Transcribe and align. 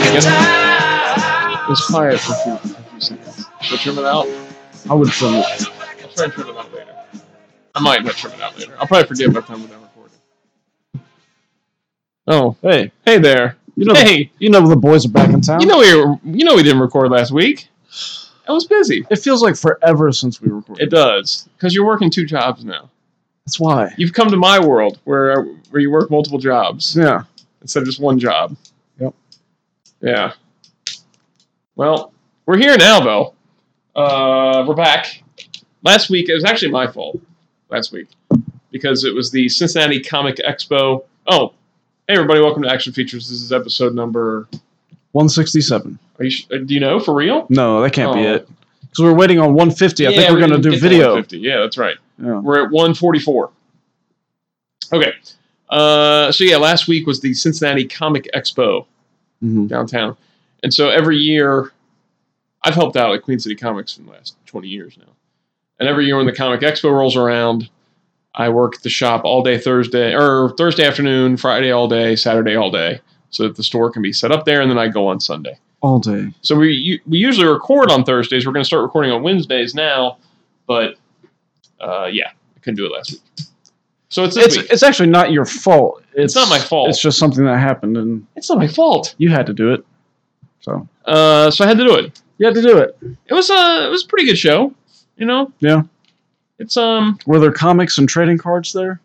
It 0.00 1.68
was 1.68 1.80
quiet 1.86 2.18
for 2.20 2.32
a 2.32 2.36
few, 2.36 2.56
for 2.74 2.80
a 2.80 2.84
few 2.84 3.00
seconds. 3.00 3.44
Should 3.62 3.78
I 3.78 3.82
trim 3.82 3.98
it 3.98 4.04
out? 4.04 4.26
I 4.88 4.94
would 4.94 5.08
trim 5.10 5.34
it. 5.34 5.44
I'll 5.44 6.08
try 6.10 6.24
and 6.24 6.32
trim 6.32 6.48
it 6.48 6.56
out 6.56 6.72
later. 6.72 6.94
I 7.74 7.80
might 7.80 8.04
not 8.04 8.14
trim 8.14 8.32
it 8.34 8.40
out 8.40 8.58
later. 8.58 8.74
I'll 8.78 8.86
probably 8.86 9.06
forget 9.08 9.28
by 9.28 9.40
the 9.40 9.46
time 9.46 9.62
we're 9.62 9.68
done 9.68 9.82
recording. 9.82 10.18
Oh, 12.26 12.56
Hey, 12.62 12.92
hey 13.04 13.18
there. 13.18 13.56
you 13.76 13.84
know, 13.84 13.94
Hey, 13.94 14.30
you 14.38 14.48
know 14.50 14.66
the 14.66 14.76
boys 14.76 15.04
are 15.04 15.10
back 15.10 15.30
in 15.30 15.40
town. 15.40 15.60
you 15.60 15.66
know 15.66 15.78
we 15.78 15.94
were, 15.94 16.16
you 16.24 16.44
know 16.44 16.54
we 16.54 16.62
didn't 16.62 16.80
record 16.80 17.10
last 17.10 17.32
week. 17.32 17.68
I 18.48 18.52
was 18.52 18.64
busy. 18.66 19.06
it 19.10 19.16
feels 19.18 19.42
like 19.42 19.56
forever 19.56 20.10
since 20.12 20.40
we 20.40 20.48
recorded. 20.50 20.82
It 20.84 20.90
does 20.90 21.48
because 21.56 21.74
you're 21.74 21.84
working 21.86 22.08
two 22.10 22.24
jobs 22.24 22.64
now. 22.64 22.88
That's 23.48 23.58
why. 23.58 23.94
You've 23.96 24.12
come 24.12 24.28
to 24.28 24.36
my 24.36 24.58
world 24.62 24.98
where 25.04 25.42
where 25.70 25.80
you 25.80 25.90
work 25.90 26.10
multiple 26.10 26.38
jobs 26.38 26.94
Yeah. 26.94 27.22
instead 27.62 27.80
of 27.82 27.86
just 27.86 27.98
one 27.98 28.18
job. 28.18 28.54
Yep. 29.00 29.14
Yeah. 30.02 30.32
Well, 31.74 32.12
we're 32.44 32.58
here 32.58 32.76
now 32.76 33.00
though. 33.00 33.34
Uh, 33.96 34.66
we're 34.68 34.74
back. 34.74 35.22
Last 35.82 36.10
week 36.10 36.28
it 36.28 36.34
was 36.34 36.44
actually 36.44 36.72
my 36.72 36.88
fault. 36.88 37.18
Last 37.70 37.90
week 37.90 38.08
because 38.70 39.04
it 39.04 39.14
was 39.14 39.30
the 39.30 39.48
Cincinnati 39.48 40.00
Comic 40.02 40.36
Expo. 40.46 41.04
Oh, 41.26 41.54
hey 42.06 42.16
everybody! 42.16 42.40
Welcome 42.42 42.64
to 42.64 42.70
Action 42.70 42.92
Features. 42.92 43.30
This 43.30 43.40
is 43.40 43.50
episode 43.50 43.94
number. 43.94 44.46
167. 45.12 45.98
Are 46.18 46.24
you? 46.26 46.36
uh, 46.52 46.58
Do 46.58 46.74
you 46.74 46.80
know 46.80 47.00
for 47.00 47.14
real? 47.14 47.46
No, 47.48 47.80
that 47.80 47.94
can't 47.94 48.12
be 48.12 48.26
Oh. 48.26 48.34
it. 48.34 48.48
Because 48.82 48.98
we're 49.04 49.14
waiting 49.14 49.38
on 49.38 49.54
150. 49.54 50.06
I 50.06 50.10
think 50.10 50.28
we're 50.28 50.34
we 50.34 50.40
going 50.46 50.62
to 50.62 50.70
do 50.70 50.78
video. 50.78 51.12
150. 51.14 51.38
Yeah, 51.38 51.60
that's 51.60 51.78
right. 51.78 51.96
Yeah. 52.18 52.40
We're 52.40 52.64
at 52.64 52.70
144. 52.70 53.50
Okay. 54.92 55.12
Uh, 55.68 56.32
so 56.32 56.44
yeah, 56.44 56.56
last 56.56 56.88
week 56.88 57.06
was 57.06 57.20
the 57.20 57.34
Cincinnati 57.34 57.86
Comic 57.86 58.28
Expo 58.34 58.86
hmm 59.40 59.66
downtown, 59.66 60.16
and 60.64 60.74
so 60.74 60.88
every 60.88 61.16
year, 61.16 61.72
I've 62.64 62.74
helped 62.74 62.96
out 62.96 63.14
at 63.14 63.22
Queen 63.22 63.38
City 63.38 63.54
Comics 63.54 63.94
for 63.94 64.02
the 64.02 64.10
last 64.10 64.34
20 64.46 64.66
years 64.66 64.96
now, 64.98 65.12
and 65.78 65.88
every 65.88 66.06
year 66.06 66.16
when 66.16 66.26
the 66.26 66.32
Comic 66.32 66.60
Expo 66.62 66.90
rolls 66.90 67.16
around, 67.16 67.68
I 68.34 68.48
work 68.48 68.76
at 68.76 68.82
the 68.82 68.88
shop 68.88 69.24
all 69.24 69.42
day 69.42 69.58
Thursday 69.58 70.12
or 70.14 70.54
Thursday 70.56 70.84
afternoon, 70.84 71.36
Friday 71.36 71.70
all 71.70 71.86
day, 71.86 72.16
Saturday 72.16 72.56
all 72.56 72.70
day, 72.70 73.00
so 73.30 73.44
that 73.44 73.56
the 73.56 73.62
store 73.62 73.90
can 73.90 74.02
be 74.02 74.12
set 74.12 74.32
up 74.32 74.44
there, 74.44 74.60
and 74.60 74.70
then 74.70 74.78
I 74.78 74.88
go 74.88 75.06
on 75.06 75.20
Sunday. 75.20 75.56
All 75.82 76.00
day. 76.00 76.32
So 76.40 76.56
we 76.56 77.00
we 77.06 77.18
usually 77.18 77.46
record 77.46 77.90
on 77.90 78.04
Thursdays. 78.04 78.44
We're 78.44 78.52
going 78.52 78.64
to 78.64 78.66
start 78.66 78.82
recording 78.82 79.12
on 79.12 79.22
Wednesdays 79.22 79.74
now, 79.74 80.16
but 80.66 80.96
uh, 81.80 82.08
yeah, 82.10 82.30
I 82.56 82.60
couldn't 82.60 82.76
do 82.76 82.86
it 82.86 82.92
last 82.92 83.12
week. 83.12 83.46
So 84.10 84.24
it's 84.24 84.36
It's, 84.36 84.56
week. 84.56 84.66
it's 84.70 84.82
actually 84.82 85.10
not 85.10 85.32
your 85.32 85.44
fault. 85.44 86.02
It's, 86.14 86.34
not 86.34 86.48
my 86.48 86.58
fault. 86.58 86.88
It's 86.88 87.00
just 87.00 87.18
something 87.18 87.44
that 87.44 87.58
happened 87.58 87.96
and 87.96 88.26
It's 88.36 88.48
not 88.48 88.58
my 88.58 88.66
fault. 88.68 89.14
you 89.18 89.28
had 89.30 89.46
to 89.46 89.52
do 89.52 89.72
it. 89.74 89.84
So 90.60 90.88
Uh, 91.04 91.50
so 91.50 91.64
I 91.64 91.68
had 91.68 91.78
to 91.78 91.84
do 91.84 91.94
it. 91.96 92.20
you 92.38 92.46
had 92.46 92.54
to 92.54 92.62
do 92.62 92.78
it. 92.78 92.96
It 93.26 93.34
was 93.34 93.50
a 93.50 93.86
it 93.86 93.90
was 93.90 94.04
a 94.04 94.06
pretty 94.08 94.26
good 94.26 94.38
show. 94.38 94.74
You 95.16 95.26
know. 95.26 95.52
Yeah. 95.60 95.82
It's 96.58 96.76
um 96.76 97.18
Were 97.26 97.38
there 97.38 97.52
comics 97.52 97.98
and 97.98 98.08
trading 98.08 98.38
cards 98.38 98.72
there? 98.72 99.00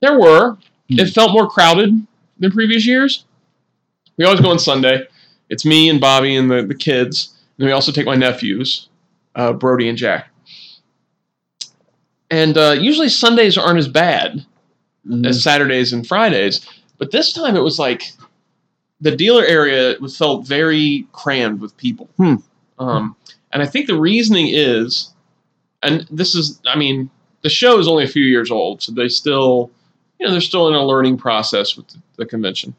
there 0.00 0.18
were. 0.18 0.56
Hmm. 0.90 0.98
It 0.98 1.10
felt 1.10 1.32
more 1.32 1.48
crowded 1.48 1.94
than 2.38 2.50
previous 2.50 2.84
years. 2.86 3.24
We 4.16 4.24
always 4.24 4.40
go 4.40 4.50
on 4.50 4.58
Sunday. 4.58 5.06
It's 5.48 5.64
me 5.64 5.88
and 5.90 6.00
Bobby 6.00 6.34
and 6.36 6.50
the, 6.50 6.62
the 6.62 6.74
kids. 6.74 7.34
And 7.58 7.66
we 7.66 7.72
also 7.72 7.92
take 7.92 8.06
my 8.06 8.16
nephews, 8.16 8.88
uh, 9.36 9.52
Brody 9.52 9.88
and 9.88 9.96
Jack. 9.98 10.28
And 12.32 12.56
uh, 12.56 12.76
usually 12.80 13.10
Sundays 13.10 13.58
aren't 13.58 13.78
as 13.78 13.88
bad 13.88 14.44
Mhm. 15.06 15.26
as 15.26 15.42
Saturdays 15.42 15.92
and 15.92 16.06
Fridays. 16.06 16.66
But 16.96 17.10
this 17.10 17.32
time 17.32 17.56
it 17.56 17.62
was 17.62 17.78
like 17.78 18.12
the 19.00 19.14
dealer 19.14 19.44
area 19.44 19.96
was 20.00 20.16
felt 20.16 20.46
very 20.46 21.06
crammed 21.12 21.60
with 21.60 21.76
people. 21.76 22.08
Hmm. 22.16 22.36
Um, 22.78 23.16
and 23.52 23.62
I 23.62 23.66
think 23.66 23.86
the 23.86 23.98
reasoning 23.98 24.48
is, 24.50 25.12
and 25.82 26.06
this 26.10 26.34
is, 26.34 26.60
I 26.64 26.76
mean, 26.78 27.10
the 27.42 27.48
show 27.50 27.78
is 27.80 27.88
only 27.88 28.04
a 28.04 28.08
few 28.08 28.24
years 28.24 28.50
old, 28.50 28.80
so 28.80 28.92
they 28.92 29.08
still, 29.08 29.70
you 30.20 30.26
know, 30.26 30.32
they're 30.32 30.40
still 30.40 30.68
in 30.68 30.74
a 30.74 30.86
learning 30.86 31.18
process 31.18 31.76
with 31.76 31.88
the, 31.88 31.98
the 32.18 32.26
convention. 32.26 32.74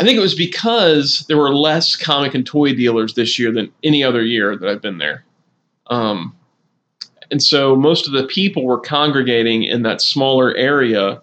I 0.00 0.04
think 0.04 0.16
it 0.16 0.22
was 0.22 0.34
because 0.34 1.26
there 1.28 1.36
were 1.36 1.54
less 1.54 1.94
comic 1.94 2.34
and 2.34 2.44
toy 2.46 2.74
dealers 2.74 3.12
this 3.14 3.38
year 3.38 3.52
than 3.52 3.70
any 3.84 4.02
other 4.02 4.24
year 4.24 4.56
that 4.56 4.68
I've 4.68 4.82
been 4.82 4.98
there. 4.98 5.24
Um, 5.88 6.34
and 7.32 7.42
so 7.42 7.74
most 7.74 8.06
of 8.06 8.12
the 8.12 8.24
people 8.24 8.64
were 8.64 8.78
congregating 8.78 9.64
in 9.64 9.82
that 9.82 10.00
smaller 10.00 10.54
area 10.54 11.20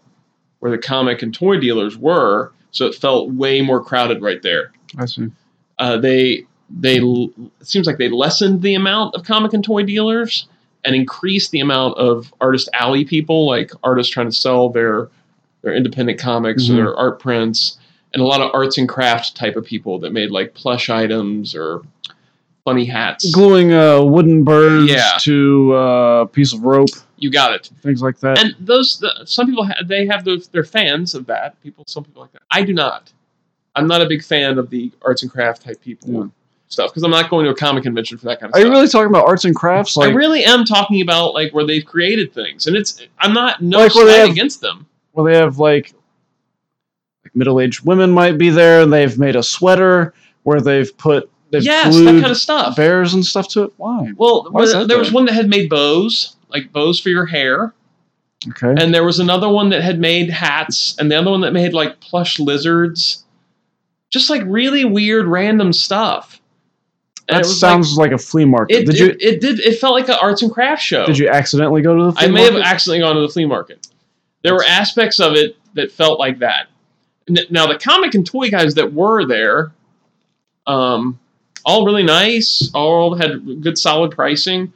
where 0.59 0.71
the 0.71 0.77
comic 0.77 1.21
and 1.21 1.33
toy 1.33 1.57
dealers 1.57 1.95
were, 1.97 2.51
so 2.71 2.85
it 2.85 2.95
felt 2.95 3.31
way 3.31 3.61
more 3.61 3.81
crowded 3.81 4.21
right 4.21 4.41
there. 4.41 4.73
I 4.97 5.05
see. 5.05 5.27
Uh, 5.77 5.97
they 5.97 6.43
they 6.69 6.97
it 6.97 7.31
seems 7.61 7.87
like 7.87 7.97
they 7.97 8.09
lessened 8.09 8.61
the 8.61 8.75
amount 8.75 9.15
of 9.15 9.23
comic 9.23 9.53
and 9.53 9.63
toy 9.63 9.83
dealers 9.83 10.47
and 10.83 10.95
increased 10.95 11.51
the 11.51 11.59
amount 11.61 11.97
of 11.97 12.33
artist 12.41 12.69
alley 12.73 13.05
people, 13.05 13.47
like 13.47 13.71
artists 13.83 14.11
trying 14.11 14.29
to 14.29 14.35
sell 14.35 14.69
their 14.69 15.07
their 15.61 15.73
independent 15.73 16.19
comics 16.19 16.63
Mhm. 16.65 16.71
or 16.71 16.75
their 16.75 16.95
art 16.95 17.19
prints, 17.19 17.77
and 18.13 18.21
a 18.21 18.25
lot 18.25 18.41
of 18.41 18.49
arts 18.53 18.77
and 18.77 18.89
craft 18.89 19.35
type 19.35 19.55
of 19.55 19.63
people 19.65 19.99
that 19.99 20.11
made 20.11 20.31
like 20.31 20.53
plush 20.53 20.89
items 20.89 21.53
or 21.55 21.81
funny 22.69 22.85
hats. 22.85 23.31
Gluing 23.31 23.73
uh, 23.73 24.01
wooden 24.03 24.43
birds 24.43 24.91
Yeah. 24.91 25.17
to 25.21 25.75
uh, 25.75 26.21
a 26.21 26.27
piece 26.27 26.53
of 26.53 26.61
rope, 26.63 26.89
You 27.17 27.31
got 27.31 27.53
it. 27.53 27.69
things 27.81 28.01
like 28.01 28.19
that. 28.19 28.37
and 28.37 28.55
those 28.59 28.99
the, 28.99 29.25
some 29.25 29.47
people 29.47 29.65
ha- 29.65 29.81
they 29.85 30.05
have 30.05 30.23
those 30.23 30.47
they're 30.49 30.63
fans 30.63 31.15
of 31.15 31.25
that 31.25 31.59
people 31.63 31.83
some 31.87 32.03
people 32.03 32.21
like 32.21 32.31
that 32.33 32.41
i 32.51 32.61
do 32.63 32.73
not 32.73 33.11
i'm 33.75 33.87
not 33.87 34.01
a 34.01 34.05
big 34.07 34.23
fan 34.23 34.57
of 34.57 34.69
the 34.69 34.91
arts 35.01 35.23
and 35.23 35.31
craft 35.31 35.63
type 35.63 35.81
people 35.81 36.09
Yeah. 36.13 36.23
stuff 36.67 36.91
because 36.91 37.03
i'm 37.03 37.11
not 37.11 37.29
going 37.29 37.45
to 37.45 37.51
a 37.51 37.55
comic 37.55 37.83
convention 37.83 38.17
for 38.17 38.25
that 38.25 38.39
kind 38.39 38.51
of 38.51 38.55
Are 38.55 38.59
stuff 38.61 38.65
you 38.67 38.71
really 38.71 38.87
talking 38.87 39.09
about 39.09 39.25
arts 39.27 39.45
and 39.45 39.55
crafts? 39.55 39.97
i 39.97 40.09
really 40.09 40.43
am 40.43 40.63
talking 40.63 41.01
about 41.01 41.33
like 41.33 41.53
where 41.53 41.65
they've 41.65 41.85
created 41.85 42.33
things 42.33 42.67
and 42.67 42.75
it's 42.75 43.01
i'm 43.19 43.33
not 43.33 43.61
no 43.61 43.79
Like 43.79 43.95
where 43.95 44.05
they 44.05 44.11
slight 44.13 44.21
have- 44.21 44.29
against 44.31 44.61
them 44.61 44.85
where 45.13 45.33
they 45.33 45.37
have 45.39 45.57
like, 45.57 45.93
like 47.25 47.35
middle-aged 47.35 47.83
women 47.85 48.11
might 48.11 48.37
be 48.37 48.49
there, 48.51 48.81
and 48.83 48.93
they've 48.93 49.17
made 49.17 49.35
a 49.35 49.43
sweater 49.43 50.13
where 50.43 50.61
they've 50.61 50.95
put 50.97 51.29
they've 51.51 51.63
yes 51.63 51.95
that 51.95 52.03
kind 52.05 52.25
of 52.25 52.37
stuff 52.37 52.75
bears 52.75 53.13
and 53.13 53.25
stuff 53.25 53.47
to 53.49 53.63
it. 53.63 53.73
Why? 53.77 54.11
well 54.17 54.47
Why 54.51 54.65
there- 54.85 54.97
was 54.99 55.11
one 55.11 55.25
that 55.25 55.33
had 55.33 55.49
made 55.49 55.69
bows 55.69 56.35
like 56.49 56.71
bows 56.71 56.99
for 56.99 57.09
your 57.09 57.25
hair 57.25 57.73
Okay. 58.49 58.81
and 58.81 58.93
there 58.93 59.03
was 59.03 59.19
another 59.19 59.49
one 59.49 59.69
that 59.69 59.81
had 59.81 59.99
made 59.99 60.29
hats 60.29 60.95
and 60.97 61.11
the 61.11 61.15
other 61.17 61.29
one 61.31 61.41
that 61.41 61.51
made 61.51 61.73
like 61.73 61.99
plush 61.99 62.39
lizards 62.39 63.25
just 64.09 64.29
like 64.29 64.41
really 64.45 64.85
weird 64.85 65.27
random 65.27 65.73
stuff 65.73 66.39
And 67.27 67.35
that 67.35 67.39
was 67.39 67.49
like- 67.61 67.69
sounds 67.71 67.97
like, 67.97 68.11
a 68.11 68.17
flea 68.17 68.45
market. 68.45 68.77
It 68.77 68.85
did 68.85 68.95
it, 68.95 68.99
you 68.99 69.29
it 69.29 69.41
did. 69.41 69.59
It 69.59 69.77
felt 69.79 69.93
like 69.93 70.07
an 70.09 70.15
arts 70.21 70.41
and 70.41 70.51
crafts 70.51 70.83
show. 70.83 71.05
did 71.05 71.17
you 71.17 71.27
accidentally 71.29 71.81
go 71.81 71.95
to 71.97 72.03
the 72.05 72.11
flea 72.13 72.25
I 72.25 72.27
may 72.29 72.43
have 72.43 72.55
accidentally 72.55 72.99
gone 73.05 73.15
to 73.15 73.21
the 73.21 73.29
flea 73.29 73.45
market. 73.45 73.87
There 74.43 74.53
were 74.53 74.63
aspects 74.65 75.19
of 75.19 75.33
it 75.33 75.57
that 75.73 75.91
felt 75.91 76.17
like 76.17 76.39
that. 76.39 76.67
Now 77.51 77.67
the 77.67 77.77
comic 77.77 78.15
and 78.15 78.25
toy 78.25 78.49
guys 78.49 78.73
that 78.75 78.93
were 78.93 79.25
there, 79.27 79.71
um, 80.65 81.19
all 81.69 81.85
really 81.85 82.03
nice, 82.03 82.71
all 82.73 83.13
had 83.13 83.61
good 83.61 83.77
solid 83.77 84.11
pricing, 84.11 84.73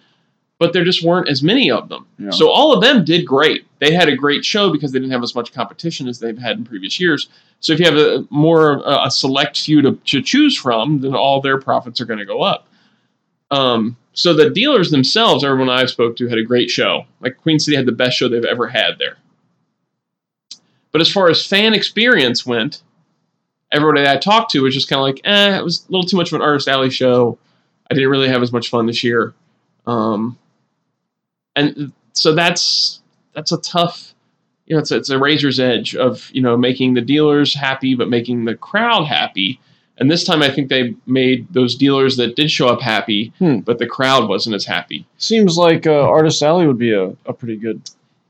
but 0.59 0.73
there 0.73 0.83
just 0.83 1.03
weren't 1.03 1.27
as 1.27 1.41
many 1.41 1.71
of 1.71 1.89
them. 1.89 2.05
Yeah. 2.19 2.29
So 2.29 2.51
all 2.51 2.71
of 2.71 2.81
them 2.81 3.03
did 3.03 3.25
great. 3.25 3.65
They 3.79 3.91
had 3.91 4.09
a 4.09 4.15
great 4.15 4.45
show 4.45 4.71
because 4.71 4.91
they 4.91 4.99
didn't 4.99 5.11
have 5.11 5.23
as 5.23 5.33
much 5.33 5.51
competition 5.51 6.07
as 6.07 6.19
they've 6.19 6.37
had 6.37 6.57
in 6.57 6.65
previous 6.65 6.99
years. 6.99 7.29
So 7.61 7.73
if 7.73 7.79
you 7.79 7.85
have 7.85 7.97
a 7.97 8.27
more 8.29 8.83
a 8.85 9.09
select 9.09 9.59
few 9.59 9.81
to, 9.81 9.93
to 10.05 10.21
choose 10.21 10.55
from, 10.55 11.01
then 11.01 11.15
all 11.15 11.41
their 11.41 11.59
profits 11.59 11.99
are 11.99 12.05
going 12.05 12.19
to 12.19 12.25
go 12.25 12.41
up. 12.43 12.67
Um, 13.49 13.97
so 14.13 14.33
the 14.33 14.51
dealers 14.51 14.91
themselves, 14.91 15.43
everyone 15.43 15.69
I 15.69 15.85
spoke 15.85 16.15
to, 16.17 16.27
had 16.27 16.37
a 16.37 16.43
great 16.43 16.69
show. 16.69 17.05
Like 17.21 17.37
Queen 17.37 17.57
City 17.57 17.75
had 17.75 17.87
the 17.87 17.91
best 17.91 18.17
show 18.17 18.29
they've 18.29 18.45
ever 18.45 18.67
had 18.67 18.99
there. 18.99 19.17
But 20.91 21.01
as 21.01 21.11
far 21.11 21.29
as 21.29 21.43
fan 21.43 21.73
experience 21.73 22.45
went, 22.45 22.83
everybody 23.73 24.03
that 24.03 24.15
I 24.15 24.19
talked 24.19 24.51
to 24.51 24.61
was 24.63 24.73
just 24.73 24.87
kind 24.89 24.99
of 24.99 25.03
like, 25.03 25.21
eh, 25.25 25.57
it 25.57 25.63
was 25.63 25.85
a 25.87 25.91
little 25.91 26.07
too 26.07 26.15
much 26.17 26.31
of 26.31 26.35
an 26.35 26.41
artist 26.41 26.67
alley 26.67 26.89
show. 26.89 27.37
I 27.91 27.95
didn't 27.95 28.09
really 28.09 28.29
have 28.29 28.41
as 28.41 28.51
much 28.53 28.69
fun 28.69 28.85
this 28.85 29.03
year. 29.03 29.33
Um, 29.85 30.37
and 31.55 31.91
so 32.13 32.33
that's 32.33 33.01
that's 33.33 33.51
a 33.51 33.57
tough, 33.61 34.13
you 34.65 34.75
know, 34.75 34.79
it's 34.79 34.91
it's 34.91 35.09
a 35.09 35.19
razor's 35.19 35.59
edge 35.59 35.95
of 35.95 36.29
you 36.33 36.41
know 36.41 36.55
making 36.57 36.93
the 36.93 37.01
dealers 37.01 37.53
happy 37.53 37.95
but 37.95 38.09
making 38.09 38.45
the 38.45 38.55
crowd 38.55 39.05
happy. 39.05 39.59
And 39.99 40.09
this 40.09 40.23
time, 40.23 40.41
I 40.41 40.49
think 40.49 40.69
they 40.69 40.95
made 41.05 41.47
those 41.53 41.75
dealers 41.75 42.17
that 42.17 42.35
did 42.35 42.49
show 42.49 42.67
up 42.67 42.81
happy, 42.81 43.31
Hmm. 43.37 43.59
but 43.59 43.77
the 43.77 43.85
crowd 43.85 44.27
wasn't 44.27 44.55
as 44.55 44.65
happy. 44.65 45.05
Seems 45.19 45.55
like 45.55 45.85
uh, 45.85 45.91
Artist 46.09 46.41
Alley 46.41 46.65
would 46.65 46.79
be 46.79 46.91
a, 46.93 47.09
a 47.27 47.33
pretty 47.33 47.57
good. 47.57 47.79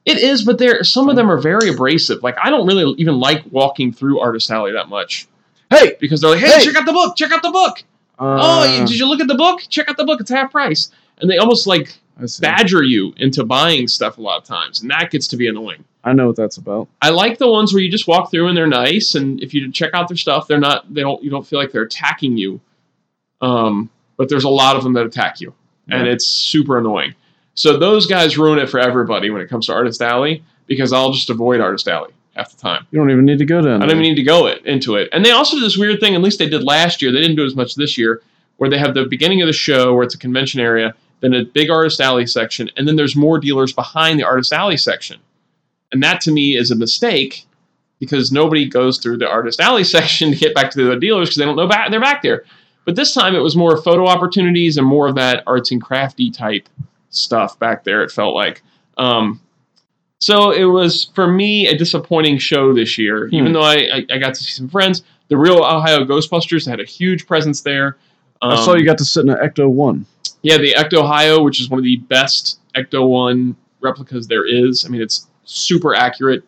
It 0.06 0.18
is, 0.18 0.44
but 0.44 0.58
there 0.58 0.84
some 0.84 1.08
of 1.08 1.16
them 1.16 1.32
are 1.32 1.38
very 1.38 1.70
abrasive. 1.70 2.22
Like 2.22 2.36
I 2.44 2.50
don't 2.50 2.68
really 2.68 2.94
even 2.98 3.18
like 3.20 3.44
walking 3.50 3.94
through 3.94 4.20
Artist 4.20 4.52
Alley 4.52 4.74
that 4.74 4.90
much 4.90 5.26
Hey. 5.74 5.98
because 6.00 6.22
they're 6.22 6.32
like, 6.32 6.40
"Hey, 6.40 6.60
Hey! 6.60 6.66
check 6.66 6.76
out 6.76 6.86
the 6.86 6.94
book! 6.94 7.16
Check 7.16 7.32
out 7.32 7.42
the 7.42 7.52
book! 7.52 7.84
Uh, 8.20 8.38
oh, 8.42 8.86
did 8.86 8.98
you 8.98 9.08
look 9.08 9.20
at 9.20 9.28
the 9.28 9.36
book? 9.36 9.62
Check 9.70 9.90
out 9.90 9.98
the 9.98 10.06
book; 10.06 10.22
it's 10.22 10.30
half 10.30 10.52
price." 10.52 10.92
And 11.20 11.30
they 11.30 11.38
almost 11.38 11.68
like 11.68 11.98
badger 12.40 12.84
you 12.84 13.14
into 13.18 13.44
buying 13.44 13.88
stuff 13.88 14.18
a 14.18 14.22
lot 14.22 14.38
of 14.38 14.44
times, 14.44 14.82
and 14.82 14.92
that 14.92 15.10
gets 15.12 15.28
to 15.30 15.38
be 15.38 15.48
annoying. 15.48 15.84
I 16.04 16.14
know 16.14 16.28
what 16.28 16.36
that's 16.36 16.58
about. 16.58 16.90
I 17.02 17.10
like 17.10 17.38
the 17.38 17.50
ones 17.50 17.74
where 17.74 17.82
you 17.82 17.90
just 17.90 18.08
walk 18.08 18.30
through 18.30 18.48
and 18.48 18.58
they're 18.58 18.68
nice, 18.68 19.16
and 19.16 19.42
if 19.42 19.54
you 19.54 19.72
check 19.72 19.92
out 19.94 20.08
their 20.08 20.18
stuff, 20.18 20.48
they're 20.48 20.60
not 20.60 20.94
they 20.94 21.02
don't 21.02 21.24
you 21.24 21.30
don't 21.30 21.46
feel 21.46 21.60
like 21.60 21.72
they're 21.72 21.84
attacking 21.84 22.38
you. 22.38 22.60
Um, 23.42 23.90
but 24.18 24.30
there's 24.30 24.44
a 24.44 24.50
lot 24.50 24.76
of 24.76 24.84
them 24.84 24.94
that 24.94 25.06
attack 25.06 25.42
you, 25.42 25.54
and 25.90 26.08
it's 26.08 26.26
super 26.28 26.78
annoying. 26.78 27.16
So 27.56 27.78
those 27.78 28.06
guys 28.06 28.38
ruin 28.38 28.60
it 28.60 28.70
for 28.70 28.80
everybody 28.80 29.30
when 29.30 29.42
it 29.42 29.50
comes 29.50 29.68
to 29.68 29.74
Artist 29.74 30.02
Alley 30.02 30.44
because 30.66 30.92
I'll 30.94 31.12
just 31.12 31.30
avoid 31.30 31.62
Artist 31.62 31.88
Alley 31.88 32.12
half 32.36 32.52
the 32.52 32.58
time. 32.58 32.86
You 32.92 33.00
don't 33.00 33.12
even 33.12 33.26
need 33.26 33.40
to 33.40 33.46
go 33.46 33.62
to. 33.62 33.76
I 33.76 33.80
don't 33.80 33.92
even 33.92 34.02
need 34.02 34.16
to 34.16 34.24
go 34.24 34.48
it 34.48 34.66
into 34.66 34.96
it. 34.96 35.10
And 35.12 35.24
they 35.24 35.32
also 35.32 35.58
do 35.58 35.62
this 35.62 35.78
weird 35.78 36.00
thing. 36.00 36.16
At 36.16 36.22
least 36.22 36.40
they 36.40 36.50
did 36.50 36.64
last 36.64 37.02
year. 37.02 37.12
They 37.12 37.22
didn't 37.22 37.36
do 37.36 37.44
it 37.44 37.48
as 37.48 37.56
much 37.56 37.76
this 37.76 37.98
year, 37.98 38.22
where 38.58 38.70
they 38.70 38.78
have 38.78 38.94
the 38.94 39.06
beginning 39.06 39.42
of 39.42 39.48
the 39.48 39.54
show 39.54 39.94
where 39.94 40.04
it's 40.04 40.16
a 40.16 40.20
convention 40.20 40.60
area, 40.60 40.94
then 41.22 41.34
a 41.34 41.46
big 41.46 41.70
artist 41.70 42.02
alley 42.02 42.26
section, 42.26 42.70
and 42.76 42.88
then 42.88 42.96
there's 42.96 43.16
more 43.16 43.40
dealers 43.40 43.74
behind 43.74 44.20
the 44.20 44.24
artist 44.24 44.52
alley 44.52 44.78
section. 44.78 45.20
And 45.92 46.02
that 46.02 46.22
to 46.22 46.32
me 46.32 46.58
is 46.58 46.72
a 46.72 46.76
mistake 46.76 47.46
because 48.00 48.32
nobody 48.32 48.68
goes 48.68 48.98
through 48.98 49.18
the 49.18 49.30
artist 49.30 49.60
alley 49.60 49.84
section 49.84 50.32
to 50.32 50.38
get 50.38 50.56
back 50.56 50.72
to 50.72 50.78
the 50.78 50.92
other 50.92 51.00
dealers 51.00 51.30
because 51.30 51.38
they 51.38 51.46
don't 51.46 51.56
know 51.56 51.68
back 51.68 51.92
they're 51.92 52.02
back 52.02 52.22
there. 52.24 52.46
But 52.86 52.96
this 52.96 53.14
time 53.14 53.36
it 53.36 53.40
was 53.40 53.56
more 53.56 53.82
photo 53.82 54.08
opportunities 54.08 54.78
and 54.78 54.86
more 54.86 55.08
of 55.08 55.16
that 55.16 55.44
arts 55.48 55.72
and 55.72 55.82
crafty 55.82 56.30
type 56.30 56.68
stuff 57.10 57.58
back 57.60 57.84
there. 57.84 58.04
It 58.04 58.12
felt 58.12 58.36
like. 58.36 58.62
Um, 58.98 59.40
so 60.24 60.52
it 60.52 60.64
was 60.66 61.12
for 61.16 61.28
me 61.28 61.68
a 61.68 61.78
disappointing 61.78 62.38
show 62.38 62.74
this 62.74 62.98
year, 62.98 63.28
even 63.28 63.48
Hmm. 63.48 63.54
though 63.54 63.62
I, 63.64 63.76
I, 63.98 64.06
I 64.14 64.18
got 64.20 64.34
to 64.36 64.44
see 64.44 64.52
some 64.52 64.70
friends. 64.70 65.04
The 65.30 65.38
real 65.38 65.58
Ohio 65.64 66.06
Ghostbusters 66.06 66.66
had 66.68 66.80
a 66.80 66.86
huge 66.86 67.26
presence 67.28 67.62
there. 67.62 67.98
I 68.42 68.56
saw 68.56 68.72
Um, 68.74 68.78
you 68.80 68.86
got 68.86 68.98
to 69.00 69.06
sit 69.06 69.24
in 69.26 69.30
an 69.30 69.38
Ecto 69.38 69.70
One. 69.70 70.06
yeah, 70.42 70.58
the 70.58 70.74
Ecto 70.74 71.00
Ohio, 71.04 71.42
which 71.44 71.60
is 71.62 71.70
one 71.70 71.80
of 71.80 71.84
the 71.84 71.98
best 71.98 72.60
Ecto 72.76 73.08
One 73.08 73.56
replicas 73.82 74.28
there 74.28 74.46
is. 74.46 74.86
I 74.86 74.90
mean, 74.90 75.02
it's 75.02 75.28
super 75.46 75.94
accurate. 75.96 76.44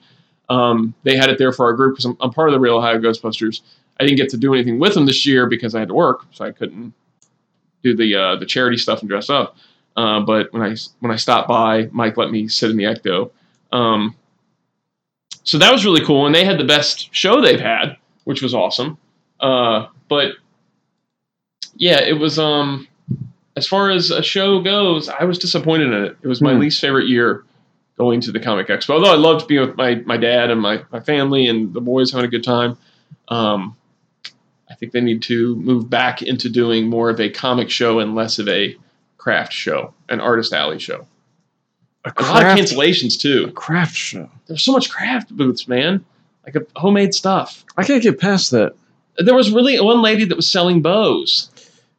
Um, 0.50 0.94
they 1.04 1.16
had 1.18 1.30
it 1.30 1.38
there 1.38 1.52
for 1.52 1.66
our 1.66 1.74
group 1.74 1.94
because 1.96 2.06
I'm, 2.06 2.18
I'm 2.22 2.32
part 2.32 2.50
of 2.50 2.54
the 2.54 2.60
Real 2.60 2.78
Ohio 2.78 3.00
Ghostbusters. 3.00 3.62
I 4.00 4.04
didn't 4.04 4.18
get 4.18 4.30
to 4.30 4.38
do 4.38 4.54
anything 4.54 4.78
with 4.80 4.94
them 4.94 5.06
this 5.06 5.26
year 5.26 5.48
because 5.48 5.74
I 5.76 5.80
had 5.80 5.88
to 5.90 5.94
work, 5.96 6.26
so 6.32 6.46
I 6.46 6.52
couldn't 6.52 6.94
do 7.84 7.96
the 7.96 8.16
uh, 8.16 8.36
the 8.38 8.46
charity 8.46 8.78
stuff 8.78 9.00
and 9.02 9.10
dress 9.10 9.30
up. 9.30 9.58
Uh, 9.98 10.20
but 10.20 10.52
when 10.54 10.62
I 10.62 10.76
when 11.00 11.12
I 11.12 11.16
stopped 11.16 11.48
by, 11.48 11.88
Mike 11.92 12.18
let 12.18 12.30
me 12.30 12.48
sit 12.48 12.70
in 12.72 12.78
the 12.78 12.84
Ecto. 12.84 13.32
Um, 13.76 14.16
so 15.44 15.58
that 15.58 15.72
was 15.72 15.86
really 15.86 16.04
cool, 16.06 16.26
and 16.26 16.34
they 16.34 16.46
had 16.46 16.58
the 16.58 16.64
best 16.64 17.14
show 17.14 17.42
they've 17.42 17.60
had, 17.60 17.98
which 18.24 18.42
was 18.42 18.54
awesome. 18.56 18.98
Uh, 19.40 19.88
but 20.08 20.34
yeah, 21.76 22.00
it 22.02 22.14
was 22.20 22.40
um 22.40 22.88
as 23.58 23.68
far 23.68 23.90
as 23.92 24.12
a 24.12 24.22
show 24.24 24.62
goes, 24.62 25.08
I 25.10 25.24
was 25.26 25.38
disappointed 25.40 25.88
in 25.94 26.04
it. 26.06 26.18
It 26.24 26.28
was 26.28 26.42
my 26.42 26.54
Hmm. 26.54 26.60
least 26.60 26.82
favorite 26.82 27.08
year 27.08 27.44
going 27.98 28.20
to 28.22 28.32
the 28.32 28.40
Comic 28.40 28.68
Expo. 28.68 28.92
Although 28.92 29.12
I 29.14 29.16
loved 29.16 29.48
being 29.48 29.62
with 29.62 29.78
my, 29.78 29.96
my 30.06 30.18
dad 30.18 30.52
and 30.52 30.60
my, 30.60 30.84
my 30.92 31.00
family 31.00 31.48
and 31.48 31.74
the 31.74 31.80
boys 31.80 32.12
having 32.12 32.26
a 32.28 32.30
good 32.32 32.44
time. 32.44 32.78
Um, 33.30 33.78
I 34.70 34.76
think 34.76 34.92
they 34.92 35.00
need 35.00 35.22
to 35.24 35.56
move 35.56 35.90
back 35.90 36.22
into 36.22 36.50
doing 36.50 36.90
more 36.90 37.10
of 37.10 37.22
a 37.22 37.30
comic 37.30 37.70
show 37.70 38.00
and 38.00 38.14
less 38.14 38.40
of 38.40 38.50
a 38.50 38.76
craft 39.18 39.54
show, 39.54 39.94
an 40.10 40.20
artist 40.20 40.52
alley 40.52 40.80
show. 40.80 41.08
A 42.06 42.14
A 42.18 42.22
lot 42.24 42.44
of 42.46 42.58
cancellations 42.58 43.16
a 43.16 43.20
too. 43.20 43.52
craft 43.52 43.96
show. 43.96 44.30
There's 44.48 44.62
so 44.64 44.72
much 44.72 44.90
craft 44.90 45.36
booths, 45.36 45.68
man. 45.68 46.06
Like 46.46 46.56
a 46.56 46.62
homemade 46.80 47.14
stuff. 47.16 47.66
I 47.78 47.84
can't 47.84 48.04
get 48.04 48.20
past 48.20 48.52
that. 48.52 48.76
There 49.18 49.34
was 49.36 49.52
really 49.52 49.80
one 49.80 50.02
lady 50.02 50.26
that 50.26 50.36
was 50.36 50.50
selling 50.50 50.82
bows. 50.82 51.50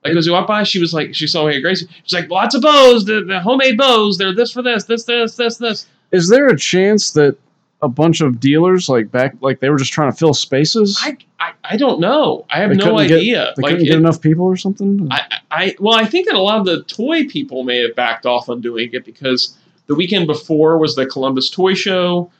Like 0.04 0.14
as 0.16 0.26
we 0.26 0.32
walked 0.32 0.46
by, 0.48 0.62
she 0.62 0.78
was 0.78 0.94
like, 0.94 1.14
she 1.14 1.26
saw 1.26 1.46
me 1.48 1.56
at 1.56 1.60
Gracie. 1.62 1.88
She's 2.04 2.12
like, 2.12 2.30
lots 2.30 2.54
of 2.54 2.62
bows, 2.62 3.04
the, 3.04 3.24
the 3.24 3.40
homemade 3.40 3.76
bows. 3.76 4.18
They're 4.18 4.34
this 4.34 4.52
for 4.52 4.62
this, 4.62 4.84
this, 4.84 5.02
this, 5.04 5.34
this, 5.34 5.56
this. 5.56 5.86
Is 6.12 6.28
there 6.28 6.46
a 6.46 6.56
chance 6.56 7.10
that 7.12 7.36
a 7.82 7.88
bunch 7.88 8.20
of 8.20 8.38
dealers 8.38 8.88
like 8.88 9.10
back 9.10 9.34
like 9.40 9.58
they 9.60 9.68
were 9.68 9.76
just 9.78 9.92
trying 9.92 10.12
to 10.12 10.16
fill 10.16 10.32
spaces? 10.34 10.96
I, 11.02 11.16
I, 11.40 11.52
I 11.64 11.76
don't 11.76 11.98
know. 11.98 12.46
I 12.48 12.60
have 12.60 12.70
They 12.70 12.76
no 12.76 12.84
couldn't 12.92 13.08
get- 13.08 13.16
idea. 13.18 13.52
they 13.56 13.62
like, 13.62 13.70
couldn't 13.72 13.86
get 13.86 13.96
enough 13.96 14.20
people 14.20 14.44
or 14.44 14.56
something. 14.56 15.08
I, 15.10 15.22
I, 15.50 15.74
well, 15.80 15.94
I 15.98 16.04
think 16.04 16.26
that 16.26 16.36
a 16.36 16.40
lot 16.40 16.60
of 16.60 16.66
the 16.66 16.84
toy 16.84 17.26
people 17.26 17.64
may 17.64 17.80
have 17.80 17.96
backed 17.96 18.26
off 18.26 18.48
on 18.48 18.60
doing 18.60 18.90
it 18.92 19.04
because 19.04 19.56
the 19.86 19.94
weekend 19.94 20.26
before 20.26 20.78
was 20.78 20.94
the 20.96 21.06
Columbus 21.06 21.50
Toy 21.50 21.74
Show. 21.74 22.30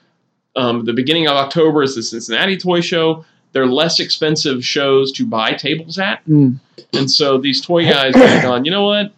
Um, 0.56 0.84
the 0.84 0.92
beginning 0.92 1.28
of 1.28 1.36
October 1.36 1.82
is 1.82 1.94
the 1.94 2.02
Cincinnati 2.02 2.56
Toy 2.56 2.80
Show. 2.80 3.24
They're 3.52 3.66
less 3.66 4.00
expensive 4.00 4.64
shows 4.64 5.12
to 5.12 5.26
buy 5.26 5.52
tables 5.52 5.98
at. 5.98 6.22
Hmm. 6.22 6.54
And 6.92 7.10
so 7.10 7.38
these 7.38 7.60
toy 7.60 7.84
guys 7.84 8.14
have 8.14 8.42
gone, 8.42 8.64
you 8.64 8.70
know 8.70 8.86
what? 8.86 9.12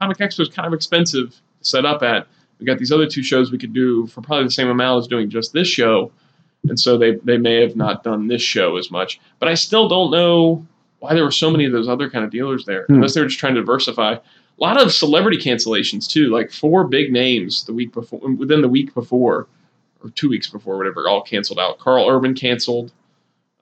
Comic 0.00 0.18
Expo 0.18 0.40
is 0.40 0.48
kind 0.48 0.66
of 0.66 0.72
expensive 0.72 1.30
to 1.30 1.36
set 1.60 1.84
up 1.84 2.02
at. 2.02 2.26
We 2.58 2.66
got 2.66 2.78
these 2.78 2.92
other 2.92 3.06
two 3.06 3.22
shows 3.22 3.50
we 3.50 3.58
could 3.58 3.72
do 3.72 4.06
for 4.06 4.20
probably 4.20 4.44
the 4.44 4.50
same 4.50 4.68
amount 4.68 5.00
as 5.00 5.08
doing 5.08 5.30
just 5.30 5.52
this 5.52 5.68
show. 5.68 6.12
And 6.68 6.78
so 6.78 6.96
they, 6.96 7.16
they 7.16 7.38
may 7.38 7.60
have 7.60 7.74
not 7.74 8.04
done 8.04 8.28
this 8.28 8.42
show 8.42 8.76
as 8.76 8.90
much. 8.90 9.20
But 9.40 9.48
I 9.48 9.54
still 9.54 9.88
don't 9.88 10.12
know 10.12 10.66
why 11.02 11.14
there 11.14 11.24
were 11.24 11.30
so 11.32 11.50
many 11.50 11.64
of 11.64 11.72
those 11.72 11.88
other 11.88 12.08
kind 12.08 12.24
of 12.24 12.30
dealers 12.30 12.64
there, 12.64 12.84
Hmm. 12.86 12.94
unless 12.94 13.14
they 13.14 13.20
were 13.20 13.26
just 13.26 13.40
trying 13.40 13.54
to 13.54 13.60
diversify. 13.60 14.12
A 14.12 14.20
lot 14.58 14.80
of 14.80 14.92
celebrity 14.92 15.36
cancellations 15.38 16.08
too, 16.08 16.28
like 16.30 16.52
four 16.52 16.84
big 16.84 17.10
names 17.12 17.64
the 17.64 17.72
week 17.72 17.92
before, 17.92 18.20
within 18.20 18.62
the 18.62 18.68
week 18.68 18.94
before, 18.94 19.48
or 20.04 20.10
two 20.10 20.28
weeks 20.28 20.48
before, 20.48 20.76
whatever, 20.78 21.08
all 21.08 21.20
canceled 21.22 21.58
out. 21.58 21.78
Karl 21.78 22.08
Urban 22.08 22.34
canceled. 22.34 22.92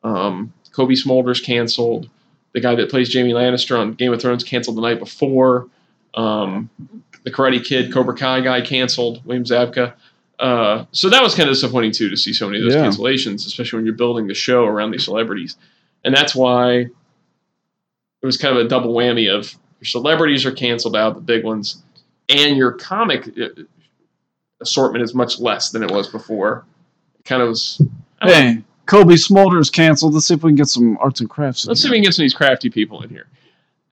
Um, 0.02 0.52
Cobie 0.72 0.94
Smulders 0.96 1.42
canceled. 1.42 2.08
The 2.52 2.60
guy 2.60 2.74
that 2.74 2.90
plays 2.90 3.12
Jaime 3.12 3.32
Lannister 3.32 3.78
on 3.78 3.94
Game 3.94 4.12
of 4.12 4.20
Thrones 4.20 4.44
canceled 4.44 4.76
the 4.76 4.82
night 4.82 4.98
before. 4.98 5.68
Um, 6.14 6.68
the 7.24 7.30
Karate 7.30 7.64
Kid 7.64 7.92
Cobra 7.92 8.14
Kai 8.16 8.40
guy 8.40 8.60
canceled. 8.60 9.24
William 9.24 9.44
Zabka. 9.44 9.94
Uh, 10.38 10.84
so 10.92 11.08
that 11.10 11.22
was 11.22 11.34
kind 11.34 11.48
of 11.48 11.54
disappointing 11.54 11.92
too 11.92 12.08
to 12.10 12.16
see 12.16 12.32
so 12.32 12.46
many 12.46 12.58
of 12.58 12.64
those 12.64 12.74
Yeah. 12.74 12.86
cancellations, 12.86 13.46
especially 13.46 13.78
when 13.78 13.86
you're 13.86 13.94
building 13.94 14.26
the 14.26 14.34
show 14.34 14.64
around 14.64 14.90
these 14.90 15.04
celebrities. 15.04 15.56
And 16.04 16.14
that's 16.14 16.34
why 16.34 16.88
it 18.22 18.26
was 18.26 18.36
kind 18.36 18.56
of 18.56 18.64
a 18.64 18.68
double 18.68 18.94
whammy 18.94 19.32
of 19.32 19.54
your 19.80 19.86
celebrities 19.86 20.44
are 20.44 20.52
canceled 20.52 20.96
out, 20.96 21.14
the 21.14 21.20
big 21.20 21.44
ones, 21.44 21.82
and 22.28 22.56
your 22.56 22.72
comic 22.72 23.28
uh, 23.38 23.48
assortment 24.60 25.02
is 25.02 25.14
much 25.14 25.40
less 25.40 25.70
than 25.70 25.82
it 25.82 25.90
was 25.90 26.08
before. 26.08 26.64
It 27.18 27.24
kind 27.24 27.42
of 27.42 27.48
was. 27.48 27.76
Don't 28.20 28.28
know. 28.28 28.32
hey, 28.32 28.62
Cobie 28.86 29.14
Smulders 29.14 29.72
canceled. 29.72 30.14
Let's 30.14 30.26
see 30.26 30.34
if 30.34 30.42
we 30.42 30.50
can 30.50 30.56
get 30.56 30.68
some 30.68 30.98
arts 30.98 31.20
and 31.20 31.30
crafts. 31.30 31.66
Let's 31.66 31.80
see 31.80 31.88
if 31.88 31.92
we 31.92 31.96
can 31.98 32.04
get 32.04 32.14
some 32.14 32.22
of 32.22 32.24
these 32.24 32.34
crafty 32.34 32.68
people 32.68 33.02
in 33.02 33.08
here. 33.08 33.26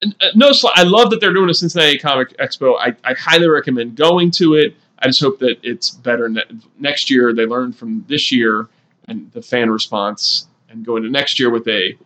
And, 0.01 0.15
uh, 0.21 0.27
no, 0.35 0.51
I 0.75 0.83
love 0.83 1.09
that 1.09 1.19
they're 1.19 1.33
doing 1.33 1.49
a 1.49 1.53
Cincinnati 1.53 1.97
Comic 1.97 2.37
Expo. 2.37 2.77
I, 2.79 2.95
I 3.03 3.13
highly 3.15 3.49
recommend 3.49 3.95
going 3.95 4.31
to 4.31 4.53
it. 4.53 4.75
I 4.99 5.07
just 5.07 5.21
hope 5.21 5.39
that 5.39 5.57
it's 5.63 5.89
better 5.89 6.29
ne- 6.29 6.43
next 6.77 7.09
year. 7.09 7.33
They 7.33 7.45
learn 7.45 7.73
from 7.73 8.05
this 8.07 8.31
year 8.31 8.69
and 9.07 9.31
the 9.31 9.41
fan 9.41 9.69
response, 9.71 10.47
and 10.69 10.85
go 10.85 10.95
into 10.95 11.09
next 11.09 11.39
year 11.39 11.49
with 11.49 11.67
a 11.67 11.97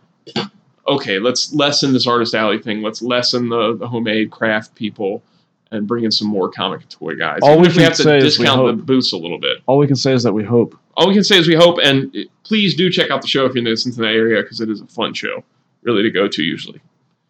okay. 0.88 1.20
Let's 1.20 1.54
lessen 1.54 1.94
this 1.94 2.08
artist 2.08 2.34
alley 2.36 2.60
thing. 2.60 2.82
Let's 2.82 3.02
lessen 3.02 3.50
the, 3.50 3.76
the 3.78 3.88
homemade 3.88 4.32
craft 4.32 4.76
people 4.76 5.24
and 5.72 5.88
bring 5.88 6.04
in 6.04 6.12
some 6.12 6.28
more 6.28 6.50
comic 6.50 6.88
toy 6.90 7.16
guys. 7.16 7.40
All 7.42 7.60
we 7.60 7.68
we 7.70 7.82
have 7.84 7.94
to 7.96 8.04
say 8.04 8.18
is 8.18 8.38
we 8.38 8.46
discount 8.46 8.78
the 8.78 8.84
booths 8.84 9.12
a 9.12 9.18
little 9.18 9.40
bit 9.40 9.58
All 9.66 9.78
we 9.80 9.88
can 9.88 9.96
say 9.96 10.14
is 10.14 10.22
that 10.24 10.34
we 10.34 10.44
hope. 10.44 10.78
all 10.96 11.08
we 11.08 11.14
can 11.16 11.24
say 11.24 11.38
is 11.38 11.48
we 11.48 11.56
hope, 11.56 11.80
and 11.84 12.16
please 12.44 12.76
do 12.76 12.90
check 12.92 13.10
out 13.10 13.22
the 13.24 13.28
show 13.28 13.46
if 13.46 13.54
you're 13.56 13.60
in 13.60 13.64
the 13.66 13.76
Cincinnati 13.76 14.16
area 14.16 14.42
because 14.44 14.62
it 14.62 14.70
is 14.70 14.82
a 14.82 14.86
fun 14.88 15.14
show, 15.16 15.44
really 15.82 16.04
to 16.04 16.12
go 16.12 16.28
to. 16.28 16.44
Usually, 16.44 16.80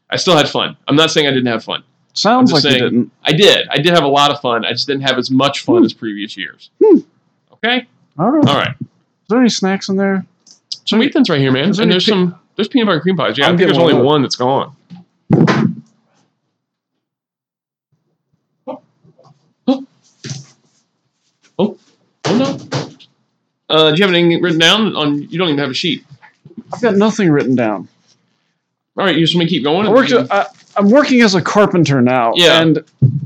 I 0.09 0.17
still 0.17 0.35
had 0.35 0.49
fun. 0.49 0.75
I'm 0.89 0.95
not 0.97 1.09
saying 1.11 1.25
I 1.27 1.31
didn't 1.31 1.45
have 1.47 1.63
fun. 1.63 1.83
Sounds 2.15 2.51
like 2.51 2.63
just 2.63 2.75
you 2.75 2.81
didn't. 2.83 3.11
I 3.23 3.31
did. 3.31 3.67
I 3.69 3.77
did 3.77 3.93
have 3.93 4.03
a 4.03 4.07
lot 4.09 4.29
of 4.29 4.41
fun. 4.41 4.65
I 4.65 4.71
just 4.71 4.87
didn't 4.87 5.03
have 5.03 5.17
as 5.17 5.31
much 5.31 5.61
fun 5.61 5.77
Hmm. 5.77 5.85
as 5.85 5.93
previous 5.93 6.35
years. 6.35 6.69
Hmm. 6.83 6.99
Okay, 7.53 7.87
All 8.19 8.29
right. 8.29 8.47
all 8.49 8.55
right. 8.57 8.75
Is 8.81 8.87
there 9.29 9.39
any 9.39 9.47
snacks 9.49 9.87
in 9.87 9.95
there? 9.95 10.25
Some 10.85 10.99
wheat 10.99 11.13
thins 11.13 11.29
right 11.29 11.39
here, 11.39 11.51
man. 11.53 11.69
Is 11.69 11.77
there 11.77 11.83
And 11.85 11.91
there's 11.93 12.05
some. 12.05 12.37
There's 12.55 12.67
peanut 12.67 12.85
butter 12.85 12.95
and 12.95 13.01
cream 13.01 13.17
pies. 13.17 13.37
Yeah, 13.37 13.45
I'm 13.47 13.55
I 13.55 13.57
think 13.57 13.67
there's 13.67 13.77
getting 13.77 13.81
only 13.81 13.93
one 13.95 14.05
one 14.05 14.21
that's 14.21 14.35
gone. 14.35 14.75
Oh, 19.67 19.85
oh 21.59 21.77
no. 22.25 22.57
Uh, 23.69 23.91
do 23.91 23.97
you 23.97 24.03
have 24.05 24.13
anything 24.13 24.41
written 24.41 24.59
down 24.59 24.95
on? 24.95 25.21
You 25.29 25.37
don't 25.37 25.47
even 25.49 25.59
have 25.59 25.69
a 25.71 25.73
sheet. 25.73 26.05
I've 26.71 26.81
got 26.81 26.95
nothing 26.95 27.29
written 27.31 27.55
down. 27.55 27.87
All 28.97 29.05
right, 29.05 29.15
you 29.15 29.21
just 29.21 29.35
want 29.35 29.45
me 29.45 29.45
to 29.47 29.49
keep 29.49 29.63
going? 29.63 29.87
I 29.87 29.89
worked, 29.89 30.11
I, 30.11 30.45
I'm 30.77 30.89
working 30.89 31.21
as 31.21 31.33
a 31.33 31.41
carpenter 31.41 32.01
now, 32.01 32.33
Yeah. 32.35 32.61
and 32.61 32.83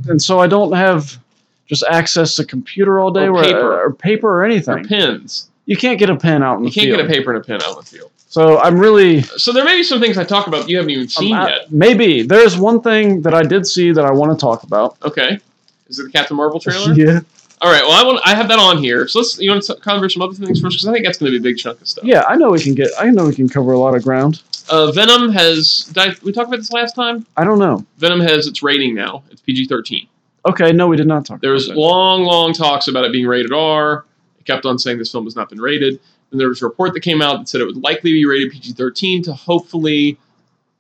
and 0.07 0.21
so 0.21 0.39
I 0.39 0.47
don't 0.47 0.71
have 0.73 1.17
just 1.65 1.83
access 1.89 2.35
to 2.35 2.45
computer 2.45 2.99
all 2.99 3.11
day 3.11 3.25
Or 3.25 3.33
where- 3.33 3.43
paper. 3.43 3.83
or 3.83 3.93
paper 3.93 4.27
or 4.29 4.37
or 4.39 4.45
anything. 4.45 4.85
pens. 4.85 5.49
You 5.65 5.75
can't 5.75 5.99
get 5.99 6.09
a 6.09 6.15
pen 6.15 6.41
out 6.43 6.57
in 6.59 6.63
You 6.63 6.69
the 6.69 6.73
can't 6.75 6.95
get 6.95 7.05
a 7.05 7.09
paper 7.09 7.33
and 7.33 7.43
a 7.43 7.45
pen 7.45 7.61
out 7.61 7.71
in 7.71 7.75
the 7.75 7.81
field. 7.83 8.11
So 8.29 8.59
I'm 8.59 8.77
really 8.77 9.21
So 9.21 9.51
there 9.53 9.63
may 9.63 9.77
be 9.77 9.83
some 9.83 9.99
things 9.99 10.17
I 10.17 10.23
talk 10.23 10.47
about 10.47 10.67
you 10.69 10.77
haven't 10.77 10.91
even 10.91 11.07
seen 11.07 11.33
I'm- 11.33 11.47
I- 11.47 11.49
yet. 11.49 11.71
maybe 11.71 12.23
there's 12.23 12.57
one 12.57 12.81
thing 12.81 13.21
that 13.21 13.33
I 13.33 13.41
did 13.43 13.65
see 13.65 13.91
that 13.91 14.05
I 14.05 14.11
want 14.11 14.37
to 14.37 14.37
talk 14.39 14.63
about. 14.63 14.97
Okay. 15.03 15.39
Is 15.87 15.99
it 15.99 16.03
the 16.03 16.11
Captain 16.11 16.35
Marvel 16.35 16.59
trailer? 16.65 16.93
yeah, 16.93 17.21
All 17.61 17.71
right. 17.71 17.81
Well, 17.83 17.93
I 17.93 18.03
want 18.05 18.19
I 18.25 18.35
have 18.35 18.49
that 18.49 18.59
on 18.59 18.77
here. 18.79 19.07
So 19.07 19.19
let's 19.19 19.39
you 19.39 19.49
want 19.49 19.63
to 19.63 19.75
cover 19.75 20.09
some 20.09 20.21
other 20.21 20.33
things 20.33 20.59
first 20.59 20.75
because 20.77 20.87
I 20.87 20.93
think 20.93 21.05
that's 21.05 21.17
going 21.17 21.31
to 21.31 21.39
be 21.39 21.41
a 21.41 21.49
big 21.51 21.57
chunk 21.57 21.79
of 21.81 21.87
stuff. 21.87 22.03
yeah, 22.05 22.23
I 22.27 22.35
know 22.35 22.49
we 22.49 22.59
can 22.61 22.75
get. 22.75 22.89
I 22.99 23.09
know 23.09 23.25
we 23.25 23.33
can 23.33 23.47
cover 23.47 23.71
a 23.71 23.79
lot 23.79 23.95
of 23.95 24.03
ground. 24.03 24.41
Uh, 24.69 24.91
Venom 24.91 25.31
has. 25.31 25.89
Did 25.93 25.97
I, 25.97 26.07
we 26.23 26.33
talked 26.33 26.49
about 26.49 26.57
this 26.57 26.73
last 26.73 26.93
time. 26.95 27.25
I 27.37 27.45
don't 27.45 27.57
know. 27.59 27.85
Venom 27.99 28.19
has 28.19 28.47
its 28.47 28.61
rating 28.61 28.93
now. 28.93 29.23
It's 29.31 29.39
PG 29.39 29.67
thirteen. 29.67 30.07
Okay, 30.45 30.73
no, 30.73 30.87
we 30.87 30.97
did 30.97 31.07
not 31.07 31.25
talk. 31.25 31.39
There 31.39 31.53
was 31.53 31.67
about 31.67 31.75
that. 31.75 31.79
long, 31.81 32.23
long 32.23 32.51
talks 32.53 32.89
about 32.89 33.05
it 33.05 33.11
being 33.13 33.25
rated 33.27 33.53
R. 33.53 34.03
It 34.39 34.45
kept 34.45 34.65
on 34.65 34.77
saying 34.77 34.97
this 34.97 35.11
film 35.11 35.23
has 35.23 35.35
not 35.37 35.49
been 35.49 35.61
rated. 35.61 35.99
And 36.31 36.39
there 36.39 36.49
was 36.49 36.61
a 36.61 36.65
report 36.65 36.93
that 36.93 36.99
came 37.01 37.21
out 37.21 37.37
that 37.39 37.47
said 37.49 37.61
it 37.61 37.65
would 37.65 37.81
likely 37.83 38.11
be 38.11 38.25
rated 38.25 38.51
PG-13 38.51 39.23
to 39.25 39.33
hopefully, 39.33 40.17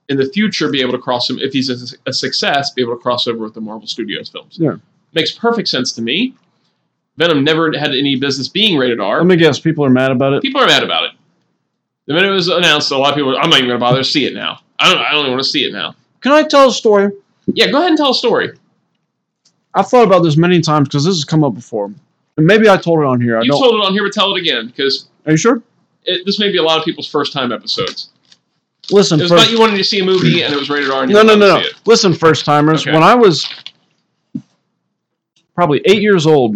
in 0.09 0.17
the 0.17 0.25
future, 0.25 0.69
be 0.69 0.81
able 0.81 0.91
to 0.91 0.97
cross 0.97 1.29
him 1.29 1.39
if 1.39 1.53
he's 1.53 1.69
a, 1.69 1.97
a 2.09 2.13
success, 2.13 2.71
be 2.71 2.81
able 2.81 2.95
to 2.95 3.01
cross 3.01 3.27
over 3.27 3.39
with 3.39 3.53
the 3.53 3.61
Marvel 3.61 3.87
Studios 3.87 4.27
films. 4.29 4.57
Yeah. 4.59 4.75
makes 5.13 5.31
perfect 5.31 5.67
sense 5.69 5.91
to 5.93 6.01
me. 6.01 6.35
Venom 7.17 7.43
never 7.43 7.71
had 7.77 7.91
any 7.95 8.15
business 8.17 8.47
being 8.47 8.77
rated 8.77 8.99
R. 8.99 9.17
Let 9.19 9.25
me 9.27 9.35
guess. 9.37 9.59
People 9.59 9.83
are 9.85 9.89
mad 9.89 10.11
about 10.11 10.33
it. 10.33 10.41
people 10.41 10.61
are 10.61 10.67
mad 10.67 10.83
about 10.83 11.05
it. 11.05 11.11
The 12.05 12.13
minute 12.13 12.29
it 12.29 12.33
was 12.33 12.47
announced, 12.47 12.91
a 12.91 12.97
lot 12.97 13.09
of 13.11 13.15
people, 13.15 13.31
were, 13.31 13.39
I'm 13.39 13.49
not 13.49 13.57
even 13.57 13.69
going 13.69 13.79
to 13.79 13.83
bother 13.83 13.97
to 13.99 14.03
see 14.03 14.25
it 14.25 14.33
now. 14.33 14.59
I 14.79 14.93
don't. 14.93 15.01
I 15.01 15.11
don't 15.11 15.21
even 15.21 15.31
want 15.31 15.43
to 15.43 15.49
see 15.49 15.63
it 15.63 15.73
now. 15.73 15.95
Can 16.21 16.31
I 16.31 16.43
tell 16.43 16.69
a 16.69 16.71
story? 16.71 17.11
Yeah, 17.47 17.71
go 17.71 17.77
ahead 17.79 17.89
and 17.89 17.97
tell 17.97 18.11
a 18.11 18.13
story. 18.13 18.51
I've 19.73 19.87
thought 19.89 20.05
about 20.05 20.21
this 20.23 20.37
many 20.37 20.61
times 20.61 20.87
because 20.87 21.03
this 21.05 21.15
has 21.15 21.25
come 21.25 21.43
up 21.43 21.53
before, 21.53 21.85
and 22.37 22.45
maybe 22.45 22.69
I 22.69 22.77
told 22.77 22.99
it 22.99 23.05
on 23.05 23.19
here. 23.21 23.37
I 23.37 23.41
You 23.41 23.51
don't. 23.51 23.61
told 23.61 23.75
it 23.75 23.85
on 23.85 23.93
here, 23.93 24.03
but 24.03 24.13
tell 24.13 24.35
it 24.35 24.39
again 24.39 24.67
because 24.67 25.07
are 25.27 25.31
you 25.31 25.37
sure? 25.37 25.61
it, 26.05 26.25
this 26.25 26.39
may 26.39 26.51
be 26.51 26.57
a 26.57 26.63
lot 26.63 26.79
of 26.79 26.85
people's 26.85 27.07
first 27.07 27.31
time 27.33 27.51
episodes. 27.51 28.09
Listen, 28.89 29.19
It 29.19 29.23
was 29.23 29.31
first, 29.31 29.43
about 29.43 29.51
you 29.53 29.59
wanted 29.59 29.77
to 29.77 29.83
see 29.83 29.99
a 29.99 30.05
movie 30.05 30.41
and 30.41 30.53
it 30.53 30.57
was 30.57 30.69
rated 30.69 30.89
R. 30.89 31.01
And 31.03 31.11
you 31.11 31.17
no, 31.17 31.21
no, 31.23 31.35
no, 31.35 31.59
no. 31.59 31.63
Listen, 31.85 32.13
first 32.13 32.45
timers. 32.45 32.81
Okay. 32.83 32.93
When 32.93 33.03
I 33.03 33.13
was 33.13 33.45
probably 35.55 35.81
eight 35.85 36.01
years 36.01 36.25
old, 36.25 36.55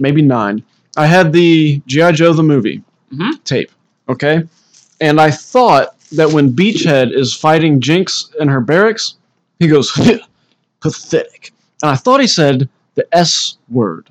maybe 0.00 0.22
nine, 0.22 0.62
I 0.96 1.06
had 1.06 1.32
the 1.32 1.80
GI 1.86 2.12
Joe 2.12 2.32
the 2.32 2.42
movie 2.42 2.82
Mhm. 3.12 3.42
tape. 3.44 3.70
Okay, 4.08 4.42
and 5.00 5.20
I 5.20 5.30
thought 5.30 5.94
that 6.12 6.30
when 6.30 6.52
Beachhead 6.54 7.12
is 7.12 7.34
fighting 7.34 7.80
Jinx 7.80 8.30
in 8.40 8.48
her 8.48 8.60
barracks, 8.60 9.16
he 9.58 9.68
goes 9.68 9.90
pathetic, 10.80 11.52
and 11.82 11.90
I 11.90 11.96
thought 11.96 12.20
he 12.20 12.26
said 12.26 12.68
the 12.94 13.06
S 13.14 13.58
word, 13.68 14.08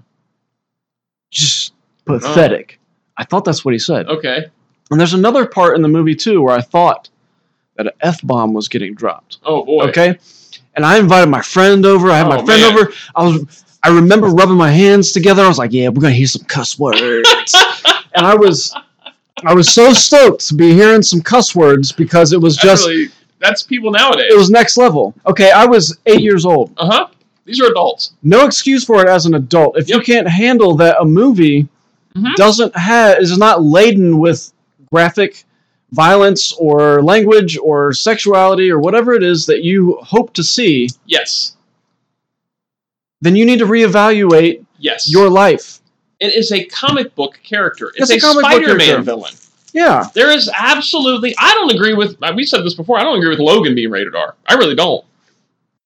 just 1.32 1.74
pathetic. 2.06 2.80
I 3.18 3.24
thought 3.24 3.46
that's 3.46 3.66
what 3.66 3.74
he 3.74 3.80
said. 3.80 4.08
Okay. 4.08 4.46
And 4.92 5.00
there's 5.00 5.14
another 5.14 5.46
part 5.46 5.76
in 5.76 5.82
the 5.82 5.88
movie 5.88 6.16
too 6.16 6.42
where 6.42 6.56
I 6.56 6.62
thought 6.62 7.10
that 7.76 7.88
an 7.88 7.94
F 8.02 8.22
bomb 8.24 8.54
was 8.54 8.68
getting 8.68 8.94
dropped. 8.94 9.38
Oh 9.44 9.66
boy. 9.66 9.84
Okay. 9.86 10.18
And 10.76 10.86
I 10.86 11.00
invited 11.00 11.30
my 11.30 11.42
friend 11.42 11.86
over. 11.86 12.10
I 12.12 12.18
had 12.20 12.28
my 12.28 12.38
Oh, 12.38 12.46
friend 12.46 12.62
man. 12.62 12.74
over. 12.78 12.94
I 13.16 13.24
was 13.24 13.64
I 13.84 13.90
remember 13.90 14.28
rubbing 14.28 14.56
my 14.58 14.72
hands 14.72 15.12
together. 15.12 15.44
I 15.44 15.48
was 15.48 15.58
like, 15.58 15.72
yeah, 15.74 15.90
we're 15.90 16.02
gonna 16.02 16.14
hear 16.14 16.28
some 16.28 16.44
cuss 16.46 16.78
words. 16.80 16.96
and 18.16 18.26
I 18.26 18.36
was 18.36 18.74
I 19.46 19.54
was 19.54 19.72
so 19.72 19.94
stoked 19.94 20.48
to 20.48 20.56
be 20.56 20.74
hearing 20.74 21.02
some 21.02 21.22
cuss 21.22 21.56
words 21.56 21.92
because 21.92 22.34
it 22.34 22.42
was 22.42 22.56
That's 22.56 22.66
just 22.66 22.88
really, 22.88 23.08
that's 23.40 23.62
people 23.64 23.92
nowadays. 23.92 24.32
it 24.32 24.38
was 24.38 24.50
next 24.50 24.78
level. 24.78 25.14
Okay, 25.26 25.52
I 25.52 25.66
was 25.66 25.98
eight 26.06 26.22
years 26.22 26.46
old. 26.46 26.74
Uh 26.78 26.86
huh. 26.92 27.08
These 27.46 27.62
are 27.62 27.68
adults. 27.68 28.14
No 28.24 28.46
excuse 28.46 28.84
for 28.84 29.02
it 29.02 29.08
as 29.10 29.26
an 29.26 29.36
adult. 29.36 29.78
If 29.78 29.90
you 29.90 30.02
can't 30.02 30.28
handle 30.28 30.76
that 30.78 30.98
a 31.00 31.06
movie 31.06 31.68
Mhm. 32.16 32.36
doesn't 32.36 32.76
have 32.78 33.20
is 33.20 33.38
not 33.38 33.64
laden 33.64 34.20
with 34.20 34.52
graphic 34.92 35.44
violence 35.92 36.54
or 36.60 37.02
language 37.02 37.58
or 37.62 37.94
sexuality 37.94 38.70
or 38.70 38.80
whatever 38.80 39.14
it 39.14 39.24
is 39.24 39.46
that 39.46 39.64
you 39.64 39.98
hope 40.02 40.34
to 40.34 40.44
see, 40.44 40.90
Yes. 41.06 41.56
then 43.22 43.36
you 43.36 43.46
need 43.46 43.60
to 43.60 43.66
reevaluate 43.66 44.64
Yes. 44.80 45.10
your 45.10 45.30
life. 45.30 45.80
it 46.20 46.34
is 46.34 46.52
a 46.52 46.66
comic 46.66 47.14
book 47.14 47.40
character. 47.44 47.92
It's, 47.96 48.10
It's 48.10 48.24
a 48.24 48.28
a, 48.28 48.34
Spider-Man 48.40 49.04
villain. 49.04 49.34
Yeah. 49.72 50.06
There 50.16 50.32
is 50.32 50.50
absolutely. 50.58 51.36
I 51.38 51.54
don't 51.54 51.72
agree 51.76 51.94
with. 51.94 52.18
We 52.36 52.44
said 52.44 52.64
this 52.66 52.74
before. 52.74 52.98
I 52.98 53.04
don't 53.04 53.18
agree 53.20 53.30
with 53.30 53.38
Logan 53.38 53.76
being 53.76 53.92
rated 53.92 54.16
R. 54.16 54.34
I 54.48 54.56
really 54.56 54.74
don't. 54.74 55.06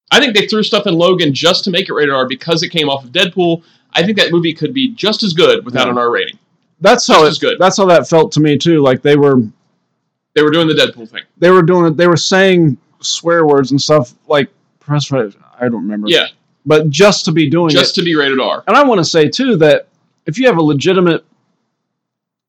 I 0.10 0.22
think 0.22 0.34
they 0.34 0.48
threw 0.48 0.64
stuff 0.64 0.88
in 0.88 0.94
Logan 0.94 1.34
just 1.34 1.66
to 1.66 1.70
make 1.70 1.90
it 1.90 1.94
rated 1.94 2.14
R 2.16 2.26
because 2.30 2.64
it 2.64 2.70
came 2.70 2.90
off 2.90 3.04
of 3.04 3.12
Deadpool. 3.12 3.64
I 3.94 4.04
think 4.04 4.18
that 4.18 4.32
movie 4.32 4.54
could 4.54 4.74
be 4.74 4.90
just 4.94 5.24
as 5.24 5.34
good 5.34 5.66
without 5.66 5.86
Yeah. 5.88 5.92
an 5.92 5.98
R 5.98 6.12
rating. 6.12 6.38
That's 6.80 7.06
how 7.08 7.26
it, 7.26 7.28
as 7.30 7.38
good. 7.40 7.58
That's 7.60 7.78
how 7.78 7.86
that 7.86 8.08
felt 8.10 8.32
to 8.34 8.40
me 8.40 8.58
too. 8.58 8.82
Like 8.82 9.02
they 9.02 9.16
were 9.16 9.42
They 10.36 10.42
were 10.44 10.52
doing 10.52 10.68
the 10.68 10.74
Deadpool 10.74 11.10
thing. 11.10 11.24
they 11.38 11.52
were 11.52 11.62
doing 11.64 11.86
it. 11.92 11.98
They 11.98 12.08
were 12.08 12.18
saying 12.18 12.78
swear 13.02 13.46
words 13.46 13.72
and 13.72 13.82
stuff 13.82 14.14
like 14.28 14.50
press. 14.80 15.12
I 15.12 15.30
don't 15.62 15.74
remember. 15.84 16.08
Yeah, 16.10 16.28
But 16.66 16.90
just 16.90 17.26
to 17.26 17.32
be 17.32 17.50
doing 17.50 17.70
it. 17.72 17.74
just 17.74 17.96
to 17.96 18.04
be 18.04 18.16
rated 18.16 18.40
R. 18.40 18.64
And 18.68 18.76
I 18.78 18.84
want 18.84 19.00
to 19.00 19.06
say 19.06 19.28
too 19.30 19.58
that 19.58 19.88
if 20.26 20.38
you 20.38 20.48
have 20.48 20.58
a 20.58 20.62
legitimate, 20.64 21.24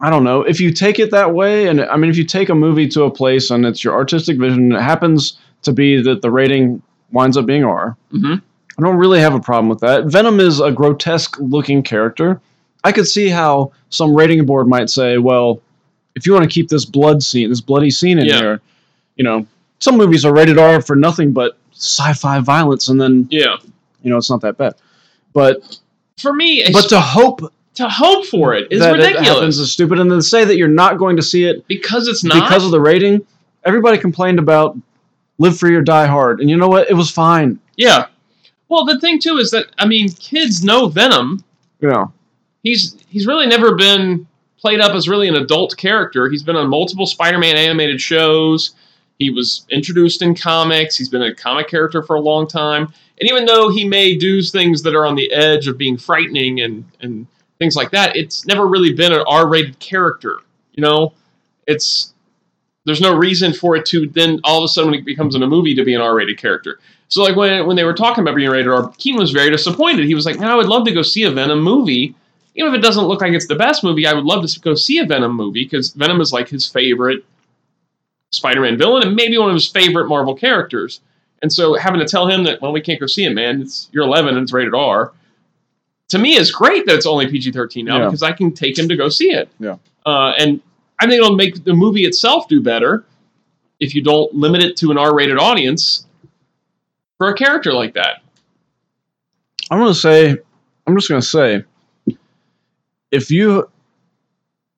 I 0.00 0.10
don't 0.10 0.24
know, 0.24 0.42
if 0.42 0.60
you 0.60 0.72
take 0.72 0.98
it 0.98 1.10
that 1.12 1.32
way, 1.34 1.68
and 1.68 1.80
I 1.80 1.96
mean, 1.96 2.10
if 2.10 2.16
you 2.16 2.24
take 2.24 2.48
a 2.48 2.54
movie 2.54 2.88
to 2.88 3.04
a 3.04 3.10
place 3.10 3.50
and 3.50 3.64
it's 3.64 3.84
your 3.84 3.94
artistic 3.94 4.38
vision, 4.38 4.72
it 4.72 4.80
happens 4.82 5.38
to 5.62 5.72
be 5.72 6.02
that 6.02 6.22
the 6.22 6.30
rating 6.30 6.82
winds 7.12 7.36
up 7.36 7.46
being 7.46 7.64
R. 7.64 7.96
hmm 8.10 8.34
I 8.82 8.88
don't 8.88 8.96
really 8.98 9.20
have 9.20 9.34
a 9.34 9.40
problem 9.40 9.68
with 9.68 9.80
that. 9.80 10.06
Venom 10.06 10.40
is 10.40 10.60
a 10.60 10.70
grotesque 10.72 11.36
looking 11.38 11.82
character. 11.82 12.40
I 12.84 12.90
could 12.92 13.06
see 13.06 13.28
how 13.28 13.72
some 13.90 14.14
rating 14.14 14.44
board 14.44 14.66
might 14.66 14.90
say, 14.90 15.18
well, 15.18 15.60
if 16.16 16.26
you 16.26 16.32
want 16.32 16.44
to 16.44 16.50
keep 16.50 16.68
this 16.68 16.84
blood 16.84 17.22
scene, 17.22 17.48
this 17.48 17.60
bloody 17.60 17.90
scene 17.90 18.18
in 18.18 18.26
Yeah. 18.26 18.38
here, 18.40 18.60
you 19.16 19.24
know, 19.24 19.46
some 19.78 19.96
movies 19.96 20.24
are 20.24 20.32
rated 20.34 20.58
R 20.58 20.80
for 20.82 20.96
nothing 20.96 21.32
but 21.32 21.56
sci-fi 21.74 22.40
violence, 22.40 22.88
and 22.88 23.00
then 23.00 23.28
Yeah. 23.30 23.56
you 24.02 24.10
know 24.10 24.16
it's 24.16 24.30
not 24.30 24.40
that 24.42 24.58
bad. 24.58 24.74
But 25.32 25.78
For 26.18 26.32
me, 26.32 26.64
but 26.72 26.88
to 26.90 27.00
hope 27.00 27.52
to 27.74 27.88
hope 27.88 28.26
for 28.26 28.52
it 28.54 28.68
is 28.70 28.80
that 28.80 28.90
it 28.94 28.98
ridiculous 28.98 29.28
happens 29.28 29.58
is 29.58 29.72
stupid, 29.72 29.98
and 30.00 30.10
then 30.10 30.20
say 30.20 30.44
that 30.44 30.56
you're 30.56 30.68
not 30.68 30.98
going 30.98 31.16
to 31.16 31.22
see 31.22 31.44
it 31.44 31.66
because 31.68 32.06
it's 32.08 32.22
not. 32.24 32.34
because 32.42 32.64
of 32.64 32.70
the 32.72 32.80
rating. 32.80 33.24
Everybody 33.64 33.96
complained 33.96 34.38
about 34.38 34.76
Live 35.38 35.56
Free 35.58 35.74
or 35.74 35.82
Die 35.82 36.06
Hard, 36.06 36.40
and 36.40 36.50
you 36.50 36.56
know 36.56 36.68
what? 36.68 36.90
It 36.90 36.94
was 36.94 37.10
fine. 37.10 37.58
yeah. 37.76 38.06
Well, 38.72 38.86
the 38.86 38.98
thing 38.98 39.20
too 39.20 39.36
is 39.36 39.50
that 39.50 39.66
I 39.76 39.86
mean, 39.86 40.08
kids 40.08 40.64
know 40.64 40.88
Venom. 40.88 41.44
You 41.80 41.90
know, 41.90 42.12
He's 42.62 42.96
he's 43.06 43.26
really 43.26 43.46
never 43.46 43.74
been 43.74 44.26
played 44.56 44.80
up 44.80 44.94
as 44.94 45.10
really 45.10 45.28
an 45.28 45.36
adult 45.36 45.76
character. 45.76 46.30
He's 46.30 46.42
been 46.42 46.56
on 46.56 46.70
multiple 46.70 47.04
Spider-Man 47.04 47.56
animated 47.56 48.00
shows. 48.00 48.74
He 49.18 49.28
was 49.28 49.66
introduced 49.68 50.22
in 50.22 50.34
comics. 50.34 50.96
He's 50.96 51.10
been 51.10 51.20
a 51.20 51.34
comic 51.34 51.68
character 51.68 52.02
for 52.02 52.16
a 52.16 52.20
long 52.22 52.48
time. 52.48 52.84
And 53.20 53.30
even 53.30 53.44
though 53.44 53.68
he 53.68 53.86
may 53.86 54.16
do 54.16 54.40
things 54.40 54.82
that 54.84 54.94
are 54.94 55.04
on 55.04 55.16
the 55.16 55.30
edge 55.32 55.68
of 55.68 55.76
being 55.76 55.98
frightening 55.98 56.62
and 56.62 56.82
and 57.02 57.26
things 57.58 57.76
like 57.76 57.90
that, 57.90 58.16
it's 58.16 58.46
never 58.46 58.66
really 58.66 58.94
been 58.94 59.12
an 59.12 59.22
R-rated 59.26 59.80
character. 59.80 60.38
You 60.72 60.82
know, 60.82 61.12
it's 61.66 62.11
there's 62.84 63.00
no 63.00 63.16
reason 63.16 63.52
for 63.52 63.76
it 63.76 63.86
to 63.86 64.06
then 64.08 64.40
all 64.44 64.58
of 64.58 64.64
a 64.64 64.68
sudden 64.68 64.90
when 64.90 64.98
it 65.00 65.04
becomes 65.04 65.34
in 65.34 65.42
a 65.42 65.46
movie 65.46 65.74
to 65.74 65.84
be 65.84 65.94
an 65.94 66.00
R-rated 66.00 66.38
character. 66.38 66.78
So 67.08 67.22
like 67.22 67.36
when 67.36 67.66
when 67.66 67.76
they 67.76 67.84
were 67.84 67.94
talking 67.94 68.22
about 68.22 68.34
being 68.36 68.50
rated 68.50 68.68
R, 68.68 68.90
Keenan 68.98 69.20
was 69.20 69.30
very 69.32 69.50
disappointed. 69.50 70.06
He 70.06 70.14
was 70.14 70.26
like, 70.26 70.38
"Man, 70.40 70.48
I 70.50 70.56
would 70.56 70.66
love 70.66 70.84
to 70.86 70.92
go 70.92 71.02
see 71.02 71.24
a 71.24 71.30
Venom 71.30 71.60
movie, 71.62 72.14
even 72.54 72.72
if 72.72 72.78
it 72.78 72.82
doesn't 72.82 73.04
look 73.04 73.20
like 73.20 73.32
it's 73.32 73.46
the 73.46 73.54
best 73.54 73.84
movie. 73.84 74.06
I 74.06 74.14
would 74.14 74.24
love 74.24 74.44
to 74.46 74.60
go 74.60 74.74
see 74.74 74.98
a 74.98 75.04
Venom 75.06 75.34
movie 75.36 75.64
because 75.64 75.90
Venom 75.90 76.20
is 76.20 76.32
like 76.32 76.48
his 76.48 76.66
favorite 76.66 77.24
Spider-Man 78.30 78.78
villain 78.78 79.06
and 79.06 79.14
maybe 79.14 79.36
one 79.38 79.50
of 79.50 79.54
his 79.54 79.68
favorite 79.68 80.08
Marvel 80.08 80.34
characters. 80.34 81.00
And 81.42 81.52
so 81.52 81.74
having 81.74 82.00
to 82.00 82.06
tell 82.06 82.26
him 82.28 82.44
that, 82.44 82.62
well, 82.62 82.72
we 82.72 82.80
can't 82.80 82.98
go 83.00 83.06
see 83.06 83.24
it, 83.24 83.30
man. 83.34 83.60
It's 83.60 83.88
you're 83.92 84.04
11 84.04 84.34
and 84.36 84.42
it's 84.44 84.52
rated 84.52 84.74
R. 84.74 85.12
To 86.08 86.18
me, 86.18 86.36
is 86.36 86.50
great 86.50 86.86
that 86.86 86.94
it's 86.94 87.06
only 87.06 87.26
PG-13 87.26 87.84
now 87.84 87.98
Yeah. 87.98 88.04
because 88.06 88.22
I 88.22 88.32
can 88.32 88.52
take 88.52 88.78
him 88.78 88.88
to 88.88 88.96
go 88.96 89.08
see 89.08 89.30
it. 89.32 89.48
Yeah. 89.58 89.76
Uh, 90.06 90.32
and 90.38 90.60
I 91.02 91.06
think 91.06 91.14
it'll 91.20 91.34
make 91.34 91.64
the 91.64 91.74
movie 91.74 92.04
itself 92.04 92.46
do 92.46 92.60
better 92.60 93.04
if 93.80 93.92
you 93.92 94.02
don't 94.04 94.32
limit 94.32 94.62
it 94.62 94.76
to 94.76 94.92
an 94.92 94.98
R-rated 94.98 95.36
audience 95.36 96.06
for 97.18 97.28
a 97.28 97.34
character 97.34 97.72
like 97.72 97.94
that. 97.94 98.22
I'm 99.68 99.80
gonna 99.80 99.94
say, 99.94 100.36
I'm 100.86 100.94
just 100.96 101.08
gonna 101.08 101.20
say, 101.20 101.64
if 103.10 103.32
you 103.32 103.68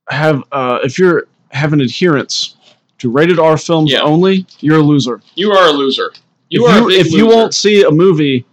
have, 0.09 0.43
uh, 0.51 0.79
if 0.83 0.99
you're 0.99 1.27
have 1.51 1.75
an 1.75 1.83
adherence 1.83 2.57
to 3.01 3.11
rated 3.11 3.39
R 3.39 3.59
films 3.59 3.93
Yeah. 3.93 4.01
only, 4.01 4.47
you're 4.61 4.79
a 4.79 4.83
loser. 4.83 5.21
You 5.35 5.53
are 5.53 5.69
a 5.69 5.73
loser. 5.73 6.11
You 6.49 6.67
if 6.67 6.73
are 6.73 6.91
you, 6.91 6.99
if 7.01 7.13
you 7.13 7.27
won't 7.27 7.55
see 7.55 7.83
a 7.83 7.91
movie 7.91 8.47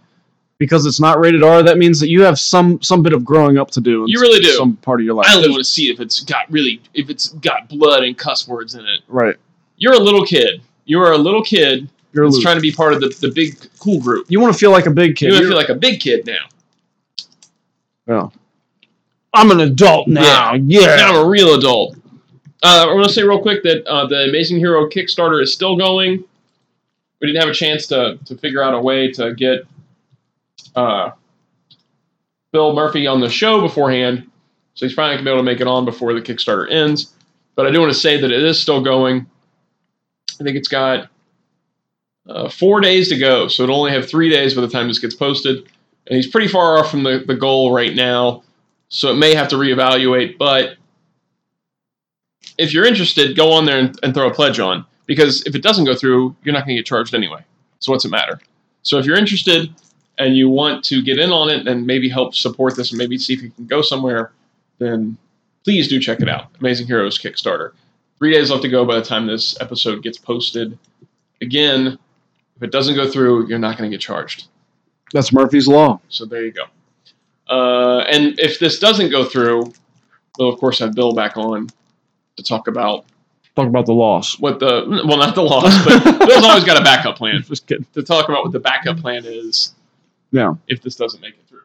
because 0.62 0.86
it's 0.86 1.00
not 1.00 1.18
rated 1.18 1.42
R, 1.42 1.60
that 1.64 1.76
means 1.76 1.98
that 1.98 2.08
you 2.08 2.22
have 2.22 2.38
some 2.38 2.80
some 2.82 3.02
bit 3.02 3.12
of 3.12 3.24
growing 3.24 3.58
up 3.58 3.68
to 3.72 3.80
do. 3.80 4.02
in 4.02 4.08
You 4.08 4.20
really 4.20 4.38
do. 4.38 4.52
Some 4.52 4.76
part 4.76 5.00
of 5.00 5.04
your 5.04 5.14
life. 5.14 5.26
I 5.28 5.34
only 5.34 5.50
want 5.50 5.58
to 5.58 5.64
see 5.64 5.90
if 5.90 5.98
it's 5.98 6.20
got 6.20 6.48
really 6.52 6.80
if 6.94 7.10
it's 7.10 7.30
got 7.30 7.68
blood 7.68 8.04
and 8.04 8.16
cuss 8.16 8.46
words 8.46 8.76
in 8.76 8.86
it. 8.86 9.00
right. 9.08 9.34
You're 9.76 9.94
a 9.94 9.98
little 9.98 10.24
kid. 10.24 10.62
You 10.84 11.00
are 11.00 11.12
a 11.12 11.18
little 11.18 11.42
kid 11.42 11.88
You're 12.12 12.26
a 12.26 12.28
that's 12.28 12.40
trying 12.40 12.54
to 12.54 12.60
be 12.60 12.70
part 12.70 12.92
of 12.92 13.00
the, 13.00 13.08
the 13.20 13.32
big 13.34 13.58
cool 13.80 14.00
group. 14.00 14.26
you 14.28 14.38
want 14.38 14.52
to 14.52 14.58
feel 14.58 14.70
like 14.70 14.86
a 14.86 14.92
big 14.92 15.16
kid. 15.16 15.26
You 15.26 15.32
want 15.32 15.42
to 15.42 15.48
feel 15.48 15.56
like 15.56 15.68
a 15.70 15.74
big 15.74 16.00
kid 16.00 16.24
now. 16.24 16.46
Yeah. 18.06 18.28
I'm 19.34 19.50
an 19.50 19.60
adult 19.60 20.06
now. 20.06 20.54
Yeah. 20.54 20.94
Now 20.96 21.18
I'm 21.18 21.26
a 21.26 21.28
real 21.28 21.54
adult. 21.54 21.96
Uh, 22.62 22.86
I 22.88 22.94
want 22.94 23.08
to 23.08 23.12
say 23.12 23.24
real 23.24 23.42
quick 23.42 23.64
that 23.64 23.84
uh, 23.88 24.06
the 24.06 24.28
Amazing 24.28 24.58
Hero 24.58 24.88
Kickstarter 24.88 25.42
is 25.42 25.52
still 25.52 25.76
going. 25.76 26.22
We 27.20 27.26
didn't 27.26 27.40
have 27.40 27.50
a 27.50 27.54
chance 27.54 27.88
to, 27.88 28.18
to 28.24 28.36
figure 28.36 28.62
out 28.62 28.74
a 28.74 28.80
way 28.80 29.10
to 29.12 29.34
get 29.34 29.66
uh, 30.74 31.10
Bill 32.52 32.74
Murphy 32.74 33.06
on 33.06 33.20
the 33.20 33.28
show 33.28 33.60
beforehand, 33.60 34.30
so 34.74 34.86
he's 34.86 34.94
finally 34.94 35.16
going 35.16 35.24
to 35.24 35.30
be 35.30 35.32
able 35.32 35.40
to 35.40 35.44
make 35.44 35.60
it 35.60 35.66
on 35.66 35.84
before 35.84 36.14
the 36.14 36.20
Kickstarter 36.20 36.70
ends. 36.70 37.12
But 37.54 37.66
I 37.66 37.70
do 37.70 37.80
want 37.80 37.92
to 37.92 37.98
say 37.98 38.20
that 38.20 38.30
it 38.30 38.42
is 38.42 38.60
still 38.60 38.82
going. 38.82 39.26
I 40.40 40.44
think 40.44 40.56
it's 40.56 40.68
got 40.68 41.08
uh, 42.28 42.48
four 42.48 42.80
days 42.80 43.08
to 43.08 43.18
go, 43.18 43.48
so 43.48 43.64
it'll 43.64 43.78
only 43.78 43.92
have 43.92 44.08
three 44.08 44.30
days 44.30 44.54
by 44.54 44.60
the 44.60 44.68
time 44.68 44.88
this 44.88 44.98
gets 44.98 45.14
posted. 45.14 45.68
and 46.06 46.16
he's 46.16 46.26
pretty 46.26 46.48
far 46.48 46.78
off 46.78 46.90
from 46.90 47.02
the, 47.02 47.24
the 47.26 47.36
goal 47.36 47.72
right 47.72 47.94
now, 47.94 48.42
so 48.88 49.10
it 49.10 49.16
may 49.16 49.34
have 49.34 49.48
to 49.48 49.56
reevaluate. 49.56 50.38
But 50.38 50.76
if 52.58 52.72
you're 52.72 52.86
interested, 52.86 53.36
go 53.36 53.52
on 53.52 53.64
there 53.64 53.78
and, 53.78 53.98
and 54.02 54.14
throw 54.14 54.28
a 54.28 54.34
pledge 54.34 54.58
on 54.58 54.84
because 55.06 55.42
if 55.46 55.54
it 55.54 55.62
doesn't 55.62 55.84
go 55.84 55.94
through, 55.94 56.36
you're 56.42 56.52
not 56.52 56.60
going 56.60 56.76
to 56.76 56.82
get 56.82 56.86
charged 56.86 57.14
anyway. 57.14 57.42
So 57.80 57.92
what's 57.92 58.04
it 58.04 58.10
matter? 58.10 58.40
So 58.82 58.98
if 58.98 59.06
you're 59.06 59.16
interested 59.16 59.74
and 60.22 60.36
you 60.36 60.48
want 60.48 60.84
to 60.84 61.02
get 61.02 61.18
in 61.18 61.30
on 61.30 61.50
it 61.50 61.66
and 61.66 61.86
maybe 61.86 62.08
help 62.08 62.34
support 62.34 62.76
this 62.76 62.90
and 62.92 62.98
maybe 62.98 63.18
see 63.18 63.32
if 63.34 63.42
you 63.42 63.50
can 63.50 63.66
go 63.66 63.82
somewhere, 63.82 64.32
then 64.78 65.16
please 65.64 65.88
do 65.88 65.98
check 66.00 66.20
it 66.20 66.28
out. 66.28 66.46
Amazing 66.60 66.86
Heroes 66.86 67.18
Kickstarter. 67.18 67.72
Three 68.18 68.32
days 68.32 68.50
left 68.50 68.62
to 68.62 68.68
go 68.68 68.84
by 68.84 68.96
the 68.96 69.04
time 69.04 69.26
this 69.26 69.60
episode 69.60 70.02
gets 70.02 70.18
posted. 70.18 70.78
Again, 71.40 71.98
if 72.56 72.62
it 72.62 72.70
doesn't 72.70 72.94
go 72.94 73.10
through, 73.10 73.48
you're 73.48 73.58
not 73.58 73.76
going 73.76 73.90
to 73.90 73.94
get 73.94 74.00
charged. 74.00 74.46
That's 75.12 75.32
Murphy's 75.32 75.66
Law. 75.68 76.00
So 76.08 76.24
there 76.24 76.44
you 76.44 76.52
go. 76.52 76.64
Uh, 77.48 78.00
and 78.08 78.38
if 78.38 78.58
this 78.58 78.78
doesn't 78.78 79.10
go 79.10 79.24
through, 79.24 79.72
we'll 80.38 80.48
of 80.48 80.58
course 80.60 80.78
have 80.78 80.94
Bill 80.94 81.12
back 81.12 81.36
on 81.36 81.68
to 82.36 82.42
talk 82.42 82.68
about 82.68 83.04
Talk 83.54 83.68
about 83.68 83.84
the 83.84 83.92
loss. 83.92 84.38
what 84.40 84.60
the 84.60 85.02
well, 85.06 85.18
not 85.18 85.34
the 85.34 85.42
loss, 85.42 85.84
but 85.84 86.02
Bill's 86.26 86.42
always 86.46 86.64
got 86.64 86.80
a 86.80 86.84
backup 86.84 87.16
plan 87.16 87.42
Just 87.42 87.66
kidding. 87.66 87.84
to 87.92 88.02
talk 88.02 88.30
about 88.30 88.44
what 88.44 88.52
the 88.52 88.60
backup 88.60 88.96
plan 88.96 89.24
is 89.26 89.74
Yeah. 90.32 90.54
if 90.68 90.82
this 90.82 90.96
doesn't 90.96 91.20
make 91.20 91.34
it 91.34 91.46
through. 91.48 91.60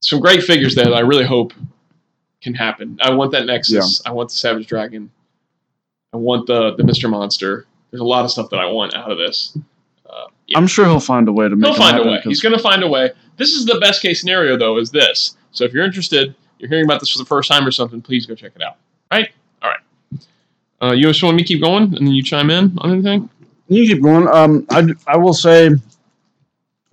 Some 0.00 0.20
great 0.20 0.42
figures 0.42 0.74
there 0.74 0.84
that 0.84 0.94
I 0.94 1.00
really 1.00 1.24
hope 1.24 1.52
can 2.42 2.54
happen. 2.54 2.98
I 3.02 3.10
want 3.14 3.32
that 3.32 3.46
Nexus. 3.46 4.02
I 4.06 4.10
want 4.12 4.28
the 4.30 4.36
Savage 4.36 4.66
Dragon. 4.66 5.10
I 6.12 6.16
want 6.18 6.46
the 6.46 6.74
the 6.76 6.82
Mr. 6.82 7.08
Monster. 7.08 7.66
There's 7.90 8.00
a 8.00 8.04
lot 8.04 8.24
of 8.24 8.30
stuff 8.30 8.50
that 8.50 8.58
I 8.58 8.66
want 8.66 8.94
out 8.94 9.10
of 9.10 9.18
this. 9.18 9.56
Uh, 10.08 10.26
yeah. 10.46 10.58
I'm 10.58 10.66
sure 10.66 10.84
he'll 10.86 11.00
find 11.00 11.26
a 11.28 11.32
way 11.32 11.48
to 11.48 11.56
make 11.56 11.70
it. 11.70 11.74
He'll 11.74 11.78
find 11.82 11.94
a 11.96 11.98
happen 11.98 12.12
way. 12.12 12.18
'cause- 12.18 12.24
He's 12.26 12.40
going 12.40 12.54
to 12.56 12.62
find 12.62 12.82
a 12.82 12.88
way. 12.88 13.10
This 13.36 13.52
is 13.52 13.64
the 13.64 13.78
best 13.80 14.02
case 14.02 14.20
scenario, 14.20 14.56
though, 14.58 14.78
is 14.78 14.90
this. 14.90 15.36
So 15.52 15.64
if 15.64 15.72
you're 15.72 15.84
interested, 15.84 16.34
you're 16.58 16.68
hearing 16.68 16.84
about 16.84 17.00
this 17.00 17.10
for 17.10 17.18
the 17.18 17.24
first 17.24 17.50
time 17.50 17.66
or 17.66 17.70
something, 17.70 18.00
please 18.02 18.26
go 18.26 18.34
check 18.34 18.52
it 18.56 18.62
out. 18.62 18.76
Right? 19.10 19.30
All 19.62 19.70
right. 19.70 20.20
Uh, 20.82 20.92
you 20.94 21.04
just 21.04 21.22
want 21.22 21.36
me 21.36 21.42
to 21.44 21.46
keep 21.48 21.62
going 21.62 21.84
and 21.84 22.06
then 22.06 22.08
you 22.08 22.22
chime 22.22 22.50
in 22.50 22.76
on 22.78 22.90
anything? 22.92 23.30
You 23.68 23.86
keep 23.86 24.02
going. 24.02 24.26
Um, 24.28 24.66
I, 24.70 24.86
I 25.06 25.16
will 25.16 25.32
say, 25.34 25.66
I'm 25.68 25.80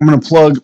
going 0.06 0.18
to 0.20 0.26
plug 0.26 0.62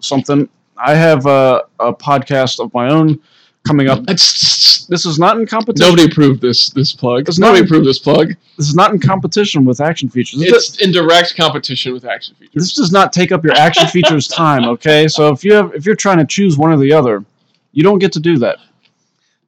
something. 0.00 0.48
I 0.76 0.94
have 0.94 1.26
a, 1.26 1.64
a 1.80 1.92
podcast 1.92 2.60
of 2.60 2.72
my 2.74 2.88
own 2.90 3.20
coming 3.66 3.88
up. 3.88 4.04
This 4.06 5.04
is 5.04 5.18
not 5.18 5.36
in 5.38 5.46
competition. 5.46 5.88
Nobody 5.90 6.10
approved 6.10 6.40
this 6.40 6.70
this 6.70 6.92
plug. 6.92 7.28
It's 7.28 7.38
Nobody 7.38 7.60
not- 7.60 7.66
approved 7.66 7.86
this 7.86 7.98
plug. 7.98 8.34
This 8.56 8.68
is 8.68 8.74
not 8.74 8.92
in 8.92 9.00
competition 9.00 9.64
with 9.64 9.80
action 9.80 10.08
features. 10.08 10.38
This, 10.40 10.52
It's 10.74 10.80
in 10.82 10.92
direct 10.92 11.36
competition 11.36 11.92
with 11.92 12.04
action 12.04 12.34
features. 12.36 12.54
this 12.54 12.72
does 12.74 12.92
not 12.92 13.12
take 13.12 13.32
up 13.32 13.42
your 13.44 13.54
action 13.54 13.86
features 13.88 14.28
time. 14.28 14.64
Okay, 14.64 15.08
so 15.08 15.32
if 15.32 15.42
you 15.44 15.54
have 15.54 15.74
if 15.74 15.84
you're 15.86 15.96
trying 15.96 16.18
to 16.18 16.24
choose 16.26 16.56
one 16.56 16.70
or 16.70 16.76
the 16.76 16.92
other, 16.92 17.24
you 17.72 17.82
don't 17.82 17.98
get 17.98 18.12
to 18.12 18.20
do 18.20 18.38
that. 18.38 18.58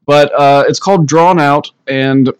But 0.06 0.32
uh, 0.38 0.64
it's 0.66 0.78
called 0.80 1.06
Drawn 1.06 1.38
Out, 1.38 1.70
and 1.86 2.32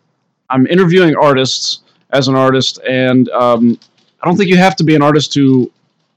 I'm 0.51 0.67
interviewing 0.67 1.15
artists 1.17 1.81
as 2.11 2.27
an 2.29 2.35
artist, 2.35 2.81
and 2.89 3.29
um, 3.29 3.79
I 4.23 4.27
don't 4.27 4.37
think 4.37 4.49
you 4.51 4.57
have 4.57 4.75
to 4.77 4.85
be 4.85 4.95
an 4.97 5.03
artist 5.03 5.33
to 5.35 5.71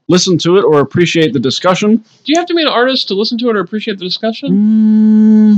listen 0.08 0.36
to 0.38 0.56
it 0.58 0.62
or 0.64 0.80
appreciate 0.80 1.32
the 1.32 1.40
discussion. 1.40 1.96
Do 1.96 2.32
you 2.32 2.38
have 2.38 2.46
to 2.46 2.54
be 2.54 2.62
an 2.62 2.68
artist 2.68 3.08
to 3.08 3.14
listen 3.14 3.38
to 3.38 3.48
it 3.50 3.56
or 3.56 3.60
appreciate 3.60 3.98
the 3.98 4.04
discussion? 4.04 4.50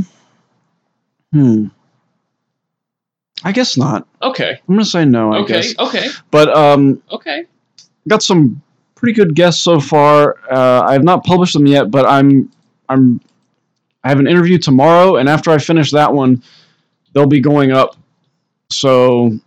Mm, 0.02 0.06
hmm. 1.32 1.66
I 3.42 3.52
guess 3.52 3.76
not. 3.76 4.06
Okay. 4.22 4.58
I'm 4.68 4.74
gonna 4.74 4.84
say 4.84 5.04
no. 5.04 5.32
I 5.32 5.38
Okay. 5.40 5.52
guess. 5.54 5.78
Okay. 5.78 6.08
But 6.30 6.48
um, 6.56 7.02
Okay. 7.10 7.44
got 8.08 8.22
some 8.22 8.62
pretty 8.94 9.12
good 9.12 9.34
guests 9.34 9.62
so 9.62 9.80
far. 9.80 10.36
Uh, 10.50 10.82
I 10.86 10.92
have 10.94 11.04
not 11.04 11.24
published 11.24 11.52
them 11.52 11.66
yet, 11.66 11.90
but 11.90 12.06
I'm 12.08 12.50
I'm 12.88 13.20
I 14.02 14.08
have 14.08 14.18
an 14.18 14.26
interview 14.26 14.58
tomorrow, 14.58 15.16
and 15.16 15.28
after 15.28 15.50
I 15.50 15.58
finish 15.58 15.90
that 15.92 16.12
one, 16.12 16.42
they'll 17.12 17.26
be 17.26 17.40
going 17.40 17.72
up. 17.72 17.96
So 18.70 19.38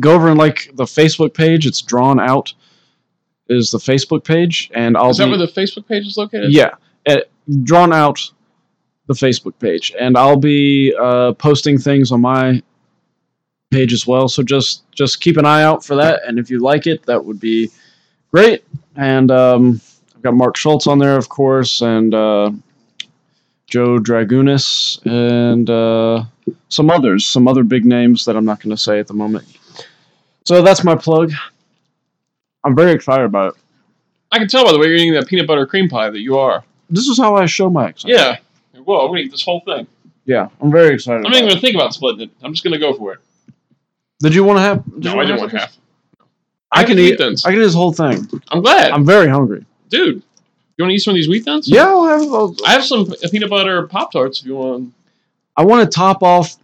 go 0.00 0.12
over 0.14 0.28
and 0.28 0.38
like 0.38 0.70
the 0.74 0.84
Facebook 0.84 1.34
page. 1.34 1.66
It's 1.66 1.80
drawn 1.82 2.18
out. 2.18 2.54
Is 3.52 3.70
the 3.70 3.78
Facebook 3.78 4.24
page, 4.24 4.70
and 4.74 4.96
I'll 4.96 5.10
Is 5.10 5.18
that 5.18 5.26
be 5.26 5.30
where 5.30 5.38
the 5.38 5.46
Facebook 5.46 5.86
page 5.86 6.06
is 6.06 6.16
located? 6.16 6.52
yeah, 6.52 6.74
uh, 7.06 7.20
drawn 7.62 7.92
out 7.92 8.18
the 9.06 9.14
Facebook 9.14 9.58
page, 9.58 9.92
and 9.98 10.16
I'll 10.16 10.36
be 10.36 10.94
uh, 10.98 11.32
posting 11.32 11.78
things 11.78 12.12
on 12.12 12.20
my 12.20 12.62
page 13.70 13.92
as 13.92 14.06
well. 14.06 14.28
So 14.28 14.42
just 14.42 14.90
just 14.92 15.20
keep 15.20 15.36
an 15.36 15.44
eye 15.44 15.62
out 15.62 15.84
for 15.84 15.96
that, 15.96 16.20
and 16.26 16.38
if 16.38 16.50
you 16.50 16.60
like 16.60 16.86
it, 16.86 17.04
that 17.06 17.24
would 17.24 17.40
be 17.40 17.70
great. 18.32 18.64
And 18.96 19.30
um, 19.30 19.80
I've 20.14 20.22
got 20.22 20.34
Mark 20.34 20.56
Schultz 20.56 20.86
on 20.86 20.98
there, 20.98 21.16
of 21.16 21.28
course, 21.28 21.80
and 21.80 22.14
uh, 22.14 22.50
Joe 23.66 23.98
Dragunis, 23.98 25.04
and 25.06 25.68
uh, 25.68 26.24
some 26.68 26.90
others, 26.90 27.26
some 27.26 27.48
other 27.48 27.64
big 27.64 27.84
names 27.84 28.24
that 28.24 28.36
I'm 28.36 28.44
not 28.44 28.60
going 28.60 28.74
to 28.74 28.80
say 28.80 28.98
at 28.98 29.06
the 29.06 29.14
moment. 29.14 29.46
So 30.44 30.62
that's 30.62 30.84
my 30.84 30.94
plug. 30.94 31.32
I'm 32.64 32.74
very 32.74 32.92
excited 32.92 33.24
about 33.24 33.54
it. 33.54 33.60
I 34.30 34.38
can 34.38 34.48
tell 34.48 34.64
by 34.64 34.72
the 34.72 34.78
way 34.78 34.86
you're 34.86 34.96
eating 34.96 35.14
that 35.14 35.26
peanut 35.26 35.46
butter 35.46 35.66
cream 35.66 35.88
pie 35.88 36.10
that 36.10 36.20
you 36.20 36.38
are. 36.38 36.64
This 36.88 37.06
is 37.06 37.18
how 37.18 37.36
I 37.36 37.46
show 37.46 37.70
my 37.70 37.88
excitement. 37.88 38.20
Yeah. 38.74 38.80
Well, 38.84 39.00
I'm 39.02 39.08
gonna 39.08 39.20
eat 39.20 39.30
this 39.30 39.42
whole 39.42 39.60
thing. 39.60 39.86
Yeah, 40.24 40.48
I'm 40.60 40.70
very 40.70 40.94
excited. 40.94 41.24
I'm 41.24 41.32
not 41.32 41.36
even 41.36 41.48
gonna 41.48 41.60
think 41.60 41.74
about 41.74 41.94
splitting 41.94 42.22
it. 42.22 42.30
I'm 42.42 42.52
just 42.52 42.64
gonna 42.64 42.78
go 42.78 42.94
for 42.94 43.14
it. 43.14 43.20
Did 44.20 44.34
you 44.34 44.44
want 44.44 44.58
to 44.58 44.62
have? 44.62 44.84
did 44.84 45.04
No, 45.04 45.18
I 45.18 45.24
didn't 45.24 45.40
want 45.40 45.52
half. 45.52 45.76
I 46.70 46.84
can 46.84 46.96
have 46.96 47.06
eat. 47.06 47.18
thins. 47.18 47.44
I 47.44 47.50
can 47.50 47.58
eat 47.60 47.64
this 47.64 47.74
whole 47.74 47.92
thing. 47.92 48.28
I'm 48.48 48.62
glad, 48.62 48.92
I'm 48.92 49.04
very 49.04 49.28
hungry. 49.28 49.64
dude. 49.88 50.22
You 50.78 50.84
want 50.84 50.92
to 50.92 50.94
eat 50.94 51.00
some 51.00 51.12
of 51.12 51.16
these 51.16 51.28
wheat 51.28 51.44
thins? 51.44 51.68
Yeah, 51.68 51.86
I'll 51.86 52.06
have. 52.06 52.22
I'll, 52.22 52.56
I 52.66 52.72
have 52.72 52.84
some 52.84 53.06
peanut 53.30 53.50
butter 53.50 53.86
pop 53.88 54.10
tarts 54.10 54.40
if 54.40 54.46
you 54.46 54.56
want. 54.56 54.94
I 55.56 55.64
want 55.64 55.84
to 55.84 55.94
top 55.94 56.22
off 56.22 56.56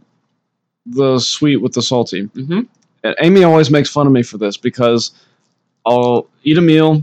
the 0.86 1.18
sweet 1.18 1.56
with 1.56 1.74
the 1.74 1.82
salty. 1.82 2.22
Mm-hmm. 2.22 2.60
And 3.04 3.16
Amy 3.20 3.44
always 3.44 3.70
makes 3.70 3.90
fun 3.90 4.06
of 4.06 4.12
me 4.12 4.22
for 4.22 4.38
this 4.38 4.56
because 4.56 5.12
I'll 5.88 6.26
eat 6.44 6.58
a 6.58 6.60
meal, 6.60 7.02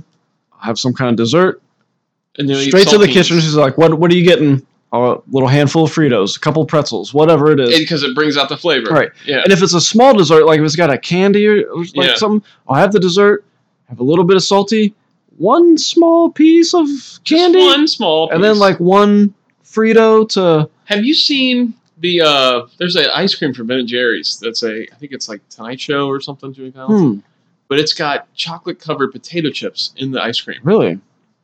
have 0.59 0.77
some 0.79 0.93
kind 0.93 1.09
of 1.11 1.15
dessert, 1.17 1.61
And 2.37 2.49
then 2.49 2.57
straight 2.67 2.87
to 2.89 2.97
the 2.97 3.07
kitchen. 3.07 3.39
She's 3.39 3.55
like, 3.55 3.77
"What? 3.77 3.97
What 3.99 4.11
are 4.11 4.15
you 4.15 4.25
getting?" 4.25 4.65
A 4.93 5.17
little 5.29 5.49
handful 5.49 5.83
of 5.83 5.91
Fritos, 5.93 6.37
a 6.37 6.39
couple 6.39 6.63
pretzels, 6.65 7.13
whatever 7.13 7.51
it 7.51 7.59
is. 7.59 7.77
because 7.77 8.01
it 8.03 8.15
brings 8.15 8.37
out 8.37 8.47
the 8.47 8.55
flavor. 8.55 8.89
Right. 8.91 9.09
Yeah. 9.25 9.41
And 9.43 9.51
if 9.51 9.61
it's 9.61 9.73
a 9.73 9.81
small 9.81 10.13
dessert, 10.15 10.45
like 10.45 10.59
if 10.59 10.65
it's 10.65 10.77
got 10.77 10.89
a 10.89 10.97
candy 10.97 11.45
or 11.47 11.65
like 11.95 11.95
Yeah. 11.95 12.15
something, 12.15 12.47
I'll 12.69 12.77
have 12.77 12.93
the 12.93 12.99
dessert, 13.01 13.43
have 13.89 13.99
a 13.99 14.03
little 14.03 14.23
bit 14.23 14.37
of 14.37 14.43
salty, 14.43 14.93
one 15.37 15.77
small 15.77 16.29
piece 16.31 16.73
of 16.73 16.87
Just 16.87 17.25
candy, 17.25 17.59
one 17.59 17.89
small. 17.89 18.29
and 18.31 18.41
then 18.41 18.57
like 18.57 18.79
one 18.79 19.33
Frito 19.65 20.29
to. 20.29 20.69
Have 20.85 21.03
you 21.03 21.13
seen 21.13 21.73
the? 21.99 22.21
uh 22.21 22.61
There's 22.77 22.95
an 22.95 23.07
ice 23.13 23.35
cream 23.35 23.53
from 23.53 23.67
Ben 23.67 23.79
and 23.79 23.87
Jerry's. 23.89 24.39
That's 24.39 24.63
a. 24.63 24.83
I 24.83 24.95
think 24.95 25.11
it's 25.11 25.27
like 25.27 25.41
Tonight 25.49 25.81
Show 25.81 26.07
or 26.07 26.21
something. 26.21 26.53
Hmm, 26.53 27.17
But 27.67 27.79
it's 27.79 27.93
got 27.93 28.31
chocolate 28.35 28.79
covered 28.79 29.11
potato 29.11 29.49
chips 29.49 29.93
in 29.97 30.11
the 30.11 30.21
ice 30.21 30.39
cream. 30.39 30.59
really? 30.63 30.99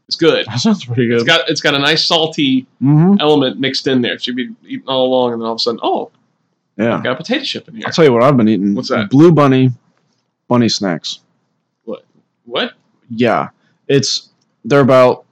It's 0.08 0.16
good. 0.18 0.46
That 0.48 0.60
sounds 0.60 0.84
pretty 0.84 1.10
It's 1.10 1.24
good. 1.24 1.28
got 1.28 1.50
it's 1.50 1.62
got 1.62 1.74
a 1.74 1.80
nice 1.80 2.06
salty 2.06 2.68
hmm 2.80 3.16
element 3.22 3.60
mixed 3.60 3.88
in 3.88 4.02
there. 4.02 4.20
So 4.20 4.32
you'd 4.32 4.36
be 4.36 4.50
eating 4.74 4.88
all 4.88 5.06
along, 5.08 5.34
and 5.34 5.42
then 5.42 5.46
all 5.48 5.54
of 5.54 5.58
a 5.58 5.60
sudden, 5.60 5.80
oh, 5.82 6.12
Yeah. 6.78 6.98
I've 6.98 7.04
got 7.04 7.14
a 7.14 7.16
potato 7.16 7.44
chip 7.46 7.68
in 7.70 7.76
here. 7.76 7.84
I'll 7.88 7.94
tell 7.94 8.04
you 8.06 8.12
what 8.12 8.22
I've 8.22 8.36
been 8.36 8.50
eating. 8.50 8.76
What's 8.76 8.90
that? 8.90 9.10
Blue 9.10 9.32
Bunny 9.32 9.70
bunny 10.50 10.68
snacks. 10.68 11.20
What? 11.86 12.04
What? 12.46 12.74
Yeah. 13.10 13.50
It's 13.88 14.30
they're 14.66 14.82
about 14.82 15.24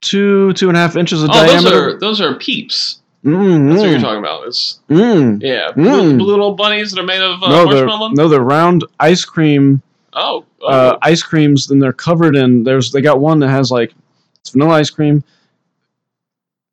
two, 0.00 0.52
two 0.52 0.68
and 0.68 0.76
a 0.76 0.80
half 0.80 0.96
inches 0.96 1.22
of 1.24 1.30
Oh, 1.32 1.40
those 1.40 1.50
diameter. 1.62 1.96
are 1.96 1.98
those 1.98 2.20
are 2.20 2.34
peeps. 2.36 3.00
Mm, 3.24 3.70
That's 3.70 3.80
what 3.80 3.90
you're 3.90 3.98
talking 3.98 4.18
about. 4.20 4.46
It's 4.46 4.78
mm. 4.88 5.42
yeah, 5.42 5.72
Mm. 5.72 5.74
blue, 5.74 6.18
blue 6.18 6.26
little 6.26 6.54
bunnies 6.54 6.92
that 6.92 7.00
are 7.00 7.04
made 7.06 7.20
of 7.20 7.42
uh, 7.42 7.48
no, 7.48 7.64
they're 7.74 7.86
marshmallow. 7.86 8.10
no, 8.10 8.28
they're 8.28 8.40
round 8.40 8.84
ice 9.00 9.24
cream 9.24 9.82
Oh, 10.16 10.44
oh. 10.62 10.66
uh, 10.66 10.98
ice 11.02 11.22
creams, 11.22 11.70
and 11.70 11.80
they're 11.80 11.92
covered 11.92 12.34
in. 12.34 12.64
There's 12.64 12.90
they 12.90 13.02
got 13.02 13.20
one 13.20 13.38
that 13.40 13.50
has 13.50 13.70
like 13.70 13.92
it's 14.40 14.50
vanilla 14.50 14.74
ice 14.74 14.90
cream, 14.90 15.22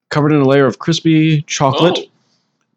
covered 0.10 0.32
in 0.32 0.42
a 0.42 0.46
layer 0.48 0.66
of 0.66 0.80
crispy 0.80 1.42
chocolate 1.44 1.98
Oh, 2.00 2.10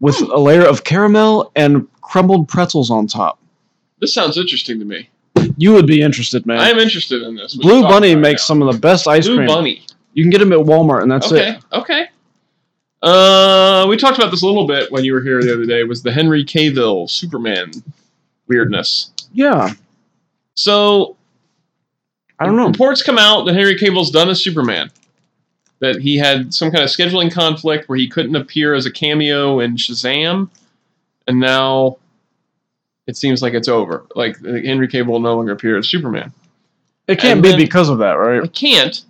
with 0.00 0.20
a 0.20 0.38
layer 0.38 0.66
of 0.66 0.85
caramel 0.85 1.52
and 1.57 1.87
crumbled 2.02 2.48
pretzels 2.48 2.90
on 2.90 3.07
top. 3.07 3.38
this 4.00 4.12
sounds 4.12 4.37
interesting 4.37 4.79
to 4.79 4.85
me. 4.85 5.09
You 5.57 5.72
would 5.72 5.87
be 5.87 6.02
interested, 6.02 6.44
man. 6.46 6.59
I 6.59 6.68
am 6.70 6.79
interested 6.79 7.22
in 7.22 7.37
this. 7.37 7.55
Blue 7.55 7.83
Bunny 7.83 8.14
makes 8.14 8.42
now. 8.42 8.46
some 8.46 8.62
of 8.62 8.72
the 8.74 8.79
best 8.81 9.07
ice 9.07 9.26
Blue 9.26 9.37
cream. 9.37 9.46
Bunny. 9.46 9.83
You 10.14 10.24
can 10.24 10.31
get 10.31 10.38
them 10.38 10.52
at 10.52 10.59
Walmart, 10.59 11.02
and 11.02 11.11
that's 11.11 11.31
okay, 11.31 11.50
it. 11.50 11.64
Okay. 11.72 12.02
Okay. 12.02 12.09
Uh, 13.02 13.87
we 13.88 13.96
talked 13.96 14.18
about 14.18 14.31
this 14.31 14.42
a 14.42 14.46
little 14.46 14.66
bit 14.66 14.90
when 14.90 15.05
you 15.05 15.12
were 15.12 15.20
here 15.20 15.40
the 15.42 15.52
other 15.52 15.66
day. 15.66 15.85
Was 15.85 16.02
the 16.02 16.11
Henry 16.12 16.44
Cavill 16.44 17.09
Superman 17.09 17.70
weirdness? 18.48 19.11
Yeah, 19.33 19.72
So 20.56 21.16
I 22.38 22.46
don't 22.46 22.56
know. 22.56 22.66
Reports 22.68 23.02
come 23.02 23.18
out 23.18 23.44
that 23.44 23.54
Henry 23.54 23.76
Cavill's 23.76 24.10
done 24.10 24.28
as 24.28 24.42
Superman. 24.42 24.90
That 25.80 26.00
he 26.00 26.16
had 26.16 26.54
some 26.54 26.70
kind 26.70 26.82
of 26.82 26.90
scheduling 26.90 27.30
conflict 27.30 27.88
where 27.88 27.98
he 27.98 28.08
couldn't 28.08 28.34
appear 28.34 28.74
as 28.74 28.86
a 28.86 28.90
cameo 28.90 29.60
in 29.60 29.76
Shazam, 29.76 30.48
and 31.26 31.38
now 31.38 31.98
it 33.06 33.16
seems 33.16 33.42
like 33.42 33.52
it's 33.52 33.68
over. 33.68 34.06
Like 34.14 34.36
uh, 34.42 34.52
Henry 34.54 34.88
Cavill 34.88 35.06
will 35.08 35.20
no 35.20 35.36
longer 35.36 35.52
appear 35.52 35.76
as 35.76 35.86
Superman. 35.88 36.32
It 37.06 37.18
can't 37.18 37.34
and 37.34 37.42
be 37.42 37.50
then- 37.50 37.58
because 37.58 37.88
of 37.90 37.98
that, 37.98 38.12
right? 38.14 38.42
It 38.42 38.52
can't. 38.54 39.04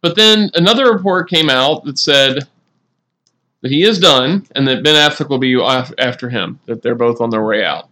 but 0.00 0.16
then 0.16 0.50
another 0.54 0.90
report 0.92 1.28
came 1.28 1.50
out 1.50 1.84
that 1.84 1.98
said 1.98 2.48
that 3.60 3.70
he 3.70 3.82
is 3.82 3.98
done 4.00 4.46
and 4.56 4.66
that 4.66 4.82
Ben 4.82 4.94
Affleck 4.94 5.28
will 5.28 5.38
be 5.38 5.60
after 5.98 6.30
him. 6.30 6.58
That 6.66 6.82
they're 6.82 6.94
both 6.94 7.20
on 7.20 7.28
their 7.30 7.44
way 7.44 7.64
out. 7.64 7.88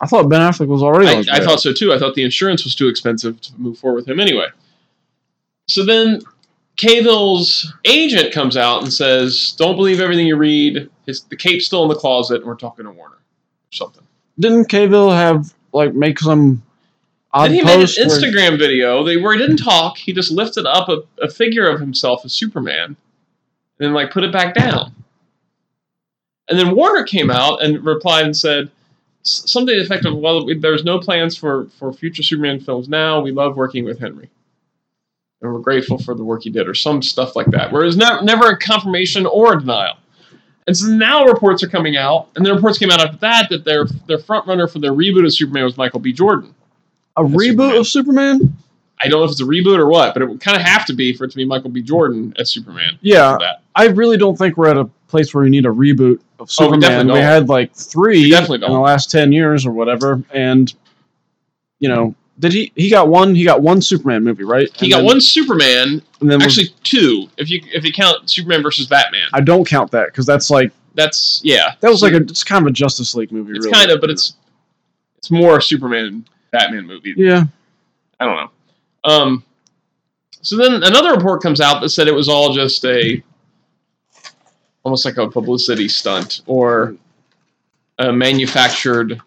I 0.00 0.06
thought 0.06 0.28
Ben 0.28 0.40
Affleck 0.40 0.68
was 0.68 0.82
already. 0.82 1.08
on 1.08 1.14
I, 1.14 1.16
his 1.18 1.28
I 1.28 1.40
thought 1.40 1.60
so 1.60 1.72
too. 1.72 1.92
I 1.92 1.98
thought 1.98 2.14
the 2.14 2.22
insurance 2.24 2.64
was 2.64 2.74
too 2.74 2.88
expensive 2.88 3.40
to 3.40 3.52
move 3.56 3.78
forward 3.78 3.96
with 3.96 4.08
him 4.08 4.20
anyway. 4.20 4.46
So 5.66 5.84
then 5.84 6.22
Cavill's 6.76 7.72
agent 7.84 8.32
comes 8.32 8.56
out 8.56 8.82
and 8.82 8.92
says, 8.92 9.54
"Don't 9.58 9.76
believe 9.76 10.00
everything 10.00 10.26
you 10.26 10.36
read. 10.36 10.88
His, 11.06 11.22
the 11.22 11.36
cape's 11.36 11.66
still 11.66 11.82
in 11.82 11.88
the 11.88 11.96
closet, 11.96 12.36
and 12.36 12.46
we're 12.46 12.54
talking 12.54 12.84
to 12.84 12.90
Warner 12.90 13.16
or 13.16 13.72
something." 13.72 14.04
Didn't 14.38 14.66
Cavill 14.66 15.12
have 15.12 15.52
like 15.72 15.94
make 15.94 16.20
some 16.20 16.62
odd 17.32 17.46
then 17.46 17.54
he 17.54 17.62
made 17.62 17.80
an 17.80 17.80
where- 17.80 18.06
Instagram 18.06 18.58
video 18.58 19.02
they, 19.02 19.16
where 19.16 19.32
he 19.34 19.38
didn't 19.38 19.56
talk. 19.56 19.98
He 19.98 20.12
just 20.12 20.30
lifted 20.30 20.64
up 20.66 20.88
a, 20.88 21.02
a 21.20 21.28
figure 21.28 21.68
of 21.68 21.80
himself 21.80 22.24
as 22.24 22.32
Superman, 22.32 22.84
and 22.84 22.96
then 23.78 23.92
like 23.92 24.12
put 24.12 24.22
it 24.22 24.32
back 24.32 24.54
down. 24.54 24.94
And 26.48 26.58
then 26.58 26.74
Warner 26.74 27.04
came 27.04 27.30
out 27.30 27.62
and 27.62 27.84
replied 27.84 28.24
and 28.24 28.36
said 28.36 28.70
something 29.28 29.74
to 29.74 29.80
the 29.80 29.84
effect 29.84 30.04
of, 30.04 30.16
"Well, 30.16 30.44
we- 30.46 30.54
there's 30.58 30.84
no 30.84 30.98
plans 30.98 31.36
for 31.36 31.66
for 31.78 31.92
future 31.92 32.22
Superman 32.22 32.60
films 32.60 32.88
now. 32.88 33.20
We 33.20 33.32
love 33.32 33.56
working 33.56 33.84
with 33.84 33.98
Henry, 34.00 34.28
and 35.42 35.52
we're 35.52 35.60
grateful 35.60 35.98
for 35.98 36.14
the 36.14 36.24
work 36.24 36.42
he 36.44 36.50
did," 36.50 36.68
or 36.68 36.74
some 36.74 37.02
stuff 37.02 37.36
like 37.36 37.50
that. 37.52 37.72
Where 37.72 37.84
it's 37.84 37.96
never 37.96 38.22
never 38.22 38.46
a 38.50 38.58
confirmation 38.58 39.26
or 39.26 39.54
a 39.54 39.60
denial. 39.60 39.94
And 40.66 40.76
so 40.76 40.86
now 40.88 41.24
reports 41.24 41.62
are 41.62 41.68
coming 41.68 41.96
out, 41.96 42.28
and 42.36 42.44
the 42.44 42.54
reports 42.54 42.76
came 42.76 42.90
out 42.90 43.00
after 43.00 43.16
that 43.18 43.48
that 43.50 43.64
their 43.64 43.86
their 44.06 44.18
front 44.18 44.46
runner 44.46 44.66
for 44.68 44.78
their 44.80 44.92
reboot 44.92 45.24
of 45.24 45.32
Superman 45.32 45.64
was 45.64 45.76
Michael 45.78 46.00
B. 46.00 46.12
Jordan. 46.12 46.54
a 47.16 47.22
reboot 47.22 47.40
Superman. 47.40 47.76
of 47.78 47.86
Superman. 47.88 48.56
I 49.00 49.08
don't 49.08 49.20
know 49.20 49.24
if 49.24 49.30
it's 49.32 49.40
a 49.40 49.44
reboot 49.44 49.78
or 49.78 49.88
what, 49.88 50.12
but 50.12 50.22
it 50.22 50.28
would 50.28 50.40
kind 50.40 50.56
of 50.56 50.62
have 50.62 50.84
to 50.86 50.92
be 50.92 51.12
for 51.12 51.24
it 51.24 51.30
to 51.30 51.36
be 51.36 51.44
Michael 51.44 51.70
B. 51.70 51.82
Jordan 51.82 52.32
as 52.38 52.50
Superman. 52.50 52.98
Yeah. 53.00 53.36
I 53.78 53.86
really 53.86 54.16
don't 54.18 54.36
think 54.36 54.56
we're 54.56 54.68
at 54.68 54.76
a 54.76 54.84
place 55.06 55.32
where 55.32 55.44
we 55.44 55.50
need 55.50 55.64
a 55.64 55.70
reboot 55.70 56.16
of 56.38 56.40
Oh, 56.40 56.44
we 56.44 56.48
Superman. 56.48 56.80
definitely 56.80 57.12
we 57.14 57.18
had 57.20 57.48
like 57.48 57.72
three 57.74 58.24
in 58.36 58.60
the 58.60 58.68
last 58.68 59.10
ten 59.10 59.32
years 59.32 59.64
or 59.64 59.72
whatever, 59.72 60.22
and 60.32 60.72
you 61.78 61.88
know, 61.88 62.14
did 62.40 62.52
he? 62.52 62.72
He 62.76 62.90
got 62.90 63.08
one. 63.08 63.34
He 63.34 63.44
got 63.44 63.62
one 63.62 63.80
Superman 63.80 64.22
movie, 64.24 64.44
right? 64.44 64.68
He 64.76 64.86
And 64.86 64.90
got 64.92 64.96
then- 64.98 65.06
one 65.06 65.20
Superman, 65.20 66.02
and 66.20 66.30
then 66.30 66.42
actually 66.42 66.68
two, 66.82 67.28
if 67.38 67.48
you 67.50 67.60
if 67.72 67.84
you 67.84 67.92
count 67.92 68.28
Superman 68.30 68.62
versus 68.62 68.86
Batman. 68.86 69.28
I 69.32 69.40
don't 69.40 69.66
count 69.66 69.90
that 69.92 70.06
because 70.08 70.26
that's 70.26 70.50
like 70.50 70.72
That's 70.94 71.40
yeah. 71.44 71.74
that 71.80 71.88
was 71.90 72.02
like 72.02 72.12
a 72.12 72.18
it's 72.18 72.42
kind 72.44 72.62
of 72.64 72.68
a 72.68 72.72
Justice 72.72 73.14
League 73.14 73.30
movie. 73.32 73.52
It's 73.52 73.64
really. 73.66 73.78
kind 73.78 73.90
of, 73.92 74.00
but 74.00 74.10
it's 74.10 74.34
it's 75.18 75.30
more 75.30 75.58
a 75.58 75.62
Superman 75.62 76.24
Batman 76.50 76.86
movie. 76.86 77.14
yeah. 77.16 77.44
I 78.20 78.24
don't 78.24 78.36
know. 78.36 78.50
Um, 79.04 79.44
so 80.42 80.56
then 80.56 80.82
another 80.82 81.12
report 81.12 81.40
comes 81.42 81.60
out 81.60 81.80
that 81.80 81.90
said 81.90 82.08
it 82.08 82.14
was 82.14 82.28
all 82.28 82.52
just 82.52 82.84
a 82.84 83.22
almost 84.88 85.04
like 85.04 85.18
a 85.18 85.28
publicity 85.28 85.86
stunt 85.86 86.40
or 86.46 86.96
a 87.98 88.10
manufactured 88.10 89.20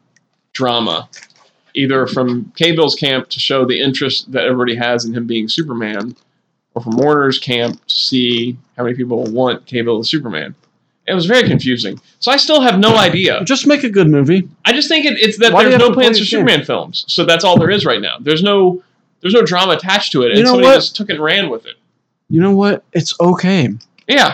drama, 0.54 1.08
either 1.76 2.08
from 2.08 2.52
Cavill's 2.56 2.96
camp 2.96 3.30
to 3.30 3.40
show 3.40 3.64
the 3.64 3.80
interest 3.80 4.32
that 4.32 4.46
everybody 4.46 4.76
has 4.76 5.06
in 5.06 5.14
him 5.14 5.28
being 5.28 5.48
Superman, 5.48 6.16
or 6.74 6.82
from 6.82 6.98
Warner's 6.98 7.38
camp 7.38 7.86
to 7.86 7.96
see 7.96 8.58
how 8.76 8.84
many 8.84 8.96
people 8.96 9.24
want 9.26 9.68
Cable 9.68 10.00
as 10.00 10.10
Superman. 10.10 10.56
It 11.06 11.14
was 11.14 11.28
very 11.28 11.48
confusing. 11.48 12.02
So 12.20 12.32
I 12.32 12.38
still 12.38 12.62
have 12.62 12.80
no 12.80 12.96
idea. 12.96 13.44
Just 13.44 13.68
make 13.68 13.84
a 13.84 13.90
good 13.90 14.08
movie. 14.08 14.50
I 14.66 14.74
just 14.74 14.88
think 14.88 15.06
it, 15.06 15.20
it's 15.20 15.38
that 15.40 15.54
Why 15.54 15.66
there's 15.66 15.78
no 15.78 15.92
plans 15.92 16.18
for 16.18 16.24
game? 16.24 16.30
Superman 16.30 16.66
films. 16.66 17.06
So 17.08 17.24
that's 17.24 17.44
all 17.44 17.60
there 17.60 17.70
is 17.70 17.86
right 17.86 18.02
now. 18.02 18.18
There's 18.20 18.42
no 18.42 18.82
there's 19.22 19.34
no 19.36 19.44
drama 19.44 19.74
attached 19.74 20.12
to 20.14 20.24
it, 20.24 20.30
and 20.30 20.38
You 20.40 20.44
know 20.44 20.52
somebody 20.52 20.68
what? 20.70 20.76
just 20.76 20.96
took 20.96 21.10
it 21.10 21.16
and 21.18 21.24
ran 21.24 21.50
with 21.50 21.68
it. 21.68 21.76
You 22.30 22.42
know 22.42 22.56
what? 22.56 22.84
It's 22.94 23.14
okay. 23.20 23.70
Yeah, 24.08 24.34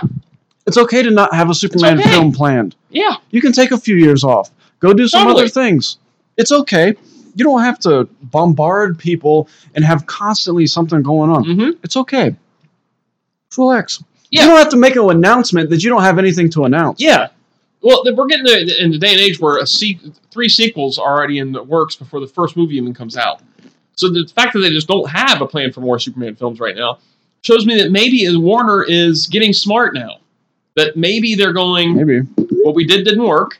It's 0.67 0.77
okay 0.77 1.01
to 1.01 1.09
not 1.11 1.33
have 1.33 1.49
a 1.49 1.53
Superman 1.55 1.99
okay. 1.99 2.09
film 2.09 2.31
planned. 2.31 2.75
yeah, 2.89 3.15
You 3.31 3.41
can 3.41 3.51
take 3.53 3.71
a 3.71 3.77
few 3.77 3.95
years 3.95 4.23
off. 4.23 4.51
Go 4.79 4.93
do 4.93 5.07
some 5.07 5.23
Totally. 5.23 5.43
other 5.43 5.49
things. 5.49 5.97
It's 6.37 6.51
okay. 6.51 6.93
You 7.35 7.45
don't 7.45 7.61
have 7.61 7.79
to 7.79 8.07
bombard 8.21 8.99
people 8.99 9.47
and 9.75 9.83
have 9.85 10.05
constantly 10.07 10.67
something 10.67 11.01
going 11.01 11.29
on. 11.31 11.43
hmm 11.45 11.69
It's 11.83 11.95
okay. 11.97 12.35
Relax. 13.57 14.03
Yeah. 14.29 14.43
You 14.43 14.47
don't 14.49 14.57
have 14.57 14.69
to 14.69 14.77
make 14.77 14.95
an 14.95 15.09
announcement 15.09 15.69
that 15.69 15.83
you 15.83 15.89
don't 15.89 16.01
have 16.03 16.19
anything 16.19 16.49
to 16.51 16.65
announce. 16.65 16.99
yeah. 17.01 17.29
Well, 17.81 18.03
we're 18.15 18.25
getting 18.25 18.45
to, 18.47 18.83
in 18.83 18.89
the 18.91 18.97
day 18.97 19.11
and 19.11 19.19
age 19.21 19.39
where 19.39 19.59
a 19.59 19.67
se- 19.67 19.99
three 20.31 20.49
sequels 20.49 20.97
are 20.97 21.15
already 21.15 21.37
in 21.37 21.51
the 21.51 21.61
works 21.61 21.95
before 21.95 22.19
the 22.19 22.27
first 22.27 22.57
movie 22.57 22.75
even 22.75 22.93
comes 22.93 23.15
out. 23.15 23.41
So 23.95 24.09
the 24.09 24.29
fact 24.35 24.53
that 24.53 24.59
they 24.59 24.71
just 24.71 24.87
don't 24.87 25.07
have 25.09 25.41
a 25.41 25.47
plan 25.47 25.71
for 25.71 25.81
more 25.81 25.99
Superman 25.99 26.35
films 26.35 26.59
right 26.59 26.75
now 26.75 26.97
shows 27.43 27.65
me 27.67 27.77
that 27.81 27.91
maybe 27.91 28.27
Warner 28.35 28.83
is 28.83 29.27
getting 29.27 29.53
smart 29.53 29.93
now. 29.93 30.17
That 30.77 30.95
maybe 30.95 31.35
they're 31.35 31.53
going. 31.53 31.95
Maybe. 31.95 32.19
what 32.63 32.73
we 32.75 32.85
did 32.85 33.03
didn't 33.03 33.23
work. 33.27 33.59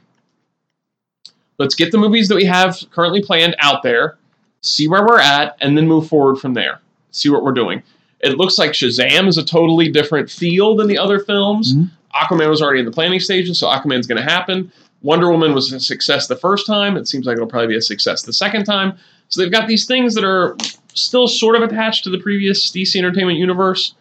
Let's 1.58 1.76
get 1.76 1.92
the 1.92 1.98
movies 1.98 2.28
that 2.30 2.36
we 2.36 2.46
have 2.46 2.78
currently 2.92 3.22
planned 3.22 3.56
out 3.60 3.82
there, 3.84 4.18
see 4.62 4.88
where 4.88 5.04
we're 5.06 5.20
at, 5.20 5.58
and 5.60 5.76
then 5.78 5.88
move 5.88 6.08
forward 6.08 6.38
from 6.38 6.54
there. 6.54 6.80
See 7.12 7.30
what 7.30 7.44
we're 7.44 7.52
doing. 7.52 7.82
It 8.20 8.38
looks 8.38 8.58
like 8.58 8.72
Shazam 8.72 9.28
is 9.28 9.38
a 9.38 9.44
totally 9.44 9.92
different 9.92 10.30
feel 10.30 10.76
than 10.76 10.88
the 10.88 10.98
other 10.98 11.20
films. 11.20 11.74
Mhm. 11.74 11.90
Aquaman 12.16 12.50
was 12.50 12.62
already 12.62 12.80
in 12.80 12.86
the 12.86 12.92
planning 12.92 13.20
stages, 13.20 13.60
so 13.60 13.68
Aquaman's 13.68 14.08
going 14.08 14.24
to 14.24 14.30
happen. 14.30 14.72
Wonder 15.02 15.30
Woman 15.32 15.54
was 15.54 15.72
a 15.72 15.80
success 15.80 16.28
the 16.28 16.36
first 16.36 16.66
time. 16.66 16.98
It 16.98 17.08
seems 17.08 17.26
like 17.26 17.36
it'll 17.36 17.48
probably 17.48 17.68
be 17.68 17.76
a 17.78 17.82
success 17.82 18.24
the 18.24 18.34
second 18.34 18.66
time. 18.66 18.94
So 19.30 19.42
they've 19.42 19.52
got 19.52 19.68
these 19.68 19.86
things 19.86 20.14
that 20.16 20.24
are 20.24 20.56
still 20.94 21.28
sort 21.28 21.56
of 21.56 21.62
attached 21.64 22.04
to 22.06 22.10
the 22.10 22.18
previous 22.20 22.72
DC 22.72 22.96
Entertainment 22.98 23.38
universe. 23.38 23.94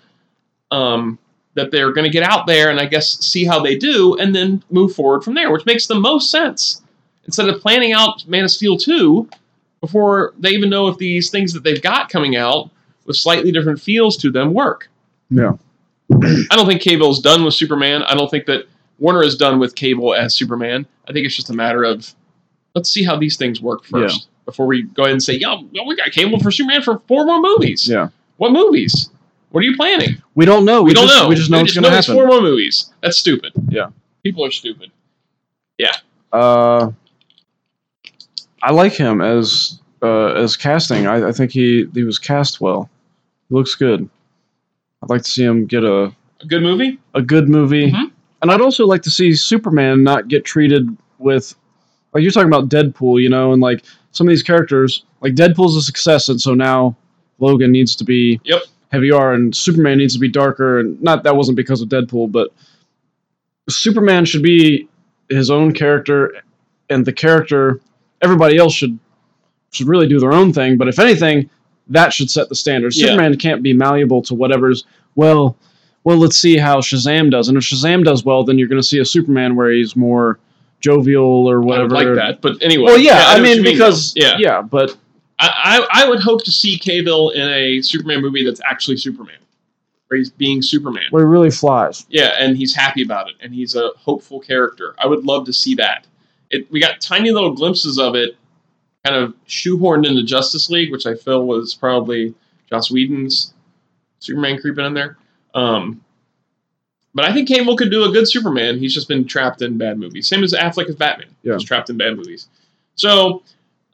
Um, 0.71 1.19
that 1.57 1.71
they're 1.71 1.93
going 1.93 2.05
to 2.05 2.11
get 2.11 2.23
out 2.23 2.47
there 2.47 2.71
and 2.71 2.79
I 2.79 2.87
guess 2.87 3.19
see 3.25 3.45
how 3.45 3.61
they 3.61 3.77
do 3.77 4.15
and 4.19 4.35
then 4.35 4.63
move 4.71 4.95
forward 4.95 5.25
from 5.25 5.35
there, 5.35 5.51
which 5.51 5.67
makes 5.67 5.87
the 5.87 5.99
most 5.99 6.31
sense. 6.31 6.83
Instead 7.25 7.49
of 7.49 7.61
planning 7.61 7.93
out 7.93 8.27
Man 8.29 8.45
of 8.45 8.51
Steel 8.51 8.77
2 8.77 9.29
before 9.81 10.35
they 10.39 10.51
even 10.51 10.71
know 10.71 10.87
if 10.87 10.99
these 10.99 11.31
things 11.31 11.53
that 11.55 11.65
they've 11.65 11.83
got 11.83 12.09
coming 12.09 12.37
out 12.37 12.71
with 13.07 13.17
slightly 13.17 13.51
different 13.51 13.81
feels 13.81 14.17
to 14.19 14.31
them 14.31 14.55
work. 14.55 14.89
Yeah. 15.31 15.55
I 16.13 16.55
don't 16.55 16.67
think 16.67 16.83
Cavill's 16.83 17.21
done 17.21 17.43
with 17.45 17.55
Superman. 17.55 18.03
I 18.05 18.15
don't 18.15 18.31
think 18.31 18.47
that 18.47 18.69
Warner 18.99 19.25
is 19.25 19.37
done 19.37 19.59
with 19.59 19.75
Cavill 19.75 20.17
as 20.17 20.35
Superman. 20.35 20.87
I 21.09 21.13
think 21.13 21.27
it's 21.27 21.37
just 21.37 21.51
a 21.51 21.55
matter 21.55 21.83
of 21.85 22.15
let's 22.75 22.91
see 22.91 23.03
how 23.03 23.17
these 23.17 23.37
things 23.37 23.61
work 23.61 23.85
first 23.85 24.29
before 24.45 24.67
we 24.67 24.83
go 24.83 25.03
ahead 25.03 25.13
and 25.13 25.23
say, 25.23 25.35
yeah, 25.35 25.57
well, 25.75 25.87
we 25.87 25.97
got 25.97 26.13
Cable 26.13 26.39
for 26.39 26.51
Superman 26.51 26.83
for 26.83 27.01
four 27.09 27.25
more 27.25 27.41
movies. 27.41 27.89
Yeah. 27.89 28.09
What 28.37 28.53
movies? 28.53 29.11
What 29.51 29.61
are 29.61 29.67
you 29.67 29.77
planning? 29.77 30.23
We 30.35 30.45
don't 30.45 30.65
know. 30.65 30.83
We, 30.83 30.89
We, 30.91 30.95
don't 30.95 31.07
just, 31.09 31.23
know. 31.23 31.29
We 31.29 31.35
just 31.35 31.51
know 31.51 31.61
it's 31.61 31.73
going 31.75 31.85
to 31.85 31.91
happen. 31.91 32.15
four 32.15 32.27
more 32.27 32.41
movies. 32.41 32.93
That's 33.03 33.17
stupid. 33.17 33.53
Yeah. 33.69 33.89
People 34.23 34.45
are 34.45 34.51
stupid. 34.51 34.91
Yeah. 35.79 35.93
Uh, 36.33 36.91
I 38.63 38.73
like 38.73 38.93
him 38.93 39.21
as 39.21 39.81
uh, 40.03 40.33
as 40.35 40.57
casting. 40.57 41.07
I, 41.07 41.29
I 41.29 41.33
think 41.33 41.53
he 41.53 41.87
he 41.95 42.03
was 42.05 42.19
cast 42.19 42.61
well. 42.61 42.91
He 43.49 43.55
looks 43.55 43.75
good. 43.75 44.09
I'd 45.03 45.11
like 45.11 45.23
to 45.23 45.31
see 45.31 45.45
him 45.45 45.67
get 45.67 45.85
a 45.85 46.13
A 46.41 46.47
good 46.47 46.63
movie? 46.63 46.99
a 47.15 47.23
good 47.23 47.49
movie, 47.49 47.93
Mhm. 47.93 48.11
and 48.43 48.51
I'd 48.51 48.61
also 48.61 48.87
like 48.87 49.03
to 49.03 49.11
see 49.11 49.35
Superman 49.35 50.03
not 50.03 50.29
get 50.29 50.45
treated 50.45 50.95
with 51.19 51.55
like 52.13 52.23
you're 52.23 52.33
talking 52.33 52.49
about 52.53 52.69
Deadpool, 52.69 53.23
you 53.23 53.29
know, 53.29 53.53
and 53.53 53.63
like 53.63 53.85
some 54.13 54.27
of 54.27 54.31
these 54.31 54.43
characters. 54.43 55.05
Like 55.21 55.35
Deadpool's 55.35 55.77
a 55.77 55.83
success, 55.83 56.29
and 56.29 56.41
so 56.41 56.55
now 56.55 56.97
Logan 57.39 57.71
needs 57.73 57.95
to 57.97 58.05
be 58.05 58.41
Yep. 58.45 58.63
Heavy 58.91 59.11
R, 59.11 59.33
and 59.33 59.55
Superman 59.55 59.99
needs 59.99 60.15
to 60.15 60.21
be 60.21 60.29
darker. 60.29 60.79
And 60.79 61.01
not 61.03 61.25
that 61.25 61.37
wasn't 61.37 61.57
because 61.57 61.81
of 61.81 61.89
Deadpool, 61.89 62.33
but 62.33 62.49
Superman 63.69 64.25
should 64.25 64.43
be 64.43 64.89
his 65.29 65.51
own 65.51 65.73
character, 65.73 66.35
and 66.89 67.05
the 67.05 67.13
character 67.13 67.81
everybody 68.23 68.57
else 68.57 68.75
should 68.75 68.99
should 69.73 69.89
really 69.89 70.09
do 70.09 70.21
their 70.21 70.33
own 70.33 70.53
thing. 70.53 70.79
But 70.79 70.89
if 70.89 70.99
anything, 70.99 71.51
that 71.89 72.13
should 72.13 72.31
set 72.31 72.49
the 72.49 72.55
standard. 72.55 72.95
Yeah. 72.95 73.07
Superman 73.09 73.37
can't 73.37 73.63
be 73.63 73.73
malleable 73.73 74.23
to 74.23 74.35
whatever's 74.35 74.85
well. 75.15 75.57
Well, 76.05 76.19
let's 76.19 76.37
see 76.37 76.57
how 76.57 76.79
Shazam 76.79 77.33
does, 77.33 77.49
and 77.49 77.59
if 77.59 77.65
Shazam 77.65 78.05
does 78.05 78.25
well, 78.25 78.45
then 78.45 78.59
you're 78.59 78.69
going 78.69 78.81
to 78.81 78.87
see 78.87 79.01
a 79.01 79.05
Superman 79.05 79.57
where 79.57 79.73
he's 79.73 79.97
more 79.97 80.39
jovial 80.81 81.51
or 81.51 81.61
I 81.63 81.65
whatever. 81.65 81.89
like 81.89 82.15
that. 82.15 82.41
But 82.41 82.63
anyway. 82.63 82.85
Well, 82.85 82.99
yeah, 82.99 83.25
I, 83.27 83.39
know 83.39 83.43
what 83.43 83.57
mean 83.57 83.65
because 83.65 84.13
yeah. 84.15 84.37
yeah, 84.39 84.63
but 84.63 84.97
I, 85.39 85.87
I, 85.93 86.05
I 86.05 86.09
would 86.09 86.21
hope 86.21 86.45
to 86.45 86.53
see 86.53 86.79
Cavill 86.79 87.35
in 87.35 87.49
a 87.49 87.83
Superman 87.83 88.23
movie 88.23 88.45
that's 88.45 88.61
actually 88.69 88.97
Superman. 88.97 89.37
Where 90.09 90.19
he's 90.19 90.31
being 90.31 90.63
Superman. 90.63 91.03
where 91.11 91.27
he 91.27 91.29
really 91.29 91.51
flies. 91.51 92.07
Yeah, 92.09 92.37
and 92.39 92.57
he's 92.57 92.75
happy 92.75 93.03
about 93.03 93.29
it, 93.29 93.35
and 93.41 93.53
he's 93.53 93.75
a 93.75 93.91
hopeful 93.97 94.39
character. 94.39 94.95
I 94.99 95.07
would 95.09 95.25
love 95.25 95.47
to 95.47 95.53
see 95.53 95.75
that. 95.77 96.07
It, 96.51 96.71
we 96.71 96.79
got 96.79 97.01
tiny 97.01 97.33
little 97.33 97.55
glimpses 97.55 97.99
of 97.99 98.15
it, 98.15 98.37
kind 99.05 99.17
of 99.17 99.35
shoehorned 99.49 100.07
into 100.07 100.23
Justice 100.23 100.71
League, 100.71 100.93
which 100.93 101.07
I 101.07 101.17
feel 101.17 101.45
was 101.45 101.75
probably 101.75 102.37
Joss 102.71 102.89
Whedon's 102.89 103.53
Superman 104.21 104.61
creeping 104.61 104.85
in 104.85 104.95
there. 104.95 105.19
Um, 105.55 106.05
but 107.13 107.25
I 107.25 107.33
think 107.33 107.49
Cavill 107.49 107.77
could 107.77 107.91
do 107.91 108.05
a 108.05 108.13
good 108.13 108.29
Superman. 108.29 108.79
He's 108.79 108.95
just 108.95 109.09
been 109.09 109.27
trapped 109.27 109.63
in 109.63 109.77
bad 109.77 109.99
movies. 109.99 110.29
Same 110.29 110.45
as 110.45 110.53
Affleck 110.53 110.89
as 110.89 110.95
Batman. 110.95 111.35
Yeah. 111.43 111.55
He's 111.55 111.65
trapped 111.65 111.91
in 111.91 111.97
bad 111.97 112.17
movies. 112.17 112.49
So 112.95 113.43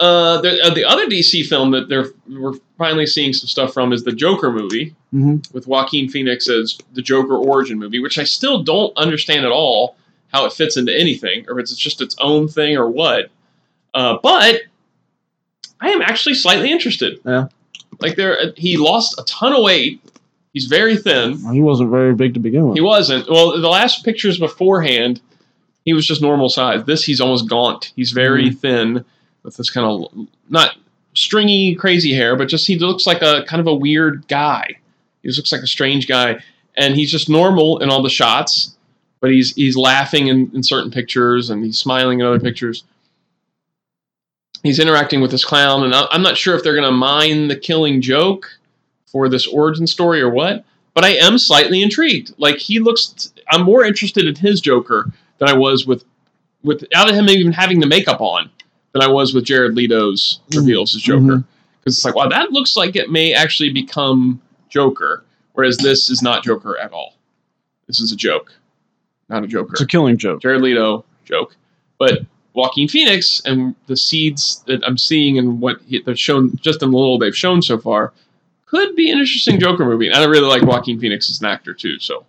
Uh, 0.02 0.40
the, 0.40 0.60
uh, 0.60 0.74
the 0.74 0.84
other 0.84 1.06
DC 1.06 1.46
film 1.46 1.70
that 1.70 1.88
they're 1.88 2.06
we're 2.28 2.54
finally 2.76 3.06
seeing 3.06 3.32
some 3.32 3.46
stuff 3.46 3.72
from 3.72 3.92
is 3.92 4.02
the 4.02 4.10
Joker 4.10 4.50
movie 4.50 4.96
hmm 5.12 5.36
with 5.52 5.68
Joaquin 5.68 6.08
Phoenix 6.08 6.48
as 6.48 6.76
the 6.94 7.02
Joker 7.02 7.36
origin 7.36 7.78
movie, 7.78 8.00
which 8.00 8.18
I 8.18 8.24
still 8.24 8.64
don't 8.64 8.92
understand 8.96 9.46
at 9.46 9.52
all 9.52 9.94
how 10.32 10.44
it 10.44 10.52
fits 10.52 10.76
into 10.76 10.92
anything, 10.92 11.44
or 11.48 11.60
if 11.60 11.62
it's 11.62 11.76
just 11.76 12.00
its 12.00 12.16
own 12.18 12.48
thing 12.48 12.76
or 12.76 12.90
what. 12.90 13.30
Uh, 13.94 14.18
but 14.20 14.62
I 15.80 15.90
am 15.90 16.02
actually 16.02 16.34
slightly 16.34 16.72
interested. 16.72 17.20
Yeah. 17.24 17.46
Like 18.00 18.16
there, 18.16 18.52
he 18.56 18.78
lost 18.78 19.20
a 19.20 19.22
ton 19.22 19.52
of 19.52 19.62
weight. 19.62 20.02
He's 20.52 20.64
very 20.64 20.96
thin. 20.96 21.38
He 21.52 21.60
wasn't 21.60 21.90
very 21.90 22.16
big 22.16 22.34
to 22.34 22.40
begin 22.40 22.66
with. 22.66 22.76
He 22.76 22.80
wasn't. 22.82 23.30
Well, 23.30 23.60
the 23.60 23.68
last 23.68 24.04
pictures 24.04 24.36
beforehand, 24.36 25.20
he 25.84 25.92
was 25.92 26.04
just 26.04 26.22
normal 26.22 26.48
size. 26.48 26.84
This, 26.86 27.04
he's 27.04 27.20
almost 27.20 27.48
gaunt. 27.48 27.92
He's 27.94 28.10
very 28.10 28.50
thin 28.50 29.04
with 29.42 29.56
this 29.56 29.70
kind 29.70 29.86
of 29.86 30.28
not 30.48 30.76
stringy, 31.14 31.74
crazy 31.74 32.12
hair, 32.12 32.36
but 32.36 32.48
just 32.48 32.66
he 32.66 32.78
looks 32.78 33.06
like 33.06 33.22
a 33.22 33.44
kind 33.46 33.60
of 33.60 33.66
a 33.66 33.74
weird 33.74 34.26
guy. 34.28 34.66
He 35.22 35.28
just 35.28 35.38
looks 35.38 35.52
like 35.52 35.62
a 35.62 35.66
strange 35.66 36.06
guy, 36.06 36.42
and 36.76 36.94
he's 36.94 37.10
just 37.10 37.28
normal 37.28 37.78
in 37.78 37.90
all 37.90 38.02
the 38.02 38.10
shots. 38.10 38.76
But 39.20 39.30
he's 39.30 39.54
he's 39.54 39.76
laughing 39.76 40.26
in, 40.26 40.50
in 40.54 40.62
certain 40.62 40.90
pictures, 40.90 41.50
and 41.50 41.64
he's 41.64 41.78
smiling 41.78 42.20
in 42.20 42.26
other 42.26 42.38
mm-hmm. 42.38 42.46
pictures. 42.46 42.84
He's 44.62 44.78
interacting 44.78 45.20
with 45.20 45.30
this 45.30 45.44
clown, 45.44 45.84
and 45.84 45.94
I- 45.94 46.08
I'm 46.10 46.22
not 46.22 46.36
sure 46.36 46.56
if 46.56 46.62
they're 46.62 46.74
going 46.74 46.84
to 46.84 46.92
mine 46.92 47.48
the 47.48 47.56
killing 47.56 48.00
joke 48.00 48.48
for 49.06 49.28
this 49.28 49.46
origin 49.46 49.86
story 49.86 50.20
or 50.20 50.30
what. 50.30 50.64
But 50.94 51.04
I 51.04 51.10
am 51.10 51.38
slightly 51.38 51.82
intrigued. 51.82 52.34
Like 52.38 52.58
he 52.58 52.78
looks, 52.78 53.32
I'm 53.48 53.62
more 53.62 53.84
interested 53.84 54.26
in 54.26 54.34
his 54.34 54.60
Joker 54.60 55.10
than 55.38 55.48
I 55.48 55.54
was 55.54 55.86
with, 55.86 56.04
without 56.62 57.10
him 57.10 57.28
even 57.28 57.52
having 57.52 57.80
the 57.80 57.86
makeup 57.86 58.20
on, 58.20 58.50
than 58.92 59.02
I 59.02 59.08
was 59.08 59.34
with 59.34 59.44
Jared 59.44 59.74
Leto's 59.74 60.40
reveals 60.54 60.94
as 60.94 61.02
Joker. 61.02 61.44
Because 61.80 61.96
it's 61.96 62.04
like, 62.04 62.14
wow, 62.14 62.28
that 62.28 62.52
looks 62.52 62.76
like 62.76 62.94
it 62.96 63.10
may 63.10 63.32
actually 63.34 63.72
become 63.72 64.40
Joker, 64.68 65.24
whereas 65.54 65.76
this 65.78 66.10
is 66.10 66.22
not 66.22 66.44
Joker 66.44 66.78
at 66.78 66.92
all. 66.92 67.14
This 67.86 68.00
is 68.00 68.12
a 68.12 68.16
joke, 68.16 68.52
not 69.28 69.44
a 69.44 69.46
Joker. 69.46 69.72
It's 69.72 69.80
a 69.82 69.86
killing 69.86 70.16
joke. 70.16 70.40
Jared 70.40 70.62
Leto 70.62 71.04
joke, 71.24 71.56
but 71.98 72.20
Joaquin 72.54 72.86
Phoenix 72.88 73.42
and 73.44 73.74
the 73.86 73.96
seeds 73.96 74.62
that 74.66 74.82
I'm 74.86 74.96
seeing 74.98 75.38
and 75.38 75.60
what 75.60 75.80
he, 75.86 76.00
they've 76.00 76.18
shown 76.18 76.54
just 76.56 76.82
in 76.82 76.90
the 76.90 76.96
little 76.96 77.18
they've 77.18 77.36
shown 77.36 77.60
so 77.62 77.78
far 77.78 78.12
could 78.66 78.94
be 78.94 79.10
an 79.10 79.18
interesting 79.18 79.58
Joker 79.58 79.84
movie. 79.84 80.06
And 80.08 80.16
I 80.16 80.24
really 80.24 80.46
like 80.48 80.62
Joaquin 80.62 81.00
Phoenix 81.00 81.28
as 81.30 81.40
an 81.40 81.46
actor 81.46 81.74
too, 81.74 81.98
so 81.98 82.24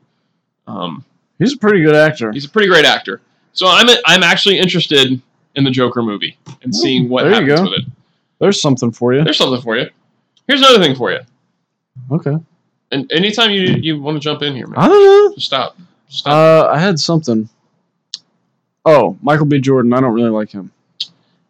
um, 0.67 1.05
He's 1.39 1.53
a 1.53 1.57
pretty 1.57 1.81
good 1.83 1.95
actor. 1.95 2.31
he's 2.31 2.45
a 2.45 2.49
pretty 2.49 2.67
great 2.69 2.85
actor. 2.85 3.21
So 3.53 3.67
I'm 3.67 3.87
I'm 4.05 4.23
actually 4.23 4.57
interested 4.59 5.21
in 5.55 5.63
the 5.63 5.71
Joker 5.71 6.01
movie 6.01 6.37
and 6.63 6.75
seeing 6.75 7.09
what 7.09 7.23
there 7.23 7.33
happens 7.33 7.61
with 7.61 7.79
it. 7.79 7.85
There's 8.39 8.61
something 8.61 8.91
for 8.91 9.13
you. 9.13 9.23
There's 9.23 9.37
something 9.37 9.61
for 9.61 9.77
you. 9.77 9.89
Here's 10.47 10.59
another 10.59 10.83
thing 10.83 10.95
for 10.95 11.11
you. 11.11 11.19
Okay. 12.11 12.35
And 12.91 13.11
anytime 13.11 13.51
you 13.51 13.61
you 13.61 14.01
want 14.01 14.15
to 14.15 14.19
jump 14.19 14.41
in 14.41 14.55
here, 14.55 14.67
man, 14.67 14.79
I 14.79 14.87
don't 14.87 15.03
know. 15.03 15.35
just 15.35 15.47
stop. 15.47 15.77
Just 16.07 16.19
stop. 16.19 16.33
Uh, 16.33 16.69
I 16.71 16.79
had 16.79 16.99
something. 16.99 17.49
Oh, 18.85 19.17
Michael 19.21 19.45
B. 19.45 19.59
Jordan. 19.59 19.93
I 19.93 20.01
don't 20.01 20.13
really 20.13 20.29
like 20.29 20.51
him. 20.51 20.71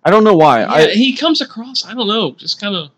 I 0.06 0.10
don't 0.10 0.24
know 0.24 0.36
why. 0.36 0.62
yeah, 0.62 0.72
I 0.72 0.88
he 0.90 1.16
comes 1.16 1.42
across. 1.42 1.86
I 1.86 1.94
don't 1.94 2.08
know, 2.08 2.32
just 2.34 2.60
kind 2.60 2.76
of. 2.76 2.90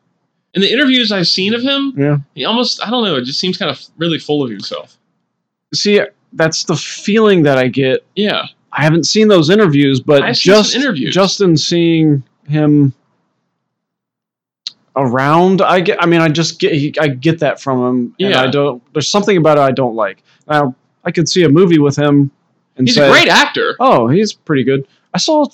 In 0.53 0.61
the 0.61 0.71
interviews 0.71 1.11
I've 1.11 1.27
seen 1.27 1.53
of 1.53 1.61
him, 1.61 1.93
yeah. 1.97 2.17
he 2.33 2.45
almost 2.45 2.81
I 2.85 2.89
don't 2.89 3.03
know. 3.03 3.15
It 3.15 3.25
just 3.25 3.39
seems 3.39 3.57
kind 3.57 3.69
of 3.69 3.83
really 3.97 4.19
full 4.19 4.41
of 4.43 4.49
himself. 4.49 4.97
See, 5.73 6.01
that's 6.31 6.63
the 6.63 6.75
feeling 6.77 7.43
that 7.43 7.57
I 7.57 7.67
get. 7.67 8.05
Yeah, 8.15 8.45
I 8.77 8.83
haven't 8.83 9.05
seen 9.05 9.27
those 9.29 9.49
interviews, 9.49 10.01
but 10.01 10.21
I've 10.21 10.35
just 10.35 10.75
interviews. 10.75 11.13
just 11.13 11.39
in 11.41 11.55
seeing 11.55 12.23
him 12.47 12.93
around, 14.95 15.61
I 15.61 15.79
get. 15.79 16.01
I 16.01 16.05
mean, 16.05 16.21
I 16.21 16.29
just 16.29 16.59
get. 16.59 16.73
He, 16.73 16.93
I 16.99 17.07
get 17.07 17.39
that 17.39 17.59
from 17.61 17.79
him. 17.79 18.15
and 18.19 18.29
Yeah. 18.31 18.41
I 18.41 18.47
don't. 18.47 18.81
There's 18.93 19.09
something 19.09 19.37
about 19.37 19.57
it 19.57 19.61
I 19.61 19.71
don't 19.71 19.95
like. 19.95 20.23
Now, 20.47 20.75
I 21.03 21.11
could 21.11 21.27
see 21.29 21.43
a 21.43 21.49
movie 21.49 21.79
with 21.79 21.95
him 21.95 22.31
and 22.77 22.87
he's 22.87 22.95
say, 22.95 23.07
a 23.07 23.11
great 23.11 23.27
actor. 23.29 23.75
"Oh, 23.79 24.07
he's 24.07 24.33
pretty 24.33 24.63
good." 24.63 24.87
I 25.13 25.17
saw. 25.17 25.45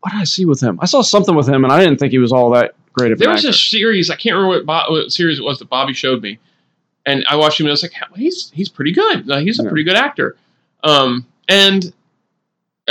What 0.00 0.12
did 0.12 0.20
I 0.20 0.24
see 0.24 0.44
with 0.46 0.60
him? 0.60 0.78
I 0.82 0.86
saw 0.86 1.00
something 1.00 1.34
with 1.34 1.48
him, 1.48 1.62
and 1.64 1.72
I 1.72 1.78
didn't 1.78 1.98
think 1.98 2.10
he 2.12 2.18
was 2.18 2.32
all 2.32 2.50
that 2.50 2.74
great 2.92 3.12
of 3.12 3.20
an 3.20 3.24
There 3.24 3.32
was 3.32 3.44
a 3.44 3.52
series 3.52 4.10
I 4.10 4.16
can't 4.16 4.34
remember 4.34 4.64
what, 4.64 4.90
what 4.90 5.12
series 5.12 5.38
it 5.38 5.42
was 5.42 5.60
that 5.60 5.68
Bobby 5.68 5.92
showed 5.94 6.20
me, 6.22 6.40
and 7.06 7.24
I 7.28 7.36
watched 7.36 7.60
him 7.60 7.66
and 7.66 7.70
I 7.70 7.74
was 7.74 7.82
like, 7.84 7.92
he's 8.16 8.50
he's 8.52 8.68
pretty 8.68 8.90
good. 8.92 9.28
Like, 9.28 9.44
he's 9.44 9.60
a 9.60 9.62
Yeah. 9.62 9.68
pretty 9.68 9.84
good 9.84 9.94
actor. 9.96 10.36
Um, 10.82 11.24
and 11.48 11.92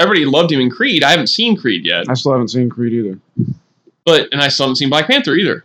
everybody 0.01 0.25
loved 0.25 0.51
him 0.51 0.59
in 0.61 0.69
Creed. 0.69 1.03
I 1.03 1.11
haven't 1.11 1.27
seen 1.27 1.55
Creed 1.57 1.85
yet, 1.85 2.05
I 2.09 2.13
still 2.13 2.31
haven't 2.33 2.49
seen 2.49 2.69
Creed 2.69 2.93
either. 2.93 3.19
but 4.05 4.27
and 4.31 4.41
I 4.41 4.47
still 4.49 4.65
haven't 4.65 4.77
seen 4.77 4.89
Black 4.89 5.07
Panther 5.07 5.35
either. 5.35 5.63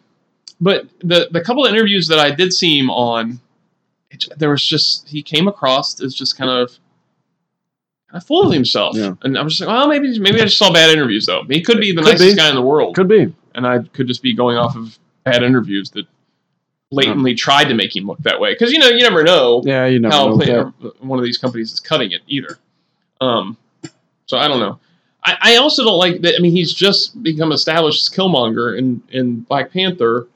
But 0.60 0.86
the 1.00 1.28
the 1.30 1.40
couple 1.42 1.64
of 1.66 1.72
interviews 1.72 2.08
that 2.08 2.18
I 2.18 2.30
did 2.30 2.52
see 2.52 2.78
him 2.78 2.90
on, 2.90 3.40
it, 4.10 4.24
there 4.38 4.50
was 4.50 4.64
just 4.64 5.08
he 5.08 5.22
came 5.22 5.48
across 5.48 6.00
as 6.00 6.14
just 6.14 6.36
kind 6.38 6.50
of 6.50 6.70
kind 8.10 8.22
of 8.22 8.24
full 8.26 8.46
of 8.46 8.52
himself, 8.52 8.96
Yeah. 8.96 9.14
and 9.22 9.36
I 9.36 9.42
was 9.42 9.54
just 9.58 9.66
like, 9.68 9.76
well, 9.76 9.88
maybe 9.88 10.18
maybe 10.18 10.40
I 10.40 10.44
just 10.44 10.58
saw 10.58 10.72
bad 10.72 10.90
interviews 10.90 11.26
though. 11.26 11.42
He 11.48 11.60
could 11.60 11.80
be 11.80 11.92
the 11.92 12.02
Could 12.02 12.12
nicest 12.12 12.36
be. 12.36 12.40
guy 12.40 12.48
in 12.48 12.54
the 12.54 12.62
world, 12.62 12.94
Could 12.96 13.08
be. 13.08 13.34
and 13.54 13.66
I 13.66 13.80
could 13.80 14.06
just 14.06 14.22
be 14.22 14.32
going 14.34 14.56
off 14.56 14.76
of 14.76 14.98
bad 15.24 15.42
interviews 15.42 15.90
that 15.90 16.06
blatantly 16.90 17.34
tried 17.34 17.64
to 17.64 17.74
make 17.74 17.94
him 17.96 18.06
look 18.06 18.18
that 18.20 18.40
way. 18.40 18.52
Because 18.54 18.70
you 18.72 18.78
know 18.78 18.88
you 18.88 19.02
never 19.02 19.24
know 19.24 19.60
Yeah, 19.64 19.86
you 19.86 19.98
never 19.98 20.14
how 20.14 20.36
know. 20.36 20.44
Yeah. 20.82 20.90
one 21.00 21.18
of 21.18 21.24
these 21.24 21.36
companies 21.36 21.72
is 21.72 21.80
cutting 21.80 22.12
it 22.12 22.20
either. 22.28 22.58
Um, 23.20 23.56
so 24.26 24.38
I 24.38 24.48
don't 24.48 24.60
know. 24.60 24.78
I, 25.24 25.36
I 25.40 25.56
also 25.56 25.84
don't 25.84 25.98
like 25.98 26.20
that. 26.22 26.34
I 26.36 26.40
mean, 26.40 26.52
he's 26.52 26.72
just 26.72 27.20
become 27.22 27.52
established 27.52 28.02
as 28.02 28.16
Killmonger 28.16 28.78
in 28.78 29.02
in 29.10 29.40
Black 29.40 29.72
Panther, 29.72 30.28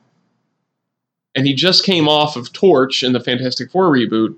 and 1.34 1.46
he 1.46 1.54
just 1.54 1.84
came 1.84 2.08
off 2.08 2.36
of 2.36 2.52
Torch 2.52 3.02
in 3.02 3.12
the 3.12 3.20
Fantastic 3.20 3.70
Four 3.70 3.90
reboot. 3.90 4.36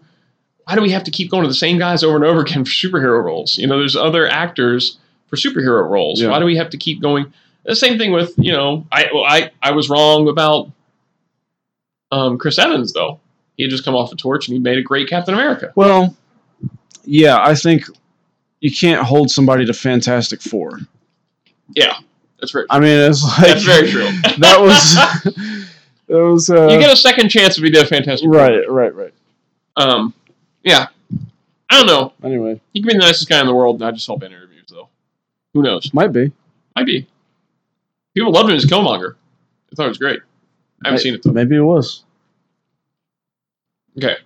Why 0.65 0.77
do 0.77 0.83
we 0.83 0.91
have 0.91 1.05
to 1.05 1.11
keep 1.11 1.31
going 1.31 1.43
to 1.43 1.49
the 1.49 1.55
same 1.55 1.79
guys 1.79 2.05
over 2.05 2.17
and 2.17 2.25
over 2.25 2.41
again 2.41 2.65
for 2.65 2.71
superhero 2.71 3.23
roles? 3.23 3.59
You 3.59 3.67
know, 3.67 3.79
there's 3.79 3.97
other 3.97 4.29
actors 4.29 4.99
for 5.27 5.37
superhero 5.37 5.89
roles. 5.89 6.21
Yeah. 6.21 6.29
Why 6.29 6.39
do 6.39 6.45
we 6.45 6.57
have 6.57 6.71
to 6.71 6.77
keep 6.77 7.01
going? 7.01 7.33
The 7.65 7.77
same 7.77 7.99
thing 7.99 8.13
with 8.13 8.35
you 8.37 8.53
know, 8.53 8.87
I 8.93 9.09
well, 9.13 9.25
I 9.25 9.51
I 9.63 9.73
was 9.73 9.89
wrong 9.89 10.29
about 10.29 10.71
um, 12.11 12.39
Chris 12.39 12.59
Evans 12.59 12.93
though. 12.93 13.21
He 13.57 13.65
had 13.65 13.71
just 13.71 13.85
come 13.85 13.95
off 13.95 14.13
of 14.13 14.19
Torch 14.19 14.49
and 14.49 14.55
he 14.55 14.59
made 14.59 14.79
a 14.79 14.83
great 14.83 15.09
Captain 15.09 15.35
America. 15.35 15.73
Well, 15.75 16.17
yeah, 17.05 17.39
I 17.41 17.55
think 17.55 17.85
you 18.63 18.71
can't 18.75 19.03
hold 19.05 19.31
somebody 19.31 19.67
to 19.67 19.75
Fantastic 19.75 20.41
Four. 20.41 20.79
Yeah, 21.75 21.99
that's 22.41 22.53
very. 22.53 22.65
I 22.71 22.79
mean, 22.81 23.11
it's 23.11 23.23
like 23.23 23.49
That's 23.49 23.65
very 23.65 23.91
true. 23.91 24.05
that 24.39 24.59
was 24.61 24.95
that 26.09 26.19
was 26.19 26.49
uh, 26.49 26.69
you 26.69 26.79
get 26.79 26.93
a 26.93 26.97
second 26.97 27.29
chance 27.29 27.59
if 27.59 27.65
you 27.65 27.71
did 27.71 27.83
a 27.85 27.87
fantastic. 27.87 28.25
Four. 28.27 28.39
right, 28.39 28.71
right, 28.71 28.95
right. 28.95 29.15
Um. 29.77 30.15
Yeah. 30.63 30.87
I 31.69 31.79
don't 31.79 31.87
know. 31.87 32.13
Anyway, 32.23 32.61
He 32.75 32.81
could 32.83 32.89
be 32.89 32.93
the 32.93 32.99
nicest 32.99 33.29
guy 33.31 33.41
in 33.41 33.47
the 33.47 33.55
world, 33.55 33.77
and 33.77 33.85
I 33.85 33.91
just 33.93 34.05
saw 34.05 34.17
bad 34.17 34.31
interviews 34.31 34.67
though. 34.71 34.89
Who 35.55 35.63
knows? 35.63 35.93
might 35.95 36.13
be. 36.13 36.31
Might 36.77 36.85
be. 36.87 37.07
People 38.15 38.31
loved 38.31 38.51
him 38.51 38.57
as 38.57 38.67
Killmonger. 38.67 39.15
I 39.73 39.75
thought 39.75 39.87
it 39.87 39.89
was 39.89 39.99
great. 39.99 40.21
I 40.85 40.89
haven't 40.89 40.99
May- 40.99 41.03
seen 41.03 41.15
it 41.15 41.23
though. 41.23 41.33
Maybe 41.33 41.57
it 41.57 41.61
was. 41.63 42.05
Okay. 43.97 44.17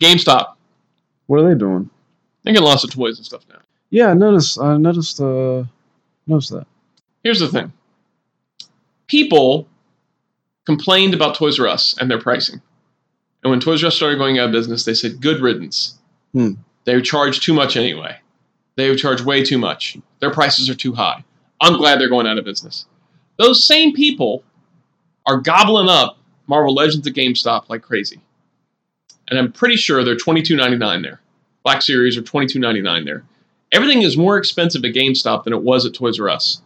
GameStop. 0.00 0.54
What 1.26 1.40
are 1.40 1.48
they 1.52 1.58
doing? 1.58 1.90
They 2.46 2.52
get 2.52 2.62
lots 2.62 2.84
of 2.84 2.90
toys 2.90 3.18
and 3.18 3.26
stuff 3.26 3.44
now. 3.48 3.58
Yeah, 3.90 4.06
I 4.06 4.14
noticed. 4.14 4.58
I 4.60 4.76
noticed. 4.76 5.20
Uh, 5.20 5.64
noticed 6.28 6.52
that. 6.52 6.66
Here's 7.24 7.40
the 7.40 7.48
thing. 7.48 7.72
People 9.08 9.66
complained 10.64 11.12
about 11.12 11.34
Toys 11.34 11.58
R 11.58 11.66
Us 11.66 11.96
and 11.98 12.08
their 12.08 12.20
pricing. 12.20 12.62
And 13.42 13.50
when 13.50 13.58
Toys 13.58 13.82
R 13.82 13.88
Us 13.88 13.96
started 13.96 14.18
going 14.18 14.38
out 14.38 14.46
of 14.46 14.52
business, 14.52 14.84
they 14.84 14.94
said, 14.94 15.20
good 15.20 15.40
riddance. 15.40 15.98
Hmm. 16.32 16.52
They 16.84 17.00
charge 17.02 17.40
too 17.40 17.52
much 17.52 17.76
anyway. 17.76 18.16
They 18.76 18.94
charge 18.94 19.22
way 19.22 19.44
too 19.44 19.58
much. 19.58 19.96
Their 20.20 20.30
prices 20.30 20.70
are 20.70 20.74
too 20.74 20.92
high. 20.92 21.24
I'm 21.60 21.76
glad 21.76 22.00
they're 22.00 22.08
going 22.08 22.28
out 22.28 22.38
of 22.38 22.44
business. 22.44 22.86
Those 23.38 23.64
same 23.64 23.92
people 23.92 24.44
are 25.26 25.40
gobbling 25.40 25.88
up 25.88 26.18
Marvel 26.46 26.74
Legends 26.74 27.06
at 27.06 27.14
GameStop 27.14 27.68
like 27.68 27.82
crazy. 27.82 28.20
And 29.28 29.38
I'm 29.38 29.50
pretty 29.50 29.76
sure 29.76 30.04
they're 30.04 30.14
$22.99 30.14 31.02
there. 31.02 31.20
Black 31.66 31.82
Series 31.82 32.16
are 32.16 32.22
$22.99 32.22 33.04
there. 33.04 33.24
Everything 33.72 34.02
is 34.02 34.16
more 34.16 34.38
expensive 34.38 34.84
at 34.84 34.94
GameStop 34.94 35.44
than 35.44 35.52
it 35.52 35.62
was 35.62 35.84
at 35.84 35.92
Toys 35.92 36.18
R 36.18 36.30
Us 36.30 36.62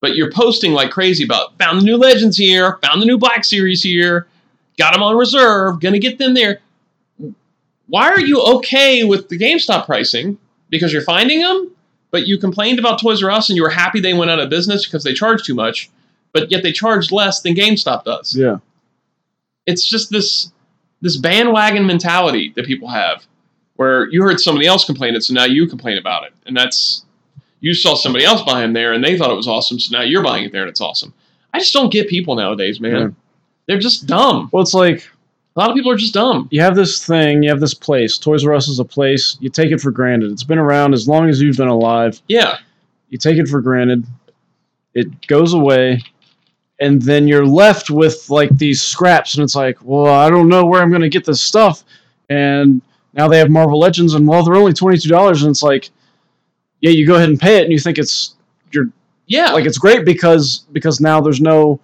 but 0.00 0.16
you're 0.16 0.32
posting 0.32 0.72
like 0.72 0.90
crazy 0.90 1.24
about 1.24 1.56
found 1.58 1.80
the 1.80 1.84
new 1.84 1.96
legends 1.96 2.36
here, 2.36 2.78
found 2.82 3.00
the 3.02 3.06
new 3.06 3.18
Black 3.18 3.44
Series 3.44 3.82
here, 3.82 4.26
got 4.78 4.92
them 4.92 5.02
on 5.02 5.16
reserve, 5.16 5.80
gonna 5.80 5.98
get 5.98 6.18
them 6.18 6.34
there. 6.34 6.60
Why 7.86 8.08
are 8.08 8.20
you 8.20 8.40
okay 8.56 9.04
with 9.04 9.28
the 9.28 9.38
GameStop 9.38 9.86
pricing? 9.86 10.38
Because 10.70 10.92
you're 10.92 11.02
finding 11.02 11.40
them, 11.42 11.72
but 12.10 12.26
you 12.26 12.38
complained 12.38 12.78
about 12.78 13.00
Toys 13.00 13.22
R 13.22 13.30
Us 13.30 13.50
and 13.50 13.56
you 13.56 13.62
were 13.62 13.70
happy 13.70 14.00
they 14.00 14.14
went 14.14 14.30
out 14.30 14.38
of 14.38 14.48
business 14.48 14.86
because 14.86 15.04
they 15.04 15.12
charged 15.12 15.44
too 15.44 15.54
much, 15.54 15.90
but 16.32 16.50
yet 16.50 16.62
they 16.62 16.72
charge 16.72 17.12
less 17.12 17.42
than 17.42 17.54
GameStop 17.54 18.04
does. 18.04 18.34
Yeah. 18.34 18.58
It's 19.66 19.84
just 19.84 20.10
this 20.10 20.52
this 21.02 21.16
bandwagon 21.16 21.86
mentality 21.86 22.52
that 22.56 22.66
people 22.66 22.88
have, 22.88 23.26
where 23.80 24.10
you 24.10 24.22
heard 24.22 24.38
somebody 24.38 24.66
else 24.66 24.84
complain 24.84 25.14
it, 25.14 25.22
so 25.24 25.32
now 25.32 25.44
you 25.46 25.66
complain 25.66 25.96
about 25.96 26.24
it, 26.24 26.34
and 26.44 26.54
that's 26.54 27.06
You 27.60 27.72
saw 27.72 27.94
somebody 27.94 28.26
else 28.26 28.42
buy 28.42 28.60
them 28.60 28.74
there, 28.74 28.92
and 28.92 29.02
they 29.02 29.16
thought 29.16 29.30
it 29.30 29.36
was 29.36 29.48
awesome. 29.48 29.78
So 29.80 29.96
now 29.96 30.02
you're 30.02 30.22
buying 30.22 30.44
it 30.44 30.52
there, 30.52 30.62
and 30.62 30.68
it's 30.70 30.82
awesome. 30.82 31.14
I 31.54 31.58
just 31.60 31.72
don't 31.72 31.90
get 31.90 32.06
people 32.08 32.34
nowadays, 32.34 32.78
man. 32.78 32.92
Yeah. 33.00 33.08
They're 33.66 33.78
just 33.78 34.06
dumb. 34.06 34.50
Well, 34.52 34.62
it's 34.62 34.74
like 34.74 35.08
A 35.56 35.60
lot 35.60 35.70
of 35.70 35.74
people 35.76 35.90
are 35.90 35.96
just 35.96 36.12
dumb. 36.12 36.46
you 36.50 36.60
have 36.60 36.76
this 36.76 37.04
thing, 37.06 37.42
you 37.42 37.48
have 37.48 37.60
this 37.60 37.72
place. 37.74 38.18
Toys 38.18 38.44
R 38.44 38.52
Us 38.54 38.68
is 38.68 38.80
a 38.80 38.84
place. 38.84 39.38
You 39.40 39.48
take 39.48 39.70
it 39.72 39.80
for 39.80 39.90
granted. 39.90 40.30
It's 40.30 40.44
been 40.44 40.58
around 40.58 40.92
as 40.92 41.08
long 41.08 41.28
as 41.30 41.40
you've 41.40 41.56
been 41.56 41.68
alive. 41.68 42.20
Yeah, 42.28 42.58
You 43.08 43.16
take 43.18 43.38
it 43.38 43.48
for 43.48 43.60
granted. 43.62 44.04
It 44.94 45.26
goes 45.26 45.54
away. 45.54 46.02
And 46.80 47.00
then 47.00 47.28
you're 47.28 47.46
left 47.46 47.88
with 47.90 48.28
like 48.28 48.50
these 48.58 48.82
scraps, 48.82 49.34
and 49.36 49.42
it's 49.44 49.54
like, 49.54 49.78
well, 49.82 50.12
I 50.12 50.28
don't 50.30 50.48
know 50.48 50.64
where 50.66 50.82
I'm 50.82 50.90
going 50.90 51.02
to 51.02 51.08
get 51.10 51.24
this 51.24 51.40
stuff. 51.40 51.84
And 52.28 52.80
now 53.12 53.28
they 53.28 53.38
have 53.38 53.50
Marvel 53.50 53.78
Legends, 53.78 54.14
and 54.14 54.26
well, 54.26 54.44
they're 54.44 54.54
only 54.54 54.72
$22. 54.72 55.42
And 55.42 55.50
it's 55.50 55.62
like, 55.62 55.90
yeah, 56.80 56.90
you 56.90 57.06
go 57.06 57.16
ahead 57.16 57.28
and 57.28 57.38
pay 57.38 57.58
it, 57.58 57.64
and 57.64 57.72
you 57.72 57.78
think 57.78 57.98
it's 57.98 58.34
you're 58.72 58.86
yeah. 59.26 59.52
like 59.52 59.66
it's 59.66 59.78
great 59.78 60.04
because 60.04 60.64
because 60.72 61.00
now 61.00 61.20
there's 61.20 61.40
no 61.40 61.80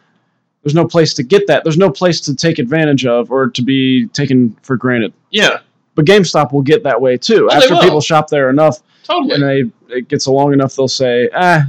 there's 0.62 0.75
no 0.75 0.87
place 0.87 1.15
to 1.15 1.23
get 1.23 1.47
that. 1.47 1.62
There's 1.65 1.79
no 1.79 1.91
place 1.91 2.21
to 2.23 2.35
take 2.35 2.59
advantage 2.59 3.07
of 3.07 3.31
or 3.31 3.49
to 3.51 3.62
be 3.62 4.09
taken 4.09 4.57
for 4.62 4.77
granted. 4.77 5.12
yeah, 5.31 5.61
But 5.95 6.07
GameStop 6.07 6.53
will 6.53 6.62
get 6.62 6.83
that 6.83 7.01
way 7.01 7.17
too. 7.17 7.49
Oh, 7.49 7.55
After 7.55 7.77
people 7.77 8.01
shop 8.01 8.27
there 8.29 8.51
enough 8.51 8.81
totally. 9.05 9.35
and 9.35 9.43
they 9.45 9.97
it 9.97 10.09
gets 10.09 10.27
along 10.27 10.55
enough, 10.55 10.75
they'll 10.75 10.89
say, 10.89 11.29
ah. 11.35 11.62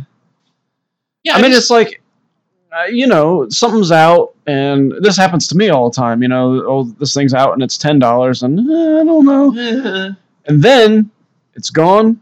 yeah, 1.24 1.36
I 1.36 1.42
mean, 1.44 1.52
it's 1.52 1.70
like, 1.70 2.02
uh, 2.72 2.84
you 2.86 3.08
know, 3.08 3.48
something's 3.50 3.92
out, 3.92 4.34
and 4.46 4.94
this 5.02 5.16
happens 5.18 5.48
to 5.48 5.56
me 5.58 5.70
all 5.70 5.90
the 5.90 5.96
time. 5.96 6.22
You 6.22 6.28
know, 6.28 6.64
oh, 6.68 6.84
this 6.84 7.14
thing's 7.14 7.34
out 7.34 7.54
and 7.54 7.64
it's 7.64 7.78
ten 7.78 8.00
dollars, 8.00 8.44
and 8.44 8.60
eh, 8.60 9.02
I 9.02 9.04
don't 9.04 9.26
know, 9.26 10.16
and 10.46 10.62
then 10.64 11.10
it's 11.56 11.70
gone. 11.70 12.20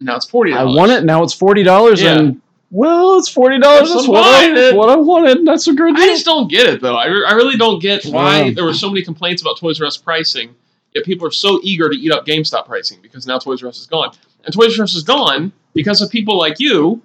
now 0.00 0.16
it's 0.16 0.26
forty. 0.26 0.52
I 0.52 0.64
want 0.64 0.92
it 0.92 1.04
now. 1.04 1.22
It's 1.22 1.34
forty 1.34 1.62
dollars, 1.62 2.00
Yeah. 2.02 2.18
and 2.18 2.40
well, 2.70 3.18
it's 3.18 3.28
forty 3.28 3.58
dollars. 3.58 3.92
That's 3.92 4.08
what 4.08 4.24
I, 4.24 4.68
it. 4.70 4.74
what 4.76 4.88
I 4.88 4.96
wanted. 4.96 5.46
That's 5.46 5.66
a 5.68 5.74
good 5.74 5.94
I 5.98 6.06
just 6.06 6.24
don't 6.24 6.48
get 6.48 6.68
it 6.68 6.80
though. 6.80 6.96
I, 6.96 7.06
re- 7.06 7.24
I 7.26 7.32
really 7.32 7.56
don't 7.58 7.80
get 7.80 8.04
why 8.06 8.42
Wow. 8.44 8.50
there 8.54 8.64
were 8.64 8.72
so 8.74 8.88
many 8.88 9.02
complaints 9.04 9.42
about 9.42 9.58
Toys 9.58 9.80
R 9.80 9.86
Us 9.86 9.96
pricing. 9.96 10.54
Yet 10.94 11.04
people 11.04 11.26
are 11.26 11.30
so 11.32 11.58
eager 11.62 11.88
to 11.88 11.96
eat 11.96 12.12
up 12.12 12.26
GameStop 12.26 12.66
pricing 12.66 12.98
because 13.02 13.26
now 13.26 13.38
Toys 13.38 13.62
R 13.62 13.68
Us 13.68 13.78
is 13.80 13.86
gone, 13.86 14.12
and 14.44 14.54
Toys 14.54 14.78
R 14.78 14.84
Us 14.84 14.94
is 14.94 15.02
gone 15.02 15.52
because 15.74 16.00
of 16.02 16.10
people 16.10 16.38
like 16.38 16.60
you, 16.60 17.02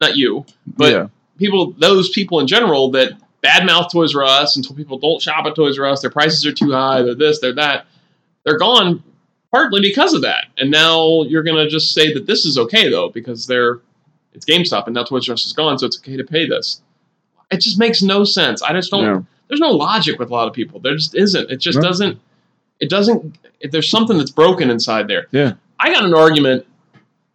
not 0.00 0.16
you, 0.16 0.44
but 0.66 0.92
yeah. 0.92 1.06
People, 1.38 1.72
those 1.78 2.10
people 2.10 2.40
in 2.40 2.46
general 2.46 2.90
that 2.92 3.12
badmouth 3.42 3.90
Toys 3.92 4.14
R 4.14 4.24
Us 4.24 4.56
and 4.56 4.64
told 4.64 4.76
people 4.76 4.98
don't 4.98 5.20
shop 5.20 5.46
at 5.46 5.54
Toys 5.54 5.78
R 5.78 5.86
Us. 5.86 6.00
Their 6.00 6.10
prices 6.10 6.44
are 6.46 6.52
too 6.52 6.72
high. 6.72 7.02
They're 7.02 7.14
this. 7.14 7.40
They're 7.40 7.54
that. 7.54 7.86
They're 8.44 8.58
gone 8.58 9.02
partly 9.50 9.80
because 9.80 10.14
of 10.14 10.22
that. 10.22 10.46
And 10.58 10.70
now 10.70 11.22
you're 11.24 11.42
gonna 11.42 11.68
just 11.68 11.92
say 11.92 12.12
that 12.14 12.26
this 12.26 12.44
is 12.44 12.58
okay 12.58 12.90
though 12.90 13.08
because 13.10 13.46
they're 13.46 13.80
it's 14.32 14.44
GameStop 14.46 14.86
and 14.86 14.94
now 14.94 15.04
Toys 15.04 15.28
R 15.28 15.34
Us 15.34 15.46
is 15.46 15.52
gone, 15.52 15.78
so 15.78 15.86
it's 15.86 15.98
okay 15.98 16.16
to 16.16 16.24
pay 16.24 16.48
this. 16.48 16.80
It 17.50 17.60
just 17.60 17.78
makes 17.78 18.02
no 18.02 18.24
sense. 18.24 18.62
I 18.62 18.72
just 18.72 18.90
don't. 18.90 19.26
There's 19.48 19.60
no 19.60 19.70
logic 19.70 20.18
with 20.18 20.30
a 20.30 20.32
lot 20.32 20.48
of 20.48 20.54
people. 20.54 20.80
There 20.80 20.94
just 20.96 21.14
isn't. 21.14 21.50
It 21.50 21.58
just 21.58 21.76
No. 21.76 21.82
doesn't. 21.82 22.18
It 22.80 22.88
doesn't. 22.90 23.36
If 23.60 23.70
there's 23.70 23.88
something 23.90 24.16
that's 24.18 24.30
broken 24.30 24.70
inside 24.70 25.06
there. 25.06 25.26
Yeah. 25.30 25.52
I 25.78 25.92
got 25.92 26.04
an 26.04 26.14
argument, 26.14 26.66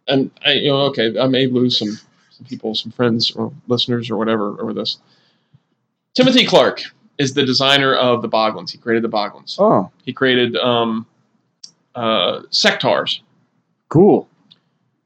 and 0.08 0.30
I, 0.44 0.54
you 0.54 0.68
know, 0.70 0.80
okay, 0.86 1.18
I 1.18 1.26
may 1.28 1.46
lose 1.46 1.78
some 1.78 1.98
some 2.40 2.46
people, 2.48 2.74
some 2.74 2.90
friends 2.92 3.30
or 3.32 3.52
listeners 3.68 4.10
or 4.10 4.16
whatever 4.16 4.60
over 4.60 4.72
this. 4.72 4.98
Timothy 6.14 6.46
Clarke 6.46 6.82
is 7.18 7.34
the 7.34 7.44
designer 7.44 7.94
of 7.94 8.22
the 8.22 8.28
Boglins. 8.28 8.70
He 8.70 8.78
created 8.78 9.04
the 9.04 9.14
Boglins. 9.14 9.56
Oh, 9.58 9.90
He 10.04 10.12
created 10.12 10.56
um, 10.56 11.06
uh, 11.94 12.40
Sectaurs, 12.50 13.20
cool. 13.90 14.26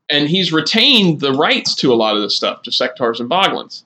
and 0.08 0.28
he's 0.28 0.52
retained 0.52 1.20
the 1.20 1.32
rights 1.32 1.74
to 1.76 1.92
a 1.92 1.96
lot 1.96 2.14
of 2.14 2.22
this 2.22 2.36
stuff, 2.36 2.62
to 2.62 2.70
Sectaurs 2.70 3.18
and 3.20 3.28
Boglins. 3.28 3.82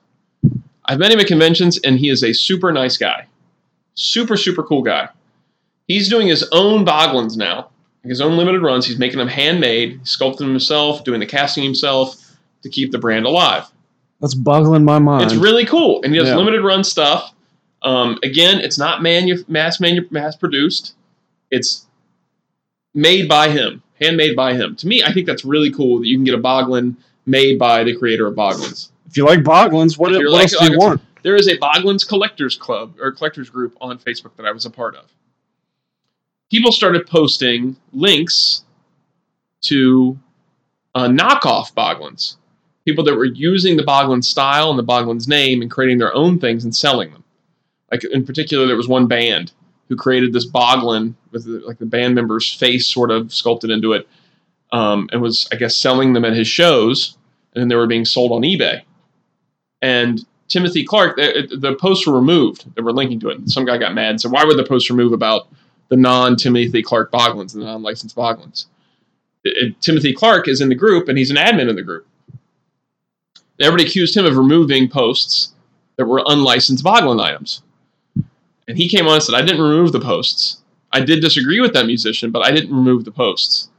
I've 0.85 0.99
met 0.99 1.11
him 1.11 1.19
at 1.19 1.27
conventions, 1.27 1.79
and 1.79 1.97
he 1.99 2.09
is 2.09 2.23
a 2.23 2.33
super 2.33 2.71
nice 2.71 2.97
guy, 2.97 3.25
super 3.95 4.37
super 4.37 4.63
cool 4.63 4.83
guy. 4.83 5.09
He's 5.87 6.07
doing 6.07 6.27
his 6.27 6.47
own 6.51 6.85
Boglins 6.85 7.35
now, 7.35 7.69
his 8.03 8.21
own 8.21 8.37
limited 8.37 8.61
runs. 8.61 8.85
He's 8.85 8.99
making 8.99 9.17
them 9.17 9.27
handmade, 9.27 10.01
sculpting 10.03 10.37
them 10.39 10.49
himself, 10.51 11.03
doing 11.03 11.19
the 11.19 11.25
casting 11.25 11.63
himself 11.63 12.15
to 12.63 12.69
keep 12.69 12.91
the 12.91 12.97
brand 12.99 13.25
alive. 13.25 13.65
That's 14.19 14.33
boggling 14.35 14.83
my 14.83 14.99
mind. 14.99 15.23
It's 15.31 15.35
really 15.35 15.65
cool, 15.65 16.01
and 16.03 16.13
he 16.13 16.19
does 16.19 16.27
Yeah. 16.29 16.35
limited 16.37 16.61
run 16.61 16.83
stuff. 16.83 17.33
Um, 17.81 18.19
again, 18.23 18.59
it's 18.59 18.77
not 18.77 19.01
manu- 19.01 19.43
mass 19.47 19.79
manu- 19.79 20.07
mass 20.09 20.35
produced. 20.35 20.95
It's 21.51 21.85
made 22.93 23.29
by 23.29 23.49
him, 23.49 23.81
handmade 24.01 24.35
by 24.35 24.53
him. 24.55 24.75
To 24.77 24.87
me, 24.87 25.01
I 25.03 25.13
think 25.13 25.25
that's 25.25 25.45
really 25.45 25.71
cool 25.71 25.99
that 25.99 26.07
you 26.07 26.17
can 26.17 26.25
get 26.25 26.35
a 26.35 26.39
Boglin 26.41 26.95
made 27.25 27.57
by 27.57 27.83
the 27.83 27.95
creator 27.95 28.27
of 28.27 28.35
Boglins. 28.35 28.89
if 29.07 29.15
you 29.17 29.25
like 29.25 29.39
Boglins, 29.39 29.97
what, 29.97 30.11
If 30.11 30.17
what 30.17 30.21
you're 30.21 30.39
else 30.41 30.57
do 30.57 30.65
you 30.71 30.77
want? 30.77 31.01
There 31.23 31.35
is 31.35 31.47
a 31.47 31.57
Boglins 31.57 32.07
collectors 32.07 32.55
club 32.57 32.93
or 32.99 33.11
collectors 33.11 33.49
group 33.49 33.75
on 33.81 33.97
Facebook 33.99 34.35
that 34.37 34.45
I 34.45 34.51
was 34.51 34.65
a 34.65 34.69
part 34.69 34.95
of. 34.95 35.05
People 36.51 36.71
started 36.71 37.05
posting 37.07 37.75
links 37.93 38.63
to 39.61 40.17
uh, 40.95 41.07
knockoff 41.07 41.73
Boglins. 41.73 42.35
People 42.85 43.03
that 43.03 43.15
were 43.15 43.25
using 43.25 43.77
the 43.77 43.83
Boglin 43.83 44.23
style 44.23 44.69
and 44.69 44.79
the 44.79 44.83
Boglin's 44.83 45.27
name 45.27 45.61
and 45.61 45.69
creating 45.69 45.97
their 45.99 46.13
own 46.15 46.39
things 46.39 46.63
and 46.63 46.75
selling 46.75 47.11
them. 47.11 47.23
Like 47.91 48.03
in 48.03 48.25
particular, 48.25 48.65
there 48.67 48.77
was 48.77 48.87
one 48.87 49.07
band 49.07 49.51
who 49.89 49.95
created 49.95 50.33
this 50.33 50.49
Boglin 50.49 51.15
with 51.31 51.45
the, 51.45 51.59
like 51.65 51.77
the 51.79 51.85
band 51.85 52.15
member's 52.15 52.51
face 52.53 52.87
sort 52.87 53.11
of 53.11 53.33
sculpted 53.33 53.69
into 53.71 53.93
it, 53.93 54.07
um, 54.71 55.09
and 55.11 55.21
was 55.21 55.47
I 55.51 55.55
guess 55.55 55.77
selling 55.77 56.13
them 56.13 56.25
at 56.25 56.33
his 56.33 56.47
shows, 56.47 57.17
and 57.53 57.61
then 57.61 57.67
they 57.67 57.75
were 57.75 57.87
being 57.87 58.05
sold 58.05 58.31
on 58.31 58.41
eBay. 58.41 58.81
And 59.81 60.23
Timothy 60.47 60.83
Clarke, 60.83 61.15
the, 61.15 61.57
the 61.59 61.75
posts 61.75 62.05
were 62.07 62.15
removed. 62.15 62.65
They 62.75 62.81
were 62.81 62.93
linking 62.93 63.19
to 63.21 63.29
it. 63.29 63.49
Some 63.49 63.65
guy 63.65 63.77
got 63.77 63.93
mad 63.93 64.11
and 64.11 64.21
said, 64.21 64.31
"Why 64.31 64.43
would 64.45 64.57
the 64.57 64.63
post 64.65 64.89
remove 64.89 65.13
about 65.13 65.47
the 65.89 65.97
non-Timothy 65.97 66.83
Clarke 66.83 67.11
Boglins, 67.11 67.53
and 67.53 67.61
the 67.61 67.67
non-licensed 67.67 68.15
Boglins?" 68.15 68.65
It- 69.43 69.57
it- 69.57 69.81
Timothy 69.81 70.13
Clarke 70.13 70.47
is 70.47 70.61
in 70.61 70.69
the 70.69 70.75
group, 70.75 71.07
and 71.07 71.17
he's 71.17 71.31
an 71.31 71.37
admin 71.37 71.69
in 71.69 71.75
the 71.75 71.81
group. 71.83 72.05
Everybody 73.61 73.87
accused 73.89 74.15
him 74.15 74.25
of 74.25 74.37
removing 74.37 74.89
posts 74.89 75.53
that 75.97 76.05
were 76.05 76.23
unlicensed 76.25 76.83
Boglin 76.83 77.21
items, 77.21 77.61
and 78.67 78.77
he 78.77 78.87
came 78.87 79.07
on 79.07 79.15
and 79.15 79.23
said, 79.23 79.35
"I 79.35 79.41
didn't 79.41 79.61
remove 79.61 79.91
the 79.91 79.99
posts. 79.99 80.61
I 80.91 81.01
did 81.01 81.21
disagree 81.21 81.59
with 81.59 81.73
that 81.73 81.85
musician, 81.85 82.31
but 82.31 82.45
I 82.45 82.51
didn't 82.51 82.75
remove 82.75 83.05
the 83.05 83.11
posts." 83.11 83.69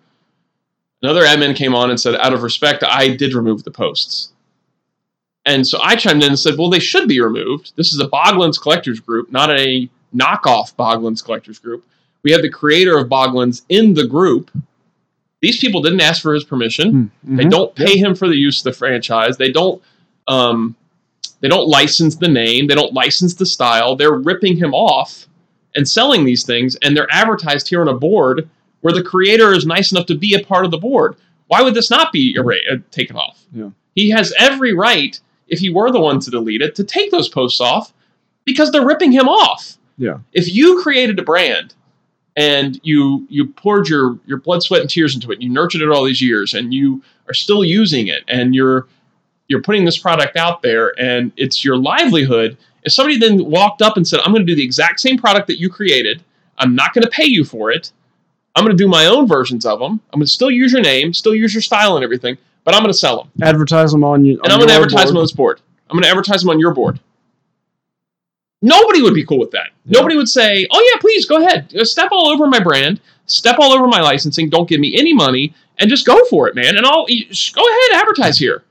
Another 1.02 1.24
admin 1.24 1.56
came 1.56 1.74
on 1.74 1.90
and 1.90 1.98
said, 1.98 2.14
"Out 2.16 2.34
of 2.34 2.42
respect, 2.42 2.84
I 2.84 3.08
did 3.08 3.34
remove 3.34 3.64
the 3.64 3.70
posts." 3.70 4.32
And 5.46 5.66
so 5.66 5.78
I 5.82 5.96
chimed 5.96 6.22
in 6.22 6.28
and 6.28 6.38
said, 6.38 6.58
well, 6.58 6.68
they 6.68 6.78
should 6.78 7.08
be 7.08 7.18
removed. 7.18 7.72
This 7.74 7.94
is 7.94 8.00
a 8.00 8.08
Boglins 8.08 8.60
collectors 8.60 9.00
group, 9.00 9.32
not 9.32 9.50
a 9.50 9.88
knockoff 10.14 10.76
Boglins 10.76 11.24
collectors 11.24 11.58
group. 11.58 11.82
We 12.22 12.30
have 12.32 12.42
the 12.42 12.50
creator 12.50 12.98
of 12.98 13.08
Boglins 13.08 13.62
in 13.70 13.94
the 13.94 14.06
group. 14.06 14.50
These 15.40 15.58
people 15.58 15.80
didn't 15.82 16.00
ask 16.02 16.20
for 16.22 16.34
his 16.34 16.44
permission. 16.44 17.10
They 17.24 17.44
Mhm. 17.44 17.50
don't 17.50 17.74
pay 17.74 17.96
him 17.96 18.14
for 18.14 18.28
the 18.28 18.36
use 18.36 18.58
of 18.58 18.64
the 18.64 18.72
franchise. 18.72 19.36
They 19.36 19.50
don't 19.52 19.82
um, 20.28 20.76
they 21.40 21.48
don't 21.48 21.66
license 21.66 22.16
the 22.16 22.28
name. 22.28 22.66
They 22.68 22.74
don't 22.74 22.92
license 22.92 23.34
the 23.34 23.46
style. 23.46 23.96
They're 23.96 24.12
ripping 24.12 24.56
him 24.58 24.74
off 24.74 25.26
and 25.74 25.88
selling 25.88 26.24
these 26.24 26.44
things, 26.44 26.76
and 26.82 26.96
they're 26.96 27.08
advertised 27.10 27.68
here 27.68 27.80
on 27.80 27.88
a 27.88 27.94
board 27.98 28.48
where 28.82 28.92
the 28.92 29.02
creator 29.02 29.52
is 29.52 29.66
nice 29.66 29.90
enough 29.90 30.06
to 30.06 30.14
be 30.14 30.34
a 30.34 30.44
part 30.44 30.64
of 30.64 30.70
the 30.70 30.78
board. 30.78 31.16
Why 31.48 31.62
would 31.62 31.74
this 31.74 31.90
not 31.90 32.12
be 32.12 32.36
erra- 32.38 32.58
uh, 32.70 32.76
taken 32.92 33.16
off? 33.16 33.44
Yeah. 33.52 33.70
He 33.96 34.10
has 34.10 34.32
every 34.38 34.72
right, 34.72 35.18
if 35.48 35.58
he 35.58 35.70
were 35.70 35.90
the 35.90 35.98
one 36.00 36.20
to 36.20 36.30
delete 36.30 36.62
it, 36.62 36.74
to 36.76 36.84
take 36.84 37.10
those 37.10 37.28
posts 37.28 37.60
off 37.60 37.92
because 38.44 38.70
they're 38.70 38.86
ripping 38.86 39.10
him 39.12 39.26
off. 39.28 39.78
Yeah. 39.98 40.18
If 40.32 40.52
you 40.54 40.80
created 40.82 41.18
a 41.18 41.22
brand 41.22 41.74
and 42.36 42.80
you 42.82 43.26
you 43.28 43.46
poured 43.46 43.88
your 43.88 44.18
your 44.26 44.38
blood, 44.38 44.62
sweat, 44.62 44.80
and 44.80 44.90
tears 44.90 45.14
into 45.14 45.30
it, 45.30 45.34
and 45.34 45.42
you 45.42 45.50
nurtured 45.50 45.82
it 45.82 45.90
all 45.90 46.04
these 46.04 46.22
years, 46.22 46.54
and 46.54 46.72
you 46.72 47.02
are 47.28 47.34
still 47.34 47.64
using 47.64 48.06
it, 48.08 48.22
and 48.28 48.54
you're 48.54 48.86
you're 49.48 49.62
putting 49.62 49.84
this 49.84 49.98
product 49.98 50.36
out 50.36 50.62
there, 50.62 50.92
and 50.98 51.32
it's 51.36 51.64
your 51.64 51.76
livelihood. 51.76 52.56
If 52.84 52.92
somebody 52.92 53.18
then 53.18 53.44
walked 53.44 53.82
up 53.82 53.96
and 53.96 54.06
said, 54.06 54.20
"I'm 54.20 54.32
going 54.32 54.46
to 54.46 54.50
do 54.50 54.56
the 54.56 54.64
exact 54.64 55.00
same 55.00 55.18
product 55.18 55.46
that 55.48 55.58
you 55.58 55.68
created. 55.68 56.22
I'm 56.58 56.74
not 56.74 56.94
going 56.94 57.02
to 57.02 57.10
pay 57.10 57.24
you 57.24 57.44
for 57.44 57.70
it. 57.70 57.90
I'm 58.54 58.64
going 58.64 58.76
to 58.76 58.82
do 58.82 58.88
my 58.88 59.06
own 59.06 59.26
versions 59.26 59.64
of 59.64 59.78
them. 59.78 60.00
I'm 60.12 60.20
going 60.20 60.26
to 60.26 60.30
still 60.30 60.50
use 60.50 60.72
your 60.72 60.82
name, 60.82 61.14
still 61.14 61.34
use 61.34 61.54
your 61.54 61.62
style 61.62 61.96
and 61.96 62.04
everything, 62.04 62.36
but 62.64 62.74
I'm 62.74 62.80
going 62.80 62.92
to 62.92 62.98
sell 62.98 63.18
them, 63.22 63.30
Advertise 63.42 63.92
them 63.92 64.02
on 64.04 64.24
you. 64.24 64.40
and 64.42 64.52
I'm 64.52 64.58
going 64.58 64.68
to 64.68 64.74
advertise 64.74 65.06
them 65.08 65.16
on 65.16 65.22
this 65.22 65.32
board. 65.32 65.60
I'm 65.88 65.94
going 65.94 66.02
to 66.04 66.10
advertise 66.10 66.40
them 66.42 66.50
on 66.50 66.58
your 66.60 66.72
board." 66.74 67.00
Nobody 68.62 69.00
would 69.02 69.14
be 69.14 69.24
cool 69.24 69.38
with 69.38 69.52
that. 69.52 69.70
Nobody 69.90 70.16
would 70.16 70.28
say, 70.28 70.66
"Oh 70.70 70.90
yeah, 70.92 71.00
please 71.00 71.26
go 71.26 71.44
ahead, 71.44 71.74
Uh, 71.78 71.84
step 71.84 72.08
all 72.12 72.28
over 72.28 72.46
my 72.46 72.60
brand, 72.60 73.00
step 73.26 73.56
all 73.58 73.72
over 73.72 73.86
my 73.86 74.00
licensing. 74.00 74.48
Don't 74.48 74.68
give 74.68 74.80
me 74.80 74.96
any 74.96 75.12
money, 75.12 75.52
and 75.78 75.90
just 75.90 76.06
go 76.06 76.24
for 76.26 76.48
it, 76.48 76.54
man. 76.54 76.76
And 76.76 76.86
I'll 76.86 77.06
go 77.06 77.62
ahead, 77.68 78.00
advertise 78.00 78.38
here." 78.38 78.62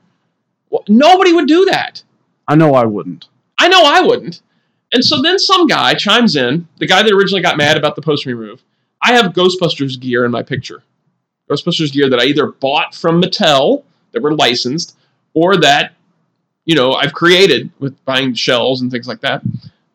Well, 0.70 0.84
nobody 0.88 1.32
would 1.32 1.46
do 1.48 1.64
that. 1.66 2.02
I 2.48 2.54
know 2.54 2.74
I 2.74 2.84
wouldn't. 2.84 3.28
I 3.58 3.68
know 3.68 3.82
I 3.84 4.00
wouldn't. 4.00 4.40
And 4.92 5.04
so 5.04 5.20
then 5.22 5.38
some 5.38 5.66
guy 5.66 5.94
chimes 5.94 6.34
in, 6.36 6.66
the 6.78 6.86
guy 6.86 7.02
that 7.02 7.12
originally 7.12 7.42
got 7.42 7.56
mad 7.56 7.76
about 7.76 7.94
the 7.94 8.02
post 8.02 8.26
remove. 8.26 8.62
I 9.02 9.12
have 9.12 9.32
Ghostbusters 9.32 9.98
gear 10.00 10.24
in 10.24 10.30
my 10.30 10.42
picture. 10.42 10.82
Ghostbusters 11.50 11.92
gear 11.92 12.08
that 12.10 12.20
I 12.20 12.24
either 12.24 12.46
bought 12.46 12.94
from 12.94 13.20
Mattel 13.20 13.84
that 14.12 14.22
were 14.22 14.34
licensed 14.34 14.96
or 15.34 15.56
that 15.58 15.92
you 16.64 16.74
know 16.74 16.92
I've 16.92 17.12
created 17.12 17.70
with 17.78 18.02
buying 18.04 18.34
shells 18.34 18.80
and 18.80 18.90
things 18.90 19.06
like 19.08 19.20
that. 19.20 19.42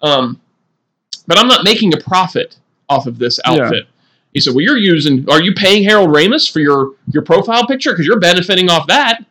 Um, 0.01 0.39
but 1.27 1.37
I'm 1.37 1.47
not 1.47 1.63
making 1.63 1.93
a 1.93 1.97
profit 1.97 2.57
off 2.89 3.07
of 3.07 3.17
this 3.17 3.39
Yeah. 3.45 3.63
outfit. 3.63 3.87
He 4.33 4.41
said, 4.41 4.53
"Well, 4.53 4.63
you're 4.63 4.77
using. 4.77 5.25
Are 5.29 5.41
you 5.41 5.53
paying 5.53 5.83
Harold 5.83 6.09
Ramis 6.09 6.51
for 6.51 6.59
your 6.59 6.91
your 7.11 7.23
profile 7.23 7.65
picture? 7.67 7.91
Because 7.93 8.05
you're 8.05 8.19
benefiting 8.19 8.69
off 8.69 8.87
that." 8.87 9.23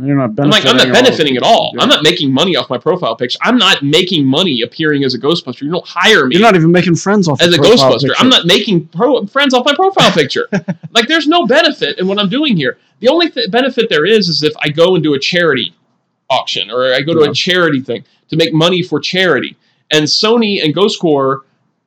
You're 0.00 0.16
not 0.16 0.30
I'm 0.42 0.48
like, 0.48 0.64
I'm 0.64 0.78
not 0.78 0.86
all- 0.86 0.92
benefiting 0.94 1.36
at 1.36 1.42
all. 1.42 1.72
Yeah. 1.76 1.82
I'm 1.82 1.88
not 1.90 2.02
making 2.02 2.32
money 2.32 2.56
off 2.56 2.70
my 2.70 2.78
profile 2.78 3.14
picture. 3.14 3.38
I'm 3.42 3.58
not 3.58 3.82
making 3.82 4.24
money 4.24 4.62
appearing 4.62 5.04
as 5.04 5.12
a 5.12 5.18
Ghostbuster. 5.18 5.60
You 5.62 5.70
don't 5.70 5.86
hire 5.86 6.24
me 6.26 6.34
You're 6.36 6.42
not 6.42 6.56
even 6.56 6.72
making 6.72 6.94
friends 6.94 7.28
off 7.28 7.42
as 7.42 7.52
a 7.54 7.58
Ghostbuster. 7.58 8.00
picture. 8.00 8.14
I'm 8.18 8.30
not 8.30 8.46
making 8.46 8.86
pro- 8.86 9.26
friends 9.26 9.52
off 9.52 9.66
my 9.66 9.74
profile 9.74 10.10
picture. 10.10 10.48
like, 10.92 11.08
there's 11.08 11.28
no 11.28 11.44
benefit 11.46 11.98
in 11.98 12.06
what 12.06 12.18
I'm 12.18 12.30
doing 12.30 12.56
here. 12.56 12.78
The 13.00 13.08
only 13.08 13.28
th- 13.30 13.50
benefit 13.50 13.90
there 13.90 14.06
is 14.06 14.30
is 14.30 14.42
if 14.42 14.54
I 14.62 14.70
go 14.70 14.94
and 14.94 15.04
do 15.04 15.12
a 15.12 15.18
charity 15.18 15.74
auction 16.30 16.70
or 16.70 16.94
I 16.94 17.02
go 17.02 17.12
to 17.12 17.24
Yeah. 17.24 17.30
a 17.30 17.34
charity 17.34 17.80
thing 17.82 18.02
to 18.30 18.36
make 18.36 18.54
money 18.54 18.82
for 18.82 18.98
charity. 18.98 19.56
And 19.92 20.04
Sony 20.06 20.64
and 20.64 20.74
Ghost 20.74 20.98
Corps, 20.98 21.44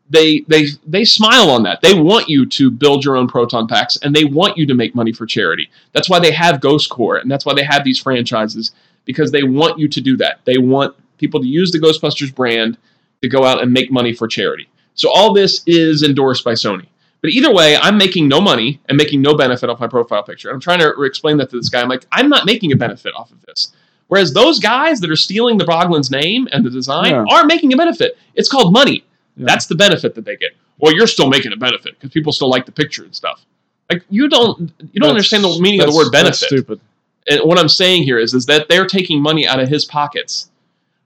they 0.09 0.41
they 0.47 0.67
they 0.85 1.03
smile 1.03 1.49
on 1.49 1.63
that. 1.63 1.81
They 1.81 1.93
want 1.93 2.29
you 2.29 2.45
to 2.45 2.69
build 2.69 3.03
your 3.03 3.17
own 3.17 3.27
proton 3.27 3.67
packs 3.67 3.97
and 3.97 4.15
they 4.15 4.25
want 4.25 4.57
you 4.57 4.65
to 4.67 4.75
make 4.75 4.95
money 4.95 5.11
for 5.11 5.25
charity. 5.25 5.69
That's 5.93 6.09
why 6.09 6.19
they 6.19 6.31
have 6.31 6.61
Ghost 6.61 6.89
Corps 6.89 7.17
and 7.17 7.29
that's 7.29 7.45
why 7.45 7.53
they 7.53 7.63
have 7.63 7.83
these 7.83 7.99
franchises 7.99 8.71
because 9.05 9.31
they 9.31 9.43
want 9.43 9.79
you 9.79 9.87
to 9.87 10.01
do 10.01 10.15
that. 10.17 10.39
They 10.45 10.57
want 10.57 10.95
people 11.17 11.39
to 11.39 11.47
use 11.47 11.71
the 11.71 11.79
Ghostbusters 11.79 12.33
brand 12.33 12.77
to 13.21 13.27
go 13.27 13.43
out 13.43 13.61
and 13.61 13.71
make 13.71 13.91
money 13.91 14.13
for 14.13 14.27
charity. 14.27 14.69
So 14.93 15.09
all 15.11 15.33
this 15.33 15.63
is 15.65 16.03
endorsed 16.03 16.43
by 16.43 16.53
Sony. 16.53 16.87
But 17.21 17.31
either 17.31 17.51
way, 17.51 17.75
I'm 17.77 17.97
making 17.97 18.27
no 18.27 18.39
money 18.39 18.79
and 18.87 18.97
making 18.97 19.21
no 19.21 19.35
benefit 19.35 19.69
off 19.69 19.79
my 19.79 19.87
profile 19.87 20.21
picture. 20.21 20.51
I'm 20.51 20.59
trying 20.59 20.79
to 20.79 21.01
explain 21.01 21.37
that 21.37 21.49
to 21.49 21.57
this 21.57 21.69
guy. 21.69 21.81
I'm 21.81 21.89
like, 21.89 22.05
I'm 22.11 22.29
not 22.29 22.45
making 22.45 22.71
a 22.71 22.75
benefit 22.75 23.13
off 23.15 23.31
of 23.31 23.41
this. 23.45 23.73
Whereas 24.07 24.33
those 24.33 24.59
guys 24.59 24.99
that 25.01 25.09
are 25.09 25.15
stealing 25.15 25.57
the 25.57 25.65
Boglin's 25.65 26.11
name 26.11 26.47
and 26.51 26.63
the 26.65 26.69
design 26.69 27.11
Yeah. 27.11 27.25
are 27.29 27.45
making 27.45 27.73
a 27.73 27.77
benefit. 27.77 28.17
It's 28.35 28.47
called 28.49 28.71
money. 28.71 29.03
Yeah. 29.35 29.45
That's 29.47 29.65
the 29.65 29.75
benefit 29.75 30.13
that 30.15 30.25
they 30.25 30.35
get. 30.35 30.51
Well, 30.79 30.93
you're 30.93 31.07
still 31.07 31.27
making 31.29 31.53
a 31.53 31.57
benefit 31.57 31.95
because 31.95 32.11
people 32.11 32.31
still 32.31 32.49
like 32.49 32.65
the 32.65 32.71
picture 32.71 33.03
and 33.03 33.15
stuff. 33.15 33.43
Like 33.91 34.03
you 34.09 34.27
don't 34.29 34.59
you 34.59 34.65
don't 34.67 34.93
That's- 34.93 35.09
understand 35.09 35.43
the 35.43 35.59
meaning 35.59 35.81
of 35.81 35.87
the 35.91 35.95
word 35.95 36.05
that's 36.11 36.11
benefit 36.41 36.47
stupid. 36.47 36.79
and 37.27 37.39
what 37.43 37.57
I'm 37.59 37.69
saying 37.69 38.03
here 38.03 38.17
is, 38.19 38.33
is 38.33 38.45
that 38.47 38.67
they're 38.69 38.85
taking 38.87 39.21
money 39.21 39.47
out 39.47 39.59
of 39.59 39.67
his 39.69 39.85
pockets, 39.85 40.49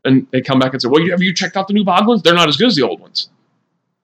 and 0.06 0.26
they 0.32 0.42
come 0.42 0.60
back 0.60 0.74
and 0.74 0.82
say, 0.82 0.88
"Well, 0.88 1.06
have 1.10 1.22
you 1.22 1.34
checked 1.34 1.56
out 1.58 1.68
the 1.68 1.74
new 1.74 1.84
Boglins? 1.86 2.24
They're 2.24 2.34
not 2.34 2.48
as 2.48 2.58
good 2.58 2.68
as 2.68 2.76
the 2.76 2.84
old 2.84 3.00
ones." 3.00 3.30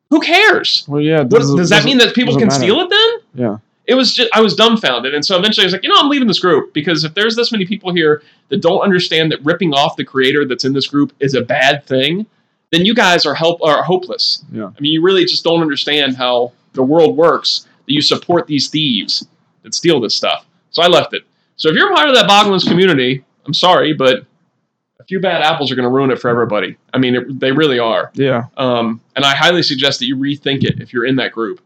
Who 0.09 0.19
cares? 0.21 0.85
Well, 0.87 1.01
yeah. 1.01 1.19
What, 1.21 1.29
does 1.39 1.53
does 1.55 1.69
that 1.69 1.83
mean 1.85 1.97
that 1.99 2.13
people 2.15 2.37
can 2.37 2.51
steal 2.51 2.79
it 2.81 2.89
then? 2.89 3.09
Yeah. 3.33 3.57
It 3.87 3.95
was 3.95 4.13
just 4.13 4.29
I 4.33 4.41
was 4.41 4.55
dumbfounded, 4.55 5.13
and 5.13 5.23
so 5.25 5.37
eventually 5.37 5.63
I 5.63 5.67
was 5.67 5.73
like, 5.73 5.83
you 5.83 5.89
know, 5.89 5.95
I'm 5.99 6.09
leaving 6.09 6.27
this 6.27 6.39
group 6.39 6.73
because 6.73 7.03
if 7.03 7.13
there's 7.13 7.35
this 7.35 7.51
many 7.51 7.65
people 7.65 7.93
here 7.93 8.23
that 8.49 8.61
don't 8.61 8.81
understand 8.81 9.31
that 9.31 9.43
ripping 9.43 9.73
off 9.73 9.95
the 9.95 10.03
creator 10.03 10.45
that's 10.45 10.65
in 10.65 10.73
this 10.73 10.87
group 10.87 11.13
is 11.19 11.35
a 11.35 11.41
bad 11.41 11.85
thing, 11.85 12.25
then 12.71 12.85
you 12.85 12.95
guys 12.95 13.25
are 13.25 13.35
help 13.35 13.61
are 13.61 13.83
hopeless. 13.83 14.43
Yeah. 14.51 14.71
I 14.75 14.81
mean, 14.81 14.91
you 14.91 15.03
really 15.03 15.25
just 15.25 15.43
don't 15.43 15.61
understand 15.61 16.17
how 16.17 16.51
the 16.73 16.83
world 16.83 17.15
works. 17.15 17.67
That 17.85 17.93
you 17.93 18.01
support 18.01 18.47
these 18.47 18.69
thieves 18.69 19.27
that 19.61 19.75
steal 19.75 19.99
this 19.99 20.15
stuff. 20.15 20.45
So 20.71 20.81
I 20.81 20.87
left 20.87 21.13
it. 21.13 21.23
So 21.55 21.69
if 21.69 21.75
you're 21.75 21.93
part 21.93 22.09
of 22.09 22.15
that 22.15 22.27
Boglins 22.27 22.67
community, 22.67 23.23
I'm 23.45 23.53
sorry, 23.53 23.93
but 23.93 24.25
a 24.99 25.03
few 25.03 25.19
bad 25.19 25.41
apples 25.41 25.71
are 25.71 25.75
going 25.75 25.87
to 25.87 25.93
ruin 25.93 26.11
it 26.11 26.19
for 26.19 26.29
everybody. 26.29 26.77
I 26.93 26.97
mean, 26.97 27.15
it, 27.15 27.39
they 27.39 27.51
really 27.51 27.79
are. 27.79 28.11
Yeah. 28.13 28.45
Um, 28.57 29.01
and 29.15 29.23
I 29.23 29.35
highly 29.35 29.61
suggest 29.61 29.99
that 29.99 30.05
you 30.05 30.17
rethink 30.17 30.63
it 30.63 30.81
if 30.81 30.93
you're 30.93 31.05
in 31.05 31.15
that 31.17 31.31
group, 31.31 31.61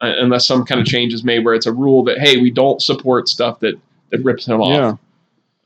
unless 0.00 0.46
some 0.46 0.64
kind 0.64 0.80
of 0.80 0.86
change 0.86 1.12
is 1.14 1.24
made 1.24 1.44
where 1.44 1.54
it's 1.54 1.66
a 1.66 1.72
rule 1.72 2.04
that 2.04 2.18
hey, 2.18 2.36
we 2.38 2.50
don't 2.50 2.80
support 2.82 3.28
stuff 3.28 3.60
that 3.60 3.74
that 4.10 4.22
rips 4.24 4.46
him 4.46 4.60
Yeah. 4.60 4.92
off. 4.92 4.98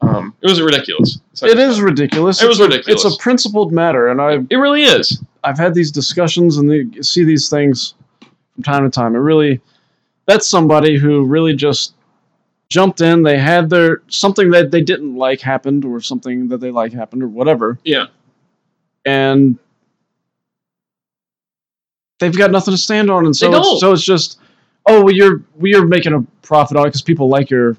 Um, 0.00 0.32
it 0.42 0.46
was 0.48 0.60
ridiculous. 0.62 1.18
It 1.42 1.58
is 1.58 1.80
ridiculous. 1.80 2.40
It 2.40 2.46
was 2.48 2.60
ridiculous. 2.60 3.04
It's 3.04 3.14
a 3.14 3.18
principled 3.18 3.72
matter, 3.72 4.08
and 4.08 4.20
I 4.20 4.34
It 4.48 4.56
really 4.56 4.84
is. 4.84 5.22
I've 5.42 5.58
had 5.58 5.74
these 5.74 5.90
discussions 5.90 6.56
and 6.56 6.70
they 6.70 6.86
see 7.02 7.24
these 7.24 7.48
things 7.48 7.94
from 8.54 8.62
time 8.62 8.84
to 8.84 8.90
time. 8.90 9.16
It 9.16 9.18
really, 9.18 9.60
that's 10.26 10.46
somebody 10.46 10.96
who 10.98 11.24
really 11.24 11.54
just 11.54 11.94
jumped 12.68 13.00
in. 13.00 13.22
They 13.24 13.38
had 13.38 13.70
their 13.70 14.02
something 14.08 14.50
that 14.52 14.70
they 14.70 14.82
didn't 14.82 15.16
like 15.16 15.40
happened, 15.40 15.84
or 15.84 16.00
something 16.00 16.48
that 16.48 16.58
they 16.58 16.70
like 16.70 16.92
happened, 16.92 17.22
or 17.24 17.28
whatever, 17.28 17.78
Yeah. 17.84 18.06
and 19.04 19.58
they've 22.18 22.36
got 22.36 22.50
nothing 22.50 22.72
to 22.72 22.78
stand 22.78 23.10
on. 23.10 23.26
And 23.26 23.34
so, 23.36 23.50
it's, 23.54 23.80
so 23.80 23.92
it's 23.92 24.02
just, 24.04 24.38
oh, 24.86 25.04
well, 25.04 25.14
you're 25.14 25.42
well, 25.56 25.66
you're 25.68 25.86
making 25.86 26.12
a 26.14 26.20
profit 26.42 26.76
on 26.76 26.84
it 26.84 26.88
because 26.90 27.02
people 27.02 27.28
like 27.28 27.50
your 27.50 27.76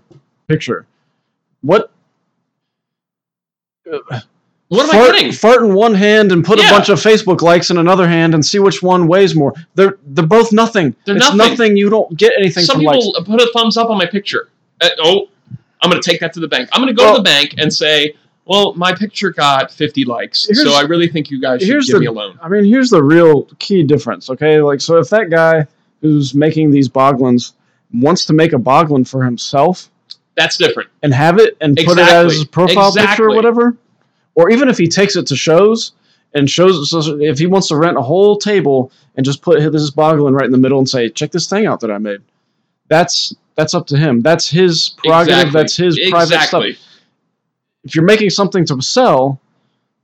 picture. 0.48 0.86
What? 1.62 1.92
What 3.86 4.84
am 4.84 4.90
fart, 4.92 5.10
I 5.10 5.12
getting? 5.18 5.32
Fart 5.32 5.64
in 5.64 5.74
one 5.74 5.96
hand 5.96 6.32
and 6.32 6.46
put 6.46 6.60
Yeah. 6.60 6.68
a 6.68 6.72
bunch 6.72 6.90
of 6.90 7.00
Facebook 7.02 7.42
likes 7.42 7.72
in 7.72 7.78
another 7.80 8.08
hand 8.08 8.36
and 8.36 8.46
see 8.46 8.60
which 8.60 8.84
one 8.84 9.08
weighs 9.08 9.34
more. 9.36 9.54
They're 9.74 9.98
they're 10.08 10.26
both 10.28 10.52
nothing. 10.52 10.96
They're 11.06 11.18
it's 11.18 11.34
nothing. 11.34 11.76
You 11.76 11.90
don't 11.90 12.16
get 12.16 12.34
anything 12.38 12.66
Some 12.66 12.80
people 12.80 13.14
likes. 13.14 13.28
put 13.28 13.42
a 13.42 13.50
thumbs 13.52 13.78
up 13.78 13.90
on 13.90 13.98
my 13.98 14.06
picture. 14.06 14.50
Uh, 14.80 14.90
oh, 15.00 15.30
I'm 15.82 15.90
going 15.90 16.00
to 16.02 16.08
take 16.08 16.20
that 16.22 16.34
to 16.34 16.40
the 16.40 16.48
bank. 16.48 16.70
I'm 16.72 16.82
going 16.82 16.94
to 16.96 16.98
go 16.98 17.04
Well- 17.06 17.16
to 17.16 17.20
the 17.20 17.24
bank 17.24 17.56
and 17.58 17.74
say, 17.74 18.16
well, 18.50 18.74
my 18.74 18.94
picture 18.94 19.30
got 19.32 19.72
50 19.72 20.04
likes, 20.06 20.46
Here's- 20.50 20.64
so 20.68 20.74
I 20.74 20.82
really 20.82 21.08
think 21.08 21.30
you 21.32 21.40
guys 21.40 21.62
should 21.62 21.86
give 21.86 21.94
the- 21.94 22.00
me 22.02 22.06
a 22.08 22.12
loan. 22.12 22.38
I 22.42 22.50
mean, 22.50 22.66
here's 22.66 22.90
the 22.90 23.02
real 23.02 23.44
key 23.60 23.84
difference. 23.84 24.30
Okay, 24.30 24.60
like 24.62 24.82
so, 24.82 24.98
if 24.98 25.10
that 25.12 25.30
guy 25.30 25.66
who's 26.02 26.34
making 26.36 26.72
these 26.72 26.90
boglins 26.90 27.54
wants 27.94 28.26
to 28.26 28.34
make 28.34 28.52
a 28.54 28.58
boglin 28.58 29.08
for 29.08 29.24
himself 29.24 29.90
That's 30.36 30.58
different. 30.58 30.90
and 31.04 31.14
have 31.14 31.40
it 31.40 31.56
and 31.62 31.78
put 31.78 31.98
it 31.98 32.02
as 32.02 32.08
Exactly. 32.26 32.36
his 32.36 32.46
profile 32.46 32.94
picture 32.94 33.30
or 33.30 33.36
whatever, 33.36 33.78
or 34.36 34.50
even 34.50 34.68
if 34.70 34.78
he 34.78 34.88
takes 34.88 35.16
it 35.16 35.28
to 35.28 35.36
shows 35.36 35.92
and 36.34 36.50
shows 36.50 36.90
so 36.92 37.20
if 37.20 37.40
he 37.40 37.48
wants 37.48 37.68
to 37.70 37.76
rent 37.76 37.98
a 37.98 38.02
whole 38.02 38.38
table 38.38 38.92
and 39.16 39.26
just 39.26 39.42
put 39.42 39.60
this 39.72 39.90
boglin 39.92 40.34
right 40.34 40.46
in 40.46 40.52
the 40.52 40.58
middle 40.58 40.78
and 40.80 40.88
say, 40.90 41.10
"Check 41.10 41.32
this 41.32 41.48
thing 41.48 41.66
out 41.66 41.80
that 41.82 41.92
I 41.92 41.98
made," 41.98 42.22
that's 42.88 43.36
that's 43.56 43.74
up 43.74 43.88
to 43.88 43.98
him. 43.98 44.22
That's 44.22 44.48
his 44.50 44.94
prerogative. 45.04 45.38
Exactly. 45.48 45.60
That's 45.62 45.76
his 45.76 46.00
private 46.10 46.42
stuff. 46.44 46.64
If 47.90 47.96
you're 47.96 48.06
making 48.06 48.30
something 48.30 48.66
to 48.66 48.80
sell, 48.84 49.42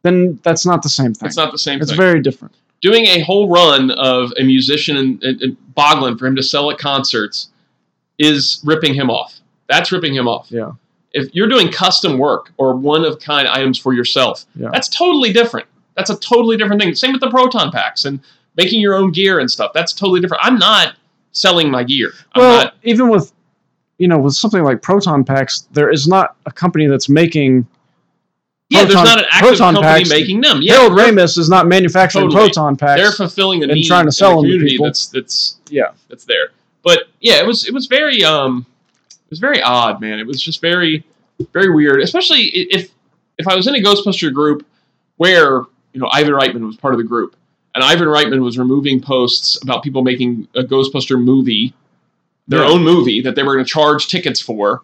then 0.01 0.39
that's 0.41 0.65
not 0.65 0.81
the 0.81 0.89
same 0.89 1.13
thing. 1.13 1.27
It's 1.27 1.37
not 1.37 1.51
the 1.51 1.59
same 1.59 1.79
It's 1.79 1.91
thing. 1.91 1.97
very 1.99 2.19
different. 2.19 2.55
Doing 2.81 3.05
a 3.05 3.19
whole 3.19 3.47
run 3.47 3.91
of 3.91 4.31
a 4.39 4.43
musician 4.43 4.97
and, 4.97 5.23
and, 5.23 5.39
and 5.43 5.57
Boglin 5.77 6.17
for 6.17 6.25
him 6.25 6.35
to 6.35 6.41
sell 6.41 6.71
at 6.71 6.79
concerts 6.79 7.49
is 8.17 8.59
ripping 8.65 8.95
him 8.95 9.11
off. 9.11 9.39
That's 9.67 9.91
ripping 9.91 10.15
him 10.15 10.27
off. 10.27 10.47
Yeah. 10.49 10.71
If 11.11 11.33
you're 11.35 11.47
doing 11.47 11.71
custom 11.71 12.17
work 12.17 12.51
or 12.57 12.75
one 12.75 13.05
of 13.05 13.19
kind 13.19 13.47
items 13.47 13.77
for 13.77 13.93
yourself, 13.93 14.45
Yeah. 14.55 14.69
that's 14.73 14.89
totally 14.89 15.31
different. 15.31 15.67
That's 15.95 16.09
a 16.09 16.17
totally 16.17 16.57
different 16.57 16.81
thing. 16.81 16.95
Same 16.95 17.11
with 17.11 17.21
the 17.21 17.29
proton 17.29 17.71
packs 17.71 18.05
and 18.05 18.19
making 18.57 18.81
your 18.81 18.95
own 18.95 19.11
gear 19.11 19.37
and 19.39 19.49
stuff. 19.49 19.73
That's 19.75 19.93
totally 19.93 20.21
different. 20.21 20.43
I'm 20.43 20.57
not 20.57 20.95
selling 21.33 21.69
my 21.69 21.83
gear. 21.83 22.13
I'm 22.33 22.41
well, 22.41 22.63
not. 22.63 22.73
even 22.83 23.09
with 23.09 23.31
you 23.97 24.09
know 24.09 24.17
with 24.17 24.33
something 24.33 24.61
like 24.63 24.81
proton 24.81 25.23
packs, 25.23 25.67
there 25.71 25.89
is 25.89 26.05
not 26.07 26.35
a 26.47 26.51
company 26.51 26.87
that's 26.87 27.07
making. 27.07 27.65
Yeah, 28.69 28.83
there's 28.85 28.95
not 28.95 29.19
an 29.19 29.25
active 29.31 29.49
proton 29.49 29.73
company 29.75 29.93
packs- 29.99 30.09
making 30.09 30.41
them. 30.41 30.59
Yeah, 30.61 30.75
Harold 30.79 30.97
Ramis 30.97 31.37
is 31.37 31.49
not 31.49 31.67
manufacturing 31.67 32.25
Totally. 32.29 32.47
proton 32.49 32.75
packs. 32.75 32.99
they're 32.99 33.11
fulfilling 33.11 33.61
a 33.61 33.65
and 33.65 33.73
need 33.73 33.85
trying 33.85 34.05
to 34.05 34.07
in 34.07 34.11
sell 34.11 34.29
the 34.29 34.35
them 34.37 34.43
to 34.45 34.49
community 34.53 34.71
people. 34.71 34.85
that's 34.87 35.07
that's 35.07 35.59
yeah, 35.69 35.91
that's 36.09 36.25
there. 36.25 36.49
But 36.83 37.03
yeah, 37.19 37.35
it 37.35 37.45
was 37.45 37.67
it 37.67 37.73
was 37.73 37.85
very 37.85 38.23
um 38.23 38.65
it 39.09 39.29
was 39.29 39.39
very 39.39 39.61
odd, 39.61 40.01
man. 40.01 40.17
It 40.19 40.25
was 40.25 40.41
just 40.41 40.61
very 40.61 41.03
very 41.53 41.71
weird, 41.71 42.01
especially 42.01 42.41
if 42.45 42.89
if 43.37 43.47
I 43.47 43.55
was 43.55 43.67
in 43.67 43.75
a 43.75 43.79
Ghostbuster 43.79 44.33
group 44.33 44.65
where 45.17 45.61
you 45.93 46.01
know 46.01 46.09
Ivan 46.11 46.33
Reitman 46.33 46.65
was 46.65 46.75
part 46.75 46.93
of 46.93 46.97
the 46.97 47.03
group, 47.03 47.35
and 47.75 47.83
Ivan 47.83 48.07
Reitman 48.07 48.41
was 48.41 48.57
removing 48.57 48.99
posts 48.99 49.61
about 49.61 49.83
people 49.83 50.01
making 50.01 50.47
a 50.55 50.63
Ghostbuster 50.63 51.21
movie, 51.23 51.73
their 52.47 52.61
Yeah. 52.63 52.69
own 52.69 52.83
movie 52.83 53.21
that 53.21 53.35
they 53.35 53.43
were 53.43 53.53
going 53.53 53.65
to 53.65 53.69
charge 53.69 54.07
tickets 54.07 54.39
for, 54.39 54.81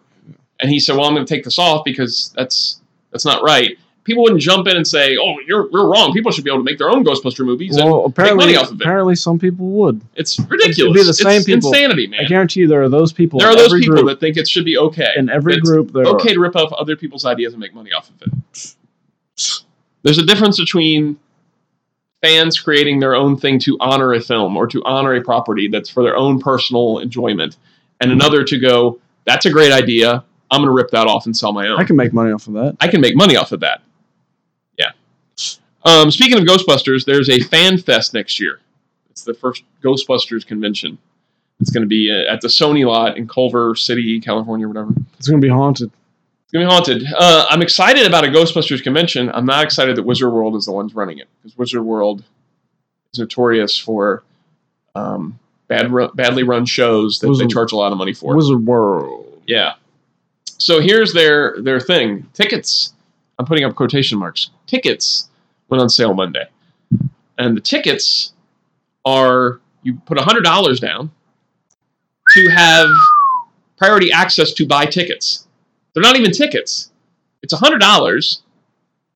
and 0.60 0.70
he 0.70 0.78
said, 0.78 0.96
"Well, 0.96 1.06
I'm 1.06 1.14
going 1.14 1.26
to 1.26 1.34
take 1.34 1.42
this 1.44 1.58
off 1.58 1.84
because 1.84 2.32
that's 2.36 2.78
that's 3.12 3.24
not 3.24 3.42
right." 3.42 3.78
People 4.04 4.24
wouldn't 4.24 4.40
jump 4.40 4.66
in 4.66 4.76
and 4.76 4.86
say, 4.86 5.16
"Oh, 5.16 5.36
you're 5.46 5.70
you're 5.70 5.88
wrong. 5.88 6.12
People 6.12 6.32
should 6.32 6.42
be 6.42 6.50
able 6.50 6.58
to 6.58 6.64
make 6.64 6.78
their 6.78 6.90
own 6.90 7.04
Ghostbuster 7.04 7.44
movies." 7.44 7.76
and 7.76 7.88
well, 7.88 8.04
apparently, 8.04 8.46
money 8.46 8.56
off 8.56 8.70
of 8.70 8.80
it. 8.80 8.82
apparently, 8.82 9.14
some 9.14 9.38
people 9.38 9.66
would. 9.66 10.00
It's 10.16 10.40
ridiculous. 10.40 10.94
be 10.94 11.04
the 11.04 11.14
same 11.14 11.36
it's 11.36 11.44
people. 11.46 11.68
insanity, 11.68 12.08
man. 12.08 12.24
I 12.24 12.28
guarantee 12.28 12.60
you, 12.60 12.68
there 12.68 12.82
are 12.82 12.88
those 12.88 13.12
people. 13.12 13.38
There 13.38 13.48
are 13.48 13.54
those 13.54 13.72
people 13.72 13.94
group, 13.94 14.06
that 14.08 14.18
think 14.18 14.36
it 14.36 14.48
should 14.48 14.64
be 14.64 14.76
okay. 14.76 15.12
in 15.16 15.30
every 15.30 15.60
group. 15.60 15.92
There 15.92 16.04
okay 16.04 16.30
are. 16.30 16.34
to 16.34 16.40
rip 16.40 16.56
off 16.56 16.72
other 16.72 16.96
people's 16.96 17.24
ideas 17.24 17.52
and 17.52 17.60
make 17.60 17.74
money 17.74 17.92
off 17.92 18.10
of 18.10 18.22
it. 18.22 18.74
There's 20.02 20.18
a 20.18 20.26
difference 20.26 20.58
between 20.58 21.16
fans 22.22 22.58
creating 22.58 23.00
their 23.00 23.14
own 23.14 23.36
thing 23.36 23.58
to 23.60 23.76
honor 23.80 24.14
a 24.14 24.20
film 24.20 24.56
or 24.56 24.66
to 24.68 24.82
honor 24.84 25.14
a 25.14 25.20
property 25.20 25.68
that's 25.68 25.90
for 25.90 26.02
their 26.02 26.16
own 26.16 26.40
personal 26.40 26.98
enjoyment, 26.98 27.56
and 28.00 28.10
another 28.10 28.44
to 28.44 28.58
go, 28.58 28.98
that's 29.26 29.46
a 29.46 29.50
great 29.50 29.72
idea. 29.72 30.24
I'm 30.52 30.58
going 30.58 30.68
to 30.68 30.72
rip 30.72 30.90
that 30.90 31.06
off 31.06 31.24
and 31.26 31.36
sell 31.36 31.52
my 31.52 31.66
own. 31.66 31.80
I 31.80 31.84
can 31.84 31.96
make 31.96 32.12
money 32.12 32.30
off 32.30 32.46
of 32.46 32.52
that. 32.52 32.76
I 32.78 32.86
can 32.86 33.00
make 33.00 33.16
money 33.16 33.36
off 33.36 33.52
of 33.52 33.60
that. 33.60 33.80
Yeah. 34.78 34.90
Um, 35.84 36.10
speaking 36.10 36.38
of 36.38 36.44
Ghostbusters, 36.44 37.06
there's 37.06 37.30
a 37.30 37.40
fan 37.40 37.78
fest 37.78 38.12
next 38.12 38.38
year. 38.38 38.60
It's 39.10 39.24
the 39.24 39.34
first 39.34 39.64
Ghostbusters 39.82 40.46
convention. 40.46 40.98
It's 41.60 41.70
going 41.70 41.82
to 41.82 41.88
be 41.88 42.10
uh, 42.10 42.32
at 42.32 42.40
the 42.40 42.48
Sony 42.48 42.86
lot 42.86 43.16
in 43.16 43.26
Culver 43.26 43.74
City, 43.74 44.20
California, 44.20 44.68
whatever. 44.68 44.92
It's 45.18 45.28
gonna 45.28 45.40
be 45.40 45.48
haunted. 45.48 45.90
It's 46.44 46.52
gonna 46.52 46.66
be 46.66 46.70
haunted. 46.70 47.04
Uh, 47.16 47.46
I'm 47.48 47.62
excited 47.62 48.06
about 48.06 48.24
a 48.24 48.28
Ghostbusters 48.28 48.82
convention. 48.82 49.30
I'm 49.32 49.46
not 49.46 49.64
excited 49.64 49.96
that 49.96 50.02
Wizard 50.02 50.32
World 50.32 50.56
is 50.56 50.66
the 50.66 50.72
ones 50.72 50.94
running 50.94 51.18
it 51.18 51.28
because 51.40 51.56
Wizard 51.56 51.82
World 51.82 52.24
is 53.12 53.20
notorious 53.20 53.78
for 53.78 54.24
um, 54.96 55.38
bad, 55.68 55.90
badly 56.14 56.42
run 56.42 56.66
shows 56.66 57.20
that 57.20 57.32
they 57.38 57.46
charge 57.46 57.72
a 57.72 57.76
lot 57.76 57.92
of 57.92 57.98
money 57.98 58.12
for. 58.12 58.34
Wizard 58.34 58.66
World. 58.66 59.42
Yeah. 59.46 59.74
So 60.62 60.80
here's 60.80 61.12
their 61.12 61.60
their 61.60 61.80
thing. 61.80 62.28
Tickets. 62.34 62.94
I'm 63.38 63.46
putting 63.46 63.64
up 63.64 63.74
quotation 63.74 64.16
marks. 64.16 64.50
Tickets 64.66 65.28
went 65.68 65.82
on 65.82 65.88
sale 65.88 66.14
Monday, 66.14 66.46
and 67.36 67.56
the 67.56 67.60
tickets 67.60 68.32
are 69.04 69.60
you 69.82 69.94
put 70.06 70.20
hundred 70.20 70.44
dollars 70.44 70.78
down 70.78 71.10
to 72.34 72.48
have 72.50 72.86
priority 73.76 74.12
access 74.12 74.52
to 74.52 74.64
buy 74.64 74.86
tickets. 74.86 75.48
They're 75.92 76.02
not 76.02 76.16
even 76.16 76.30
tickets. 76.30 76.92
It's 77.42 77.52
hundred 77.52 77.80
dollars 77.80 78.42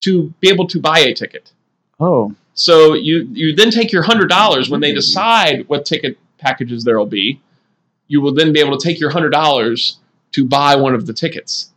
to 0.01 0.35
be 0.41 0.49
able 0.49 0.67
to 0.67 0.81
buy 0.81 0.99
a 0.99 1.15
ticket. 1.15 1.53
Oh, 2.01 2.35
So 2.55 2.95
you 2.95 3.29
you 3.33 3.55
then 3.55 3.71
take 3.71 3.93
your 3.93 4.03
hundred 4.03 4.29
dollars 4.29 4.69
when 4.69 4.81
they 4.81 4.93
decide 4.93 5.69
what 5.69 5.87
ticket 5.87 6.19
packages 6.39 6.83
there 6.83 6.99
will 6.99 7.07
be. 7.07 7.41
You 8.09 8.21
will 8.21 8.35
then 8.35 8.53
be 8.53 8.59
able 8.59 8.77
to 8.77 8.85
take 8.85 8.99
your 8.99 9.11
hundred 9.11 9.31
dollars 9.31 9.99
to 10.37 10.45
buy 10.45 10.77
one 10.77 10.95
of 10.95 11.07
the 11.07 11.15
tickets. 11.15 11.71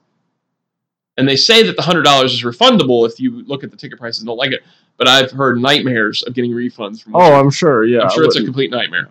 And 1.17 1.27
they 1.27 1.37
say 1.37 1.63
that 1.63 1.77
the 1.77 1.81
hundred 1.81 2.03
dollars 2.03 2.33
is 2.33 2.43
refundable 2.43 3.09
if 3.09 3.19
you 3.19 3.43
look 3.43 3.63
at 3.63 3.71
the 3.71 3.77
ticket 3.77 3.97
prices 3.97 4.21
and 4.21 4.27
don't 4.27 4.37
like 4.37 4.51
it. 4.51 4.61
But 4.97 5.07
I've 5.07 5.31
heard 5.31 5.61
nightmares 5.61 6.23
of 6.23 6.33
getting 6.33 6.51
refunds 6.51 7.01
from. 7.01 7.15
oh, 7.15 7.39
I'm 7.39 7.49
sure. 7.49 7.85
Yeah, 7.85 8.01
I'm 8.01 8.09
sure 8.09 8.25
it's 8.25 8.35
a 8.35 8.43
complete 8.43 8.69
nightmare. 8.69 9.07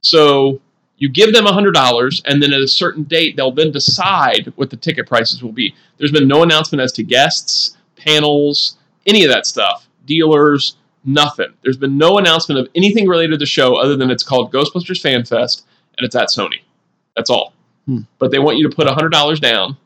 So 0.00 0.60
you 0.98 1.08
give 1.08 1.32
them 1.32 1.44
hundred 1.44 1.72
dollars, 1.72 2.22
and 2.24 2.40
then 2.40 2.52
at 2.52 2.60
a 2.60 2.68
certain 2.68 3.02
date, 3.02 3.36
they'll 3.36 3.50
then 3.50 3.72
decide 3.72 4.52
what 4.54 4.70
the 4.70 4.76
ticket 4.76 5.08
prices 5.08 5.42
will 5.42 5.52
be. 5.52 5.74
There's 5.98 6.12
been 6.12 6.28
no 6.28 6.44
announcement 6.44 6.80
as 6.80 6.92
to 6.92 7.02
guests, 7.02 7.76
panels, 7.96 8.76
any 9.06 9.24
of 9.24 9.30
that 9.30 9.44
stuff, 9.44 9.88
dealers, 10.06 10.76
nothing. 11.04 11.52
There's 11.62 11.76
been 11.76 11.98
no 11.98 12.18
announcement 12.18 12.60
of 12.60 12.68
anything 12.76 13.08
related 13.08 13.32
to 13.32 13.38
the 13.38 13.46
show 13.46 13.74
other 13.74 13.96
than 13.96 14.10
it's 14.10 14.22
called 14.22 14.52
Ghostbusters 14.52 15.00
Fan 15.00 15.24
Fest, 15.24 15.66
and 15.98 16.04
it's 16.04 16.14
at 16.14 16.28
Sony. 16.28 16.60
That's 17.16 17.30
all. 17.30 17.54
Hmm. 17.86 17.98
But 18.18 18.30
they 18.30 18.38
want 18.38 18.56
you 18.58 18.68
to 18.68 18.74
put 18.74 18.86
hundred 18.88 19.10
dollars 19.10 19.40
down 19.40 19.76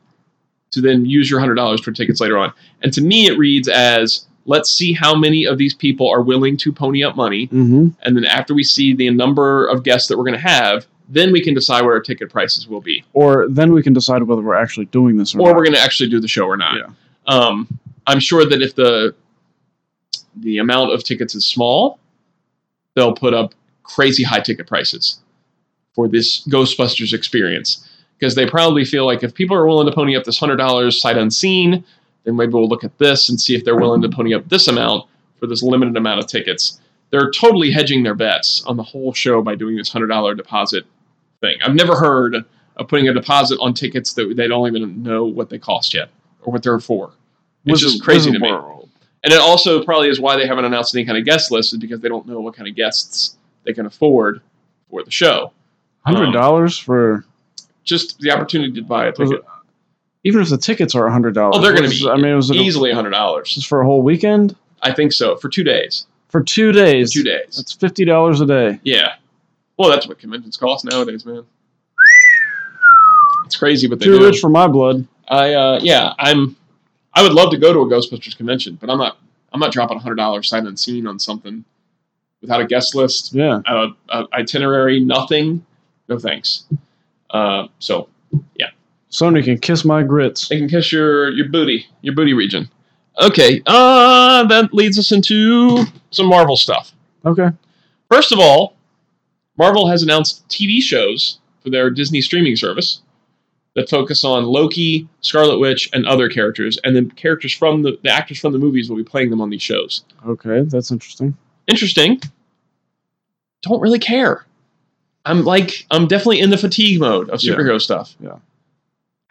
to 0.71 0.81
then 0.81 1.05
use 1.05 1.29
your 1.29 1.39
hundred 1.39 1.55
dollars 1.55 1.81
for 1.81 1.91
tickets 1.91 2.21
later 2.21 2.37
on. 2.37 2.53
And 2.83 2.93
to 2.93 3.01
me, 3.01 3.27
it 3.27 3.37
reads 3.37 3.67
as 3.67 4.25
let's 4.45 4.71
see 4.71 4.93
how 4.93 5.15
many 5.15 5.45
of 5.45 5.57
these 5.57 5.73
people 5.73 6.07
are 6.09 6.21
willing 6.21 6.57
to 6.57 6.71
pony 6.71 7.03
up 7.03 7.15
money 7.15 7.47
Mhm. 7.47 7.93
and 8.03 8.15
then 8.17 8.25
after 8.25 8.53
we 8.55 8.63
see 8.63 8.93
the 8.93 9.09
number 9.11 9.67
of 9.67 9.83
guests 9.83 10.07
that 10.07 10.17
we're 10.17 10.23
going 10.23 10.33
to 10.33 10.39
have, 10.47 10.87
then 11.07 11.31
we 11.31 11.41
can 11.41 11.53
decide 11.53 11.81
what 11.83 11.91
our 11.91 11.99
ticket 11.99 12.31
prices 12.31 12.67
will 12.67 12.81
be, 12.81 13.03
Or 13.13 13.47
then 13.49 13.73
we 13.73 13.83
can 13.83 13.93
decide 13.93 14.23
whether 14.23 14.41
we're 14.41 14.55
actually 14.55 14.85
doing 14.85 15.17
this 15.17 15.35
or, 15.35 15.41
or 15.41 15.45
not. 15.47 15.55
we're 15.55 15.63
going 15.65 15.75
to 15.75 15.81
actually 15.81 16.09
do 16.09 16.19
the 16.19 16.27
show 16.27 16.45
or 16.45 16.57
not. 16.57 16.77
Yeah. 16.77 16.87
Um, 17.27 17.67
I'm 18.07 18.19
sure 18.19 18.45
that 18.45 18.61
if 18.61 18.75
the 18.75 19.13
the 20.37 20.57
amount 20.59 20.93
of 20.93 21.03
tickets 21.03 21.35
is 21.35 21.45
small, 21.45 21.99
they'll 22.95 23.13
put 23.13 23.33
up 23.33 23.53
crazy 23.83 24.23
high 24.23 24.39
ticket 24.39 24.67
prices 24.67 25.19
for 25.93 26.07
this 26.07 26.45
Ghostbusters 26.47 27.13
experience 27.13 27.87
because 28.17 28.35
they 28.35 28.45
probably 28.45 28.85
feel 28.85 29.05
like 29.05 29.23
if 29.23 29.33
people 29.33 29.55
are 29.55 29.65
willing 29.65 29.87
to 29.87 29.93
pony 29.93 30.15
up 30.15 30.23
this 30.23 30.39
hundred 30.39 30.57
dollars 30.57 31.01
sight 31.01 31.17
unseen, 31.17 31.83
then 32.23 32.35
maybe 32.35 32.53
we'll 32.53 32.67
look 32.67 32.83
at 32.83 32.97
this 32.97 33.29
and 33.29 33.39
see 33.39 33.55
if 33.55 33.63
they're 33.63 33.77
willing 33.77 34.01
to 34.01 34.09
pony 34.09 34.33
up 34.33 34.47
this 34.49 34.67
amount 34.67 35.07
for 35.39 35.47
this 35.47 35.63
limited 35.63 35.95
amount 35.95 36.19
of 36.19 36.27
tickets. 36.27 36.79
They're 37.11 37.31
totally 37.31 37.71
hedging 37.71 38.03
their 38.03 38.13
bets 38.13 38.63
on 38.65 38.77
the 38.77 38.83
whole 38.83 39.13
show 39.13 39.41
by 39.41 39.55
doing 39.55 39.77
this 39.77 39.89
hundred 39.89 40.07
dollar 40.07 40.35
deposit 40.35 40.85
thing. 41.41 41.57
I've 41.63 41.75
never 41.75 41.95
heard 41.95 42.35
of 42.75 42.87
putting 42.87 43.07
a 43.07 43.13
deposit 43.13 43.57
on 43.61 43.73
tickets 43.73 44.13
that 44.13 44.35
they 44.35 44.47
don't 44.47 44.67
even 44.67 45.01
know 45.01 45.25
what 45.25 45.49
they 45.49 45.57
cost 45.57 45.93
yet 45.93 46.09
or 46.41 46.53
what 46.53 46.63
they're 46.63 46.79
for. 46.79 47.11
It's 47.65 47.83
Wizard- 47.83 47.89
just 47.91 48.03
crazy 48.03 48.29
Wizard 48.29 48.33
to 48.33 48.39
me. 48.47 48.51
World. 48.51 48.89
And 49.23 49.33
it 49.33 49.39
also 49.39 49.83
probably 49.83 50.07
is 50.07 50.19
why 50.19 50.37
they 50.37 50.47
haven't 50.47 50.63
announced 50.63 50.95
any 50.95 51.03
kind 51.05 51.17
of 51.17 51.25
guest 51.25 51.51
list, 51.51 51.73
is 51.73 51.79
because 51.79 51.99
they 51.99 52.07
don't 52.07 52.25
know 52.25 52.39
what 52.39 52.55
kind 52.55 52.69
of 52.69 52.75
guests 52.75 53.35
they 53.65 53.73
can 53.73 53.85
afford 53.85 54.41
for 54.89 55.03
the 55.03 55.11
show. 55.11 55.51
Hundred 56.05 56.31
dollars 56.31 56.77
for 56.77 57.25
Just 57.83 58.19
the 58.19 58.31
opportunity 58.31 58.73
to 58.73 58.81
buy 58.81 59.07
a 59.07 59.11
ticket. 59.11 59.33
it- 59.39 59.45
even 60.25 60.41
if 60.41 60.49
the 60.49 60.57
tickets 60.57 60.95
are 60.95 61.07
hundred 61.09 61.33
dollars. 61.33 61.55
Oh, 61.57 61.61
they're 61.61 61.73
going 61.73 61.89
to 61.89 61.97
be 61.97 62.09
I 62.09 62.15
mean, 62.17 62.35
was 62.35 62.49
it 62.49 62.57
a- 62.57 62.59
easily 62.59 62.91
hundred 62.91 63.11
dollars. 63.11 63.53
just 63.53 63.67
for 63.67 63.81
a 63.81 63.85
whole 63.85 64.01
weekend 64.01 64.55
I 64.81 64.91
think 64.91 65.11
so 65.13 65.35
for 65.37 65.47
two 65.49 65.63
days. 65.63 66.07
for 66.29 66.41
two 66.43 66.71
For 66.73 66.79
days? 66.79 67.11
two 67.13 67.23
days. 67.23 67.55
That's 67.57 67.73
fifty 67.73 68.03
dollars 68.05 68.41
a 68.41 68.45
day. 68.45 68.79
Yeah. 68.83 69.15
Well, 69.77 69.89
that's 69.89 70.07
what 70.07 70.19
conventions 70.19 70.57
cost 70.57 70.83
nowadays, 70.85 71.25
man. 71.25 71.43
It's 73.45 73.55
crazy, 73.55 73.87
but 73.87 73.99
they 73.99 74.05
Too 74.05 74.19
do. 74.19 74.25
rich 74.25 74.39
for 74.39 74.49
my 74.49 74.67
blood. 74.67 75.07
I 75.27 75.53
uh, 75.53 75.79
yeah, 75.81 76.13
I'm. 76.19 76.55
I 77.13 77.23
would 77.23 77.33
love 77.33 77.49
to 77.51 77.57
go 77.57 77.73
to 77.73 77.79
a 77.79 77.85
Ghostbusters 77.85 78.35
convention, 78.37 78.77
but 78.79 78.89
I'm 78.89 78.97
not. 78.97 79.17
I'm 79.53 79.59
not 79.59 79.71
dropping 79.71 79.99
hundred 79.99 80.15
dollars 80.15 80.49
sight 80.49 80.63
unseen 80.63 81.07
on 81.07 81.17
something 81.19 81.63
without 82.41 82.61
a 82.61 82.65
guest 82.65 82.93
list, 82.95 83.33
Yeah. 83.33 83.61
a, 83.65 83.87
a 84.09 84.27
itinerary, 84.33 84.99
nothing. 84.99 85.65
No 86.09 86.19
thanks. 86.19 86.65
Uh, 87.29 87.67
so 87.79 88.09
yeah. 88.55 88.67
Sony 89.11 89.43
can 89.43 89.57
kiss 89.57 89.85
my 89.85 90.03
grits. 90.03 90.49
they 90.49 90.57
can 90.57 90.67
kiss 90.67 90.91
your 90.91 91.29
your 91.31 91.47
booty, 91.49 91.85
your 92.01 92.13
booty 92.15 92.33
region. 92.33 92.69
Okay, 93.21 93.61
uh, 93.65 94.45
that 94.45 94.73
leads 94.73 94.97
us 94.97 95.11
into 95.11 95.83
some 96.11 96.27
Marvel 96.27 96.55
stuff. 96.55 96.93
Okay. 97.25 97.49
First 98.09 98.31
of 98.31 98.39
all, 98.39 98.75
Marvel 99.57 99.87
has 99.87 100.03
announced 100.03 100.47
TV 100.47 100.81
shows 100.81 101.39
for 101.61 101.69
their 101.69 101.89
Disney 101.89 102.21
streaming 102.21 102.55
service 102.55 103.01
that 103.75 103.89
focus 103.89 104.23
on 104.23 104.45
Loki, 104.45 105.07
Scarlet 105.21 105.59
Witch, 105.59 105.89
and 105.93 106.07
other 106.07 106.29
characters, 106.29 106.79
and 106.83 106.95
the 106.95 107.13
characters 107.15 107.53
from 107.53 107.81
the, 107.81 107.99
the 108.03 108.09
actors 108.09 108.39
from 108.39 108.53
the 108.53 108.57
movies 108.59 108.89
will 108.89 108.97
be 108.97 109.03
playing 109.03 109.29
them 109.29 109.41
on 109.41 109.49
these 109.49 109.61
shows. 109.61 110.05
Okay, 110.25 110.61
that's 110.63 110.91
interesting. 110.91 111.35
Interesting. 111.67 112.21
Don't 113.61 113.81
really 113.81 113.99
care. 113.99 114.45
I'm 115.29 115.43
like 115.43 115.85
I'm 115.91 116.07
definitely 116.07 116.39
in 116.39 116.49
the 116.49 116.57
fatigue 116.57 116.99
mode 116.99 117.29
of 117.29 117.41
Yeah. 117.43 117.53
superhero 117.53 117.79
stuff. 117.81 118.15
Yeah. 118.19 118.37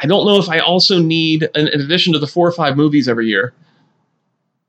I 0.00 0.06
don't 0.06 0.26
know 0.26 0.38
if 0.38 0.48
I 0.48 0.60
also 0.60 1.00
need, 1.00 1.48
in, 1.56 1.66
in 1.68 1.80
addition 1.80 2.12
to 2.12 2.20
the 2.20 2.26
four 2.26 2.46
or 2.46 2.52
five 2.52 2.76
movies 2.76 3.08
every 3.08 3.26
year, 3.26 3.52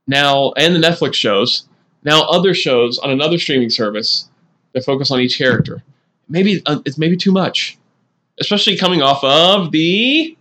now 0.07 0.51
and 0.57 0.75
the 0.75 0.79
Netflix 0.79 1.13
shows, 1.15 1.67
now 2.03 2.21
other 2.23 2.53
shows 2.53 2.97
on 2.97 3.11
another 3.11 3.37
streaming 3.37 3.69
service 3.69 4.27
that 4.73 4.83
focus 4.83 5.11
on 5.11 5.19
each 5.19 5.37
character. 5.37 5.83
Maybe 6.29 6.61
uh, 6.65 6.79
it's 6.85 6.97
maybe 6.97 7.15
too 7.17 7.31
much, 7.31 7.77
especially 8.39 8.75
coming 8.77 9.01
off 9.01 9.23
of 9.23 9.71
the 9.71 10.35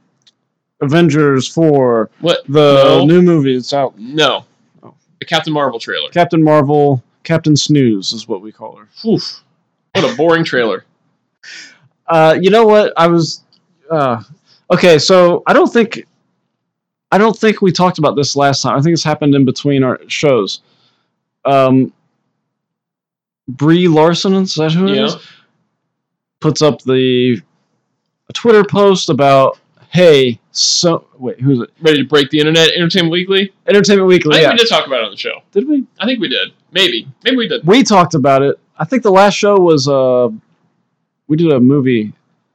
Avengers 0.80 1.48
four. 1.48 2.08
what 2.20 2.46
the 2.48 2.84
No. 2.84 3.04
new 3.04 3.20
movie. 3.22 3.56
It's 3.56 3.72
out. 3.72 3.98
no, 3.98 4.44
Oh. 4.82 4.94
the 5.18 5.26
Captain 5.26 5.52
Marvel 5.52 5.78
trailer. 5.80 6.08
Captain 6.10 6.42
Marvel, 6.42 7.02
Captain 7.24 7.56
Snooze 7.56 8.12
is 8.12 8.26
what 8.28 8.40
we 8.42 8.52
call 8.52 8.76
her. 8.76 8.88
Oof, 9.06 9.42
what 9.94 10.12
a 10.12 10.16
boring 10.16 10.44
trailer. 10.44 10.84
Uh, 12.06 12.38
you 12.40 12.50
know 12.50 12.66
what? 12.66 12.92
I 12.96 13.06
was 13.06 13.42
uh, 13.90 14.22
okay. 14.70 14.98
So 14.98 15.42
I 15.46 15.52
don't 15.52 15.72
think 15.72 16.06
I 17.12 17.18
don't 17.18 17.36
think 17.36 17.60
we 17.62 17.72
talked 17.72 17.98
about 17.98 18.16
this 18.16 18.36
last 18.36 18.62
time. 18.62 18.78
I 18.78 18.82
think 18.82 18.92
this 18.94 19.04
happened 19.04 19.34
in 19.34 19.44
between 19.44 19.82
our 19.82 19.98
shows. 20.08 20.60
Um, 21.44 21.92
Brie 23.48 23.88
Larson, 23.88 24.34
is 24.34 24.54
that 24.56 24.72
who 24.72 24.86
it 24.88 24.96
Yeah. 24.96 25.04
is? 25.06 25.16
Puts 26.40 26.62
up 26.62 26.82
the 26.82 27.40
a 28.28 28.32
Twitter 28.32 28.62
post 28.64 29.08
about 29.08 29.58
hey, 29.90 30.38
so 30.52 31.06
wait, 31.16 31.40
who's 31.40 31.60
it? 31.60 31.70
Ready 31.80 32.02
to 32.02 32.04
break 32.08 32.28
the 32.30 32.38
internet? 32.38 32.70
Entertainment 32.72 33.10
Weekly. 33.10 33.52
Entertainment 33.66 34.06
Weekly. 34.06 34.32
I 34.32 34.34
think 34.40 34.46
Yeah, 34.46 34.52
we 34.52 34.58
did 34.58 34.68
talk 34.68 34.86
about 34.86 35.00
it 35.00 35.04
on 35.06 35.10
the 35.12 35.16
show. 35.16 35.40
did 35.52 35.66
we? 35.66 35.84
I 35.98 36.04
think 36.06 36.20
we 36.20 36.28
did. 36.28 36.52
Maybe. 36.72 37.08
Maybe 37.24 37.36
we 37.38 37.48
did. 37.48 37.66
We 37.66 37.82
talked 37.82 38.14
about 38.14 38.42
it. 38.42 38.58
I 38.78 38.84
think 38.84 39.02
the 39.02 39.10
last 39.10 39.34
show 39.34 39.56
was 39.58 39.88
uh, 39.88 40.28
we 41.26 41.36
did 41.36 41.50
a 41.52 41.60
movie 41.60 42.12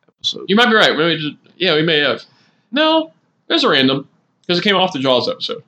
episode. 0.07 0.45
You 0.47 0.55
might 0.55 0.67
be 0.69 0.75
right. 0.75 0.95
Maybe 0.97 1.17
just, 1.21 1.35
yeah, 1.57 1.75
we 1.75 1.83
may 1.83 1.99
have. 1.99 2.23
No, 2.71 3.11
it 3.47 3.53
was 3.53 3.63
a 3.63 3.69
random 3.69 4.07
because 4.41 4.59
it 4.59 4.63
came 4.63 4.75
off 4.75 4.93
the 4.93 4.99
Jaws 4.99 5.27
episode. 5.29 5.63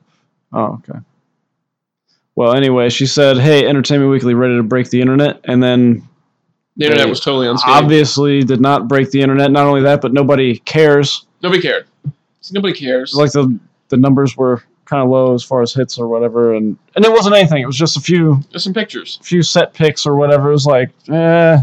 Oh, 0.52 0.80
okay. 0.88 0.98
Well, 2.34 2.54
anyway, 2.54 2.88
she 2.90 3.06
said, 3.06 3.38
"Hey, 3.38 3.66
Entertainment 3.66 4.10
Weekly, 4.10 4.34
ready 4.34 4.56
to 4.56 4.62
break 4.62 4.90
the 4.90 5.00
internet?" 5.00 5.40
And 5.44 5.62
then 5.62 6.02
The 6.76 6.86
internet 6.86 7.08
was 7.08 7.20
totally 7.20 7.48
unscathed. 7.48 7.84
obviously 7.84 8.42
did 8.42 8.60
not 8.60 8.88
break 8.88 9.10
the 9.10 9.22
internet. 9.22 9.50
Not 9.50 9.66
only 9.66 9.82
that, 9.82 10.00
but 10.00 10.12
nobody 10.12 10.58
cares. 10.58 11.26
Nobody 11.42 11.62
cared. 11.62 11.86
See, 12.40 12.54
nobody 12.54 12.74
cares. 12.74 13.14
Like 13.14 13.32
the 13.32 13.58
the 13.88 13.96
numbers 13.96 14.36
were 14.36 14.62
kind 14.86 15.02
of 15.02 15.08
low 15.10 15.34
as 15.34 15.42
far 15.44 15.60
as 15.62 15.74
hits 15.74 15.98
or 15.98 16.08
whatever, 16.08 16.54
and 16.54 16.76
and 16.94 17.04
it 17.04 17.10
wasn't 17.12 17.34
anything. 17.34 17.62
It 17.62 17.66
was 17.66 17.76
just 17.76 17.96
a 17.96 18.00
few 18.00 18.40
Just 18.50 18.64
some 18.64 18.72
pictures. 18.74 19.18
a 19.20 19.24
few 19.24 19.42
set 19.42 19.74
picks 19.74 20.06
or 20.06 20.16
whatever. 20.16 20.48
It 20.48 20.52
was 20.52 20.66
like, 20.66 20.90
eh, 21.10 21.58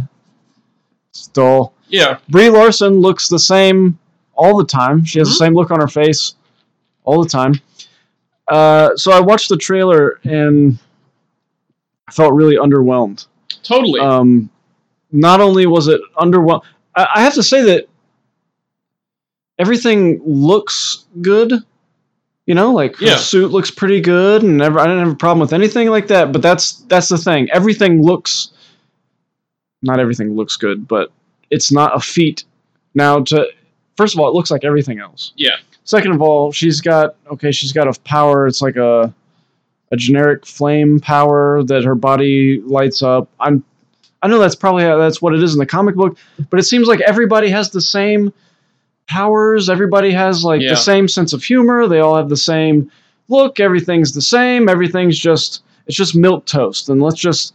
it's 1.09 1.28
dull. 1.28 1.74
Yeah. 1.88 2.17
Brie 2.30 2.49
Larson 2.49 2.99
looks 3.01 3.28
the 3.30 3.39
same 3.39 3.97
all 4.36 4.57
the 4.57 4.65
time. 4.65 5.03
She 5.05 5.19
has 5.19 5.28
Mhm. 5.28 5.32
the 5.32 5.36
same 5.38 5.53
look 5.55 5.71
on 5.71 5.80
her 5.80 5.88
face 5.88 6.36
all 7.03 7.21
the 7.24 7.30
time. 7.30 7.59
Uh, 8.47 8.95
so 8.95 9.11
I 9.11 9.19
watched 9.19 9.49
the 9.49 9.57
trailer 9.57 10.19
and 10.24 10.78
I 12.07 12.11
felt 12.11 12.34
really 12.34 12.57
underwhelmed. 12.57 13.26
Totally. 13.63 13.99
Um, 14.01 14.49
not 15.11 15.39
only 15.39 15.65
was 15.65 15.88
it 15.88 16.01
underwhelmed, 16.17 16.63
I, 16.95 17.07
I 17.15 17.21
have 17.21 17.36
to 17.36 17.43
say 17.43 17.61
that 17.63 17.88
everything 19.59 20.21
looks 20.26 21.05
good. 21.21 21.53
You 22.45 22.55
know, 22.55 22.73
like 22.73 22.97
her 22.97 23.05
Yeah. 23.05 23.15
suit 23.17 23.51
looks 23.51 23.71
pretty 23.71 24.01
good, 24.01 24.43
and 24.43 24.57
never, 24.57 24.79
I 24.79 24.83
didn't 24.85 24.99
have 24.99 25.13
a 25.13 25.15
problem 25.15 25.39
with 25.39 25.53
anything 25.53 25.89
like 25.89 26.07
that. 26.07 26.31
But 26.33 26.41
that's 26.41 26.73
that's 26.89 27.07
the 27.07 27.17
thing. 27.17 27.49
Everything 27.51 28.01
looks, 28.03 28.49
not 29.81 29.99
everything 29.99 30.35
looks 30.35 30.55
good, 30.57 30.87
but 30.87 31.11
it's 31.49 31.71
not 31.71 31.95
a 31.95 31.99
feat. 31.99 32.43
Now, 32.95 33.21
to 33.21 33.47
first 33.95 34.13
of 34.13 34.19
all, 34.19 34.27
it 34.27 34.33
looks 34.33 34.51
like 34.51 34.63
everything 34.63 34.99
else. 34.99 35.31
Yeah. 35.37 35.55
Second 35.85 36.13
of 36.13 36.21
all, 36.21 36.51
she's 36.51 36.81
got 36.81 37.15
okay, 37.31 37.51
she's 37.51 37.71
got 37.73 37.87
a 37.87 37.99
power. 38.01 38.45
It's 38.47 38.61
like 38.61 38.75
a 38.75 39.13
a 39.91 39.95
generic 39.95 40.45
flame 40.45 40.99
power 40.99 41.63
that 41.63 41.83
her 41.83 41.95
body 41.95 42.61
lights 42.65 43.01
up. 43.03 43.29
I'm 43.39 43.63
I 44.21 44.27
know 44.27 44.39
that's 44.39 44.55
probably 44.55 44.83
how, 44.83 44.97
that's 44.97 45.21
what 45.21 45.33
it 45.33 45.43
is 45.43 45.53
in 45.53 45.59
the 45.59 45.65
comic 45.65 45.95
book, 45.95 46.17
but 46.49 46.59
it 46.59 46.63
seems 46.63 46.87
like 46.87 47.01
everybody 47.01 47.49
has 47.49 47.69
the 47.71 47.81
same 47.81 48.33
powers. 49.07 49.69
Everybody 49.69 50.11
has 50.11 50.43
like 50.43 50.61
Yeah. 50.61 50.71
the 50.71 50.75
same 50.75 51.07
sense 51.07 51.33
of 51.33 51.43
humor. 51.43 51.87
They 51.87 51.99
all 51.99 52.15
have 52.15 52.29
the 52.29 52.37
same 52.37 52.89
look. 53.29 53.59
Everything's 53.59 54.13
the 54.13 54.21
same. 54.21 54.69
Everything's 54.69 55.17
just 55.17 55.63
it's 55.87 55.97
just 55.97 56.15
milk 56.15 56.45
toast. 56.45 56.89
And 56.89 57.01
let's 57.01 57.19
just 57.19 57.53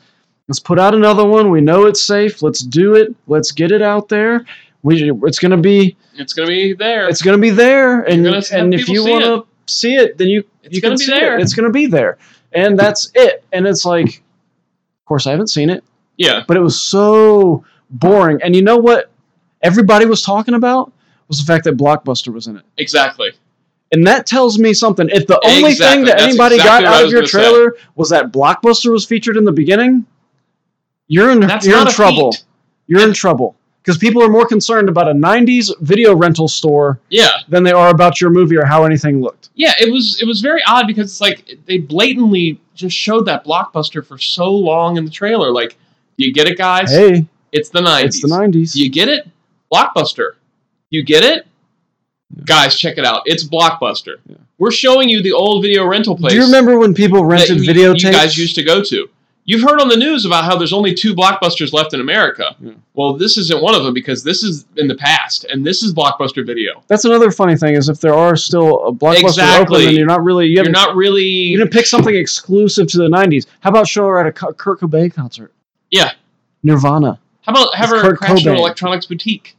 let's 0.48 0.60
put 0.60 0.78
out 0.78 0.94
another 0.94 1.24
one. 1.26 1.50
We 1.50 1.60
know 1.60 1.86
it's 1.86 2.02
safe. 2.02 2.42
Let's 2.42 2.60
do 2.60 2.94
it. 2.94 3.14
Let's 3.26 3.52
get 3.52 3.72
it 3.72 3.82
out 3.82 4.08
there. 4.08 4.44
We 4.82 5.10
it's 5.24 5.38
gonna 5.38 5.56
be 5.56 5.96
It's 6.14 6.32
gonna 6.34 6.48
be 6.48 6.72
there. 6.74 7.08
it's 7.08 7.22
gonna 7.22 7.38
be 7.38 7.50
there. 7.50 8.02
And 8.02 8.26
and 8.52 8.74
if 8.74 8.88
you 8.88 9.04
want 9.04 9.24
to 9.24 9.46
see 9.72 9.94
it, 9.96 10.18
then 10.18 10.28
you 10.28 10.44
It's 10.62 10.74
you 10.76 10.80
gonna 10.82 10.96
can 10.96 10.98
be 10.98 11.04
see 11.04 11.12
there. 11.12 11.38
it. 11.38 11.42
It's 11.42 11.54
gonna 11.54 11.70
be 11.70 11.86
there. 11.86 12.18
And 12.52 12.78
that's 12.78 13.10
it. 13.14 13.44
And 13.52 13.66
it's 13.66 13.84
like, 13.84 14.06
of 14.08 15.04
course, 15.06 15.26
I 15.26 15.30
haven't 15.32 15.48
seen 15.48 15.68
it 15.70 15.84
yeah. 16.16 16.42
but 16.48 16.56
it 16.56 16.60
was 16.60 16.80
so 16.80 17.64
boring. 17.90 18.40
And 18.42 18.54
you 18.56 18.62
know 18.62 18.76
what 18.78 19.10
everybody 19.62 20.04
was 20.06 20.22
talking 20.22 20.54
about 20.54 20.92
was 21.28 21.38
the 21.38 21.44
fact 21.44 21.64
that 21.64 21.76
Blockbuster 21.76 22.32
was 22.32 22.46
in 22.46 22.56
it. 22.56 22.64
Exactly. 22.78 23.30
And 23.92 24.06
that 24.06 24.26
tells 24.26 24.58
me 24.58 24.74
something. 24.74 25.08
If 25.10 25.26
the 25.26 25.40
only 25.46 25.70
Exactly. 25.70 25.96
thing 25.96 26.04
that 26.06 26.18
That's 26.18 26.22
anybody 26.28 26.56
exactly 26.56 26.84
got 26.84 26.94
out 26.94 27.04
of 27.04 27.10
your 27.10 27.20
gonna 27.20 27.28
say. 27.28 27.38
trailer 27.38 27.74
was 27.94 28.10
that 28.10 28.32
Blockbuster 28.32 28.90
was 28.92 29.06
featured 29.06 29.36
in 29.36 29.44
the 29.44 29.52
beginning, 29.52 30.04
you're 31.06 31.30
in 31.30 31.40
That's 31.40 31.66
you're 31.66 31.80
in 31.80 31.86
trouble. 31.88 32.32
feat. 32.32 32.44
You're 32.86 33.00
in 33.06 33.12
trouble 33.14 33.56
because 33.82 33.96
people 33.98 34.22
are 34.22 34.28
more 34.28 34.46
concerned 34.46 34.88
about 34.90 35.08
a 35.08 35.12
'90s 35.14 35.70
video 35.80 36.14
rental 36.14 36.48
store 36.48 37.00
Yeah. 37.08 37.30
than 37.48 37.62
they 37.64 37.72
are 37.72 37.88
about 37.88 38.20
your 38.20 38.28
movie 38.30 38.56
or 38.56 38.64
how 38.66 38.84
anything 38.84 39.20
looked. 39.22 39.48
Yeah. 39.54 39.72
It 39.80 39.90
was 39.90 40.18
it 40.20 40.26
was 40.26 40.40
very 40.42 40.62
odd 40.66 40.86
because 40.86 41.10
it's 41.10 41.20
like 41.20 41.58
they 41.66 41.78
blatantly 41.78 42.60
just 42.74 42.94
showed 42.96 43.24
that 43.26 43.44
blockbuster 43.44 44.04
for 44.04 44.18
so 44.18 44.52
long 44.54 44.96
in 44.98 45.04
the 45.04 45.10
trailer. 45.10 45.50
Like, 45.50 45.76
you 46.16 46.32
get 46.32 46.46
it, 46.46 46.56
guys? 46.58 46.90
Hey, 46.90 47.26
It's 47.52 47.70
the 47.70 47.80
nineties. 47.80 48.16
it's 48.16 48.22
the 48.22 48.28
'90s. 48.36 48.74
You 48.76 48.88
get 48.90 49.08
it? 49.08 49.26
Blockbuster. 49.72 50.32
You 50.90 51.02
get 51.02 51.24
it? 51.24 51.46
Guys, 52.44 52.76
check 52.78 52.98
it 52.98 53.04
out. 53.04 53.22
It's 53.26 53.46
Blockbuster. 53.46 54.16
Yeah. 54.26 54.36
We're 54.58 54.70
showing 54.70 55.08
you 55.08 55.22
the 55.22 55.32
old 55.32 55.62
video 55.62 55.86
rental 55.86 56.16
place. 56.16 56.32
Do 56.32 56.38
you 56.38 56.44
remember 56.44 56.78
when 56.78 56.92
people 56.94 57.24
rented 57.24 57.60
you, 57.60 57.72
videotapes? 57.72 58.02
you 58.02 58.12
guys 58.12 58.36
used 58.36 58.54
to 58.56 58.62
go 58.62 58.82
to. 58.82 59.08
You've 59.44 59.62
heard 59.62 59.80
on 59.80 59.88
the 59.88 59.96
news 59.96 60.26
about 60.26 60.44
how 60.44 60.58
there's 60.58 60.74
only 60.74 60.92
two 60.92 61.14
blockbusters 61.14 61.72
left 61.72 61.94
in 61.94 62.00
America. 62.02 62.54
Yeah. 62.60 62.72
Well, 62.92 63.14
this 63.14 63.38
isn't 63.38 63.62
one 63.62 63.74
of 63.74 63.82
them 63.82 63.94
because 63.94 64.22
this 64.22 64.42
is 64.42 64.66
in 64.76 64.88
the 64.88 64.94
past, 64.94 65.44
and 65.44 65.64
this 65.64 65.82
is 65.82 65.94
Blockbuster 65.94 66.44
Video. 66.44 66.82
That's 66.86 67.06
another 67.06 67.30
funny 67.30 67.56
thing 67.56 67.74
is 67.74 67.88
if 67.88 67.98
there 67.98 68.12
are 68.12 68.36
still 68.36 68.86
a 68.88 68.92
blockbuster 68.92 69.22
Exactly. 69.22 69.76
open, 69.76 69.86
then 69.86 69.96
you're 69.96 70.06
not 70.06 70.22
really 70.22 70.46
you 70.48 70.56
You're 70.62 70.70
haven't 70.76 70.96
really. 70.98 71.22
You 71.24 71.56
didn't 71.56 71.72
pick 71.72 71.86
something 71.86 72.14
exclusive 72.14 72.88
to 72.88 72.98
the 72.98 73.08
'90s. 73.08 73.46
How 73.60 73.70
about 73.70 73.88
show 73.88 74.06
her 74.06 74.18
at 74.20 74.26
a 74.26 74.32
Kurt 74.32 74.80
Cobain 74.80 75.14
concert? 75.14 75.50
Yeah. 75.90 76.12
Nirvana. 76.62 77.18
How 77.42 77.52
about 77.52 77.74
have 77.74 77.88
her 77.88 78.02
Kurt 78.02 78.18
crash. 78.18 78.44
Electronics 78.44 79.06
Boutique? 79.06 79.56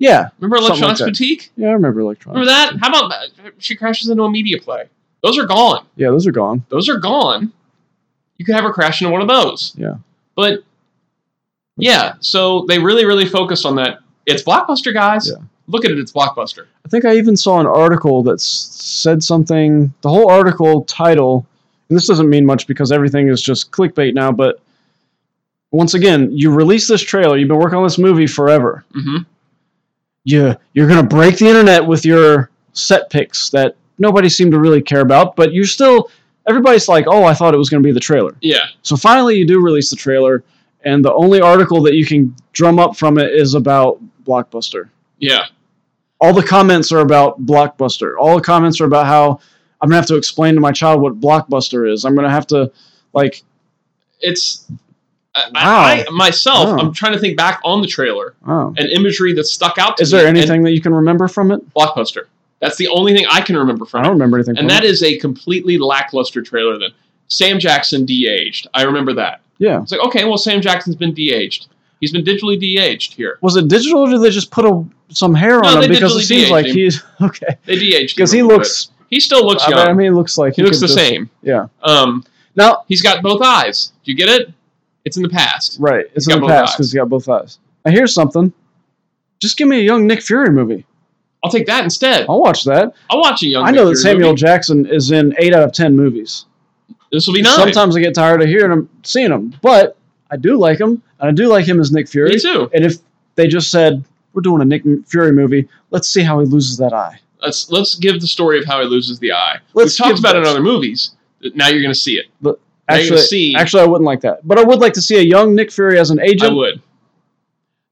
Yeah, 0.00 0.30
Remember 0.40 0.56
Something 0.58 0.82
like 0.82 0.98
Electronics. 0.98 1.18
Boutique? 1.20 1.50
yeah, 1.56 1.68
I 1.68 1.72
remember 1.72 2.00
electronics. 2.00 2.40
Remember 2.40 2.50
that? 2.50 2.80
How 2.80 2.88
about 2.88 3.10
that? 3.10 3.52
she 3.58 3.76
crashes 3.76 4.08
into 4.08 4.22
a 4.24 4.30
media 4.30 4.58
play? 4.58 4.86
Those 5.22 5.38
are 5.38 5.46
gone. 5.46 5.86
Yeah, 5.96 6.08
those 6.10 6.26
are 6.26 6.32
gone. 6.32 6.64
Those 6.70 6.88
are 6.88 6.98
gone. 6.98 7.52
You 8.38 8.44
could 8.46 8.54
have 8.54 8.64
her 8.64 8.72
crash 8.72 9.02
into 9.02 9.12
one 9.12 9.20
of 9.20 9.28
those. 9.28 9.74
Yeah. 9.76 9.96
But 10.34 10.64
yeah, 11.76 12.14
so 12.20 12.64
they 12.66 12.78
really, 12.78 13.04
really 13.04 13.26
focused 13.26 13.66
on 13.66 13.76
that. 13.76 13.98
It's 14.24 14.42
Blockbuster, 14.42 14.92
guys. 14.94 15.28
Yeah. 15.30 15.42
Look 15.66 15.84
at 15.84 15.90
it. 15.90 15.98
It's 15.98 16.12
Blockbuster. 16.12 16.64
I 16.84 16.88
think 16.88 17.04
I 17.04 17.16
even 17.16 17.36
saw 17.36 17.60
an 17.60 17.66
article 17.66 18.22
that 18.24 18.40
said 18.40 19.22
something. 19.22 19.92
The 20.00 20.08
whole 20.08 20.30
article 20.30 20.84
title, 20.84 21.46
and 21.90 21.96
this 21.98 22.06
doesn't 22.06 22.28
mean 22.30 22.46
much 22.46 22.66
because 22.66 22.90
everything 22.90 23.28
is 23.28 23.42
just 23.42 23.70
clickbait 23.70 24.14
now. 24.14 24.32
But 24.32 24.60
once 25.72 25.92
again, 25.92 26.30
you 26.32 26.50
release 26.52 26.88
this 26.88 27.02
trailer. 27.02 27.36
You've 27.36 27.48
been 27.48 27.58
working 27.58 27.76
on 27.76 27.84
this 27.84 27.98
movie 27.98 28.26
forever. 28.26 28.82
hmm 28.94 29.18
you 30.30 30.56
you're 30.72 30.88
gonna 30.88 31.02
break 31.02 31.38
the 31.38 31.46
internet 31.46 31.84
with 31.86 32.04
your 32.04 32.50
set 32.72 33.10
picks 33.10 33.50
that 33.50 33.76
nobody 33.98 34.28
seemed 34.28 34.52
to 34.52 34.58
really 34.58 34.82
care 34.82 35.00
about, 35.00 35.36
but 35.36 35.52
you're 35.52 35.64
still 35.64 36.10
everybody's 36.48 36.88
like, 36.88 37.06
oh, 37.08 37.24
I 37.24 37.34
thought 37.34 37.54
it 37.54 37.58
was 37.58 37.70
gonna 37.70 37.82
be 37.82 37.92
the 37.92 38.00
trailer. 38.00 38.36
Yeah. 38.40 38.64
So 38.82 38.96
finally, 38.96 39.36
you 39.36 39.46
do 39.46 39.60
release 39.60 39.90
the 39.90 39.96
trailer, 39.96 40.44
and 40.84 41.04
the 41.04 41.12
only 41.12 41.40
article 41.40 41.82
that 41.82 41.94
you 41.94 42.06
can 42.06 42.34
drum 42.52 42.78
up 42.78 42.96
from 42.96 43.18
it 43.18 43.32
is 43.32 43.54
about 43.54 44.00
Blockbuster. 44.24 44.88
Yeah. 45.18 45.46
All 46.20 46.32
the 46.32 46.42
comments 46.42 46.92
are 46.92 47.00
about 47.00 47.44
Blockbuster. 47.44 48.14
All 48.18 48.36
the 48.36 48.42
comments 48.42 48.80
are 48.80 48.86
about 48.86 49.06
how 49.06 49.40
I'm 49.80 49.88
gonna 49.88 49.96
have 49.96 50.06
to 50.06 50.16
explain 50.16 50.54
to 50.54 50.60
my 50.60 50.72
child 50.72 51.00
what 51.00 51.20
Blockbuster 51.20 51.90
is. 51.90 52.04
I'm 52.04 52.14
gonna 52.14 52.30
have 52.30 52.46
to 52.48 52.70
like, 53.12 53.42
It's. 54.20 54.70
I, 55.34 55.42
Wow. 55.54 55.80
I, 55.82 56.04
myself, 56.10 56.70
Wow. 56.70 56.78
I'm 56.78 56.92
trying 56.92 57.12
to 57.12 57.18
think 57.18 57.36
back 57.36 57.60
on 57.64 57.80
the 57.80 57.86
trailer 57.86 58.34
oh, 58.46 58.74
and 58.76 58.88
imagery 58.90 59.32
that 59.34 59.44
stuck 59.44 59.78
out 59.78 59.96
to 59.98 60.02
is 60.02 60.12
me. 60.12 60.18
there 60.18 60.28
anything 60.28 60.62
that 60.62 60.72
you 60.72 60.80
can 60.80 60.92
remember 60.92 61.28
from 61.28 61.52
it? 61.52 61.60
Blockbuster. 61.74 62.24
That's 62.60 62.76
the 62.76 62.88
only 62.88 63.14
thing 63.14 63.26
I 63.30 63.40
can 63.40 63.56
remember 63.56 63.84
from 63.86 64.00
it. 64.00 64.02
I 64.02 64.04
don't 64.06 64.14
remember 64.14 64.36
anything. 64.38 64.58
And 64.58 64.68
that 64.68 64.84
it. 64.84 64.90
is 64.90 65.02
a 65.02 65.16
completely 65.18 65.78
lackluster 65.78 66.42
trailer. 66.42 66.78
Then 66.78 66.90
Sam 67.28 67.58
Jackson 67.60 68.04
de-aged. 68.04 68.66
I 68.74 68.82
remember 68.82 69.12
that. 69.14 69.40
yeah. 69.58 69.80
It's 69.82 69.92
like 69.92 70.00
okay, 70.08 70.24
well 70.24 70.36
Sam 70.36 70.60
Jackson's 70.60 70.96
been 70.96 71.14
de-aged. 71.14 71.68
He's 72.00 72.12
been 72.12 72.24
digitally 72.24 72.58
de-aged 72.58 73.14
here. 73.14 73.38
Was 73.40 73.56
it 73.56 73.68
digital 73.68 74.00
or 74.00 74.10
did 74.10 74.20
they 74.22 74.30
just 74.30 74.50
put 74.50 74.64
a 74.64 74.84
some 75.10 75.34
hair 75.34 75.60
No, 75.60 75.68
on 75.76 75.82
him? 75.84 75.90
Because 75.90 76.16
it 76.16 76.26
seems 76.26 76.28
de-aged 76.48 76.50
like 76.50 76.66
him. 76.66 76.74
he's 76.76 77.02
okay. 77.20 77.56
They 77.66 77.76
de-aged 77.76 78.16
Because 78.16 78.32
he 78.32 78.42
looks. 78.42 78.86
bit. 78.86 78.96
He 79.10 79.20
still 79.20 79.46
looks 79.46 79.66
young. 79.68 79.78
I 79.88 79.92
mean, 79.92 80.06
he 80.06 80.10
looks 80.10 80.36
like 80.38 80.54
he 80.56 80.62
looks 80.62 80.80
the 80.80 80.86
just- 80.86 80.98
same. 80.98 81.30
Yeah. 81.42 81.66
Um, 81.82 82.24
Now, 82.56 82.84
he's 82.88 83.00
got 83.02 83.22
both 83.22 83.40
eyes. 83.42 83.92
Do 84.04 84.10
you 84.12 84.16
get 84.16 84.28
it? 84.28 84.52
It's 85.04 85.16
in 85.16 85.22
the 85.22 85.28
past. 85.28 85.78
right. 85.80 86.06
It's 86.14 86.28
in 86.28 86.40
the 86.40 86.46
past 86.46 86.76
because 86.76 86.92
he 86.92 86.96
got 86.98 87.08
both 87.08 87.28
eyes. 87.28 87.58
I 87.84 87.90
hear 87.90 88.06
something. 88.06 88.52
Just 89.40 89.56
give 89.56 89.68
me 89.68 89.80
a 89.80 89.82
young 89.82 90.06
Nick 90.06 90.22
Fury 90.22 90.50
movie. 90.50 90.84
I'll 91.42 91.50
take 91.50 91.66
that 91.66 91.84
instead. 91.84 92.26
I'll 92.28 92.40
watch 92.40 92.64
that. 92.64 92.92
I'll 93.08 93.20
watch 93.20 93.42
a 93.42 93.46
young. 93.46 93.64
I 93.66 93.70
know 93.70 93.86
that 93.86 93.94
Fury 93.94 94.12
Samuel 94.14 94.30
movie. 94.30 94.40
Jackson 94.40 94.84
is 94.86 95.10
in 95.10 95.34
eight 95.38 95.54
out 95.54 95.62
of 95.62 95.72
ten 95.72 95.96
movies. 95.96 96.44
This 97.10 97.26
will 97.26 97.34
be 97.34 97.42
nice. 97.42 97.56
Sometimes 97.56 97.96
I 97.96 98.00
get 98.00 98.14
tired 98.14 98.42
of 98.42 98.48
hearing 98.48 98.70
him, 98.70 98.90
seeing 99.02 99.32
him, 99.32 99.54
but 99.62 99.96
I 100.30 100.36
do 100.36 100.58
like 100.58 100.78
him, 100.78 101.02
and 101.18 101.28
I 101.28 101.32
do 101.32 101.48
like 101.48 101.66
him 101.66 101.80
as 101.80 101.90
Nick 101.90 102.08
Fury. 102.08 102.30
Me 102.30 102.38
too. 102.38 102.70
And 102.74 102.84
if 102.84 102.98
they 103.34 103.48
just 103.48 103.70
said 103.70 104.04
we're 104.34 104.42
doing 104.42 104.60
a 104.60 104.64
Nick 104.64 104.82
Fury 105.06 105.32
movie, 105.32 105.66
let's 105.90 106.08
see 106.08 106.22
how 106.22 106.38
he 106.40 106.46
loses 106.46 106.76
that 106.76 106.92
eye. 106.92 107.18
Let's 107.42 107.70
let's 107.70 107.94
give 107.94 108.20
the 108.20 108.26
story 108.26 108.58
of 108.58 108.66
how 108.66 108.80
he 108.82 108.86
loses 108.86 109.18
the 109.18 109.32
eye. 109.32 109.58
Let's 109.72 109.98
We've 109.98 110.08
talked 110.08 110.18
about 110.18 110.36
it 110.36 110.40
in 110.40 110.44
other 110.46 110.62
movies. 110.62 111.12
Now 111.54 111.68
you're 111.68 111.80
going 111.80 111.94
to 111.94 111.98
see 111.98 112.18
it. 112.18 112.26
You're 112.42 112.58
Actually, 112.94 113.20
see. 113.20 113.54
actually, 113.56 113.82
I 113.82 113.86
wouldn't 113.86 114.06
like 114.06 114.20
that, 114.22 114.46
but 114.46 114.58
I 114.58 114.62
would 114.64 114.78
like 114.80 114.92
to 114.94 115.02
see 115.02 115.16
a 115.18 115.22
young 115.22 115.54
Nick 115.54 115.70
Fury 115.70 115.98
as 115.98 116.10
an 116.10 116.20
agent. 116.20 116.52
I 116.52 116.54
would. 116.54 116.82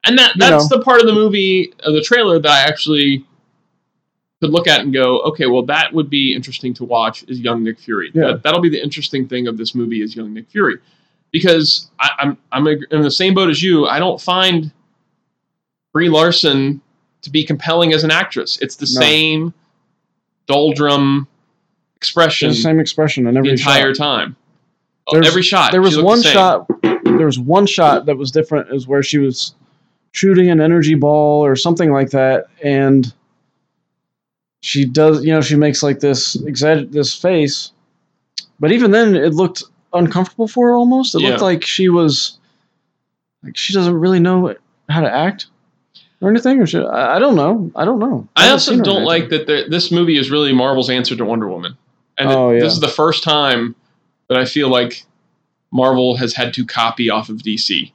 And 0.05 0.19
that 0.19 0.35
You 0.37 0.41
that's 0.41 0.69
the 0.69 0.81
part 0.81 1.01
of 1.01 1.07
the 1.07 1.13
movie, 1.13 1.73
of 1.81 1.93
the 1.95 2.01
trailer 2.03 2.39
that 2.39 2.51
I 2.51 2.61
actually 2.61 3.25
could 4.41 4.51
look 4.51 4.67
at 4.69 4.81
and 4.81 4.93
go, 4.93 5.19
okay, 5.21 5.47
well, 5.47 5.65
that 5.65 5.93
would 5.93 6.09
be 6.09 6.33
interesting 6.35 6.73
to 6.75 6.85
watch. 6.85 7.25
Is 7.29 7.41
young 7.41 7.65
Nick 7.65 7.79
Fury? 7.81 8.11
Yeah. 8.15 8.29
That, 8.29 8.43
that'll 8.45 8.61
be 8.61 8.69
the 8.69 8.83
interesting 8.83 9.27
thing 9.29 9.49
of 9.49 9.59
this 9.59 9.75
movie 9.75 10.01
is 10.03 10.15
young 10.15 10.33
Nick 10.33 10.49
Fury, 10.51 10.77
because 11.33 11.91
I, 11.99 12.11
I'm 12.21 12.39
I'm 12.53 12.67
in 12.67 13.03
the 13.03 13.11
same 13.11 13.35
boat 13.35 13.51
as 13.51 13.63
you. 13.63 13.87
I 13.87 13.99
don't 13.99 14.21
find 14.21 14.73
Brie 15.93 16.09
Larson 16.09 16.81
to 17.23 17.31
be 17.31 17.45
compelling 17.45 17.93
as 17.93 18.05
an 18.05 18.11
actress. 18.13 18.59
It's 18.61 18.77
the 18.77 18.87
No. 18.95 19.01
same 19.01 19.55
doldrum 20.47 21.27
expression 21.97 22.51
the 22.51 22.55
same 22.55 22.79
expression 22.79 23.25
the 23.25 23.37
every 23.37 23.51
entire 23.51 23.93
shot. 23.95 24.05
time. 24.05 24.37
Oh, 25.09 25.15
There's- 25.15 25.27
every 25.29 25.43
shot. 25.43 25.73
There 25.73 25.81
was 25.83 25.97
the 25.97 26.05
one 26.05 26.21
same. 26.21 26.33
shot. 26.33 26.67
There 26.83 27.27
was 27.27 27.39
one 27.39 27.67
shot 27.67 28.07
that 28.07 28.17
was 28.17 28.31
different, 28.31 28.73
is 28.73 28.87
where 28.87 29.03
she 29.03 29.19
was 29.19 29.55
shooting 30.13 30.51
an 30.51 30.61
energy 30.61 30.95
ball 30.95 31.45
or 31.45 31.57
something 31.57 31.91
like 31.93 32.11
that, 32.11 32.47
and 32.63 33.13
she 34.61 34.85
does. 34.85 35.25
You 35.25 35.33
know, 35.33 35.41
she 35.41 35.57
makes 35.57 35.83
like 35.83 36.01
this 36.01 36.37
exa- 36.39 36.91
this 36.93 37.15
face, 37.15 37.73
but 38.61 38.73
even 38.73 38.91
then, 38.91 39.15
it 39.17 39.35
looked 39.35 39.63
uncomfortable 39.93 40.49
for 40.49 40.69
her 40.69 40.75
almost. 40.75 41.15
It 41.15 41.21
looked 41.21 41.43
like 41.43 41.65
she 41.65 41.89
was 41.89 42.39
like 43.43 43.57
she 43.57 43.73
doesn't 43.73 43.95
really 43.95 44.21
know 44.21 44.55
how 44.89 45.01
to 45.01 45.11
act 45.11 45.47
or 46.21 46.31
anything. 46.31 46.61
Or 46.61 46.67
she, 46.67 46.79
I, 46.79 47.17
I 47.17 47.19
don't 47.19 47.37
know. 47.37 47.71
I 47.77 47.85
don't 47.85 47.99
know. 47.99 48.29
I 48.37 48.43
haven't 48.43 48.53
also 48.55 48.71
seen 48.73 48.79
her 48.81 48.85
in 48.85 48.85
don't 48.85 49.05
like 49.05 49.29
that 49.31 49.47
there- 49.47 49.69
this 49.69 49.91
movie 49.91 50.19
is 50.19 50.31
really 50.31 50.53
Marvel's 50.53 50.91
answer 50.91 51.17
to 51.17 51.25
Wonder 51.25 51.49
Woman, 51.49 51.77
and 52.19 52.31
it- 52.31 52.37
Oh, 52.37 52.51
yeah. 52.51 52.61
this 52.61 52.73
is 52.75 52.81
the 52.81 52.89
first 52.89 53.23
time 53.25 53.75
that 54.29 54.39
I 54.39 54.45
feel 54.45 54.69
like 54.69 55.05
Marvel 55.73 56.17
has 56.17 56.35
had 56.35 56.55
to 56.55 56.65
copy 56.65 57.11
off 57.11 57.29
of 57.29 57.39
DC, 57.39 57.93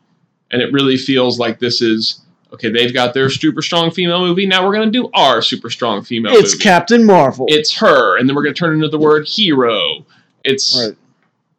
and 0.51 0.61
it 0.61 0.71
really 0.71 0.97
feels 0.97 1.39
like 1.39 1.59
this 1.59 1.81
is 1.81 2.23
Okay, 2.53 2.69
they've 2.69 2.93
got 2.93 3.15
their 3.15 3.31
super 3.31 3.63
strong 3.63 3.89
female 3.89 4.19
movie. 4.19 4.45
Now 4.45 4.63
we're 4.65 4.73
going 4.73 4.91
to 4.91 4.91
do 4.91 5.09
our 5.15 5.41
super 5.41 5.71
strong 5.71 6.03
female 6.03 6.33
It's 6.33 6.53
movie. 6.53 6.63
Captain 6.63 7.03
Marvel. 7.03 7.45
it's 7.49 7.75
her, 7.77 8.17
and 8.17 8.29
then 8.29 8.35
we're 8.35 8.43
going 8.43 8.53
to 8.53 8.59
turn 8.59 8.75
into 8.75 8.89
the 8.89 8.99
word 8.99 9.27
hero. 9.27 10.05
It's 10.43 10.79
right. 10.79 10.95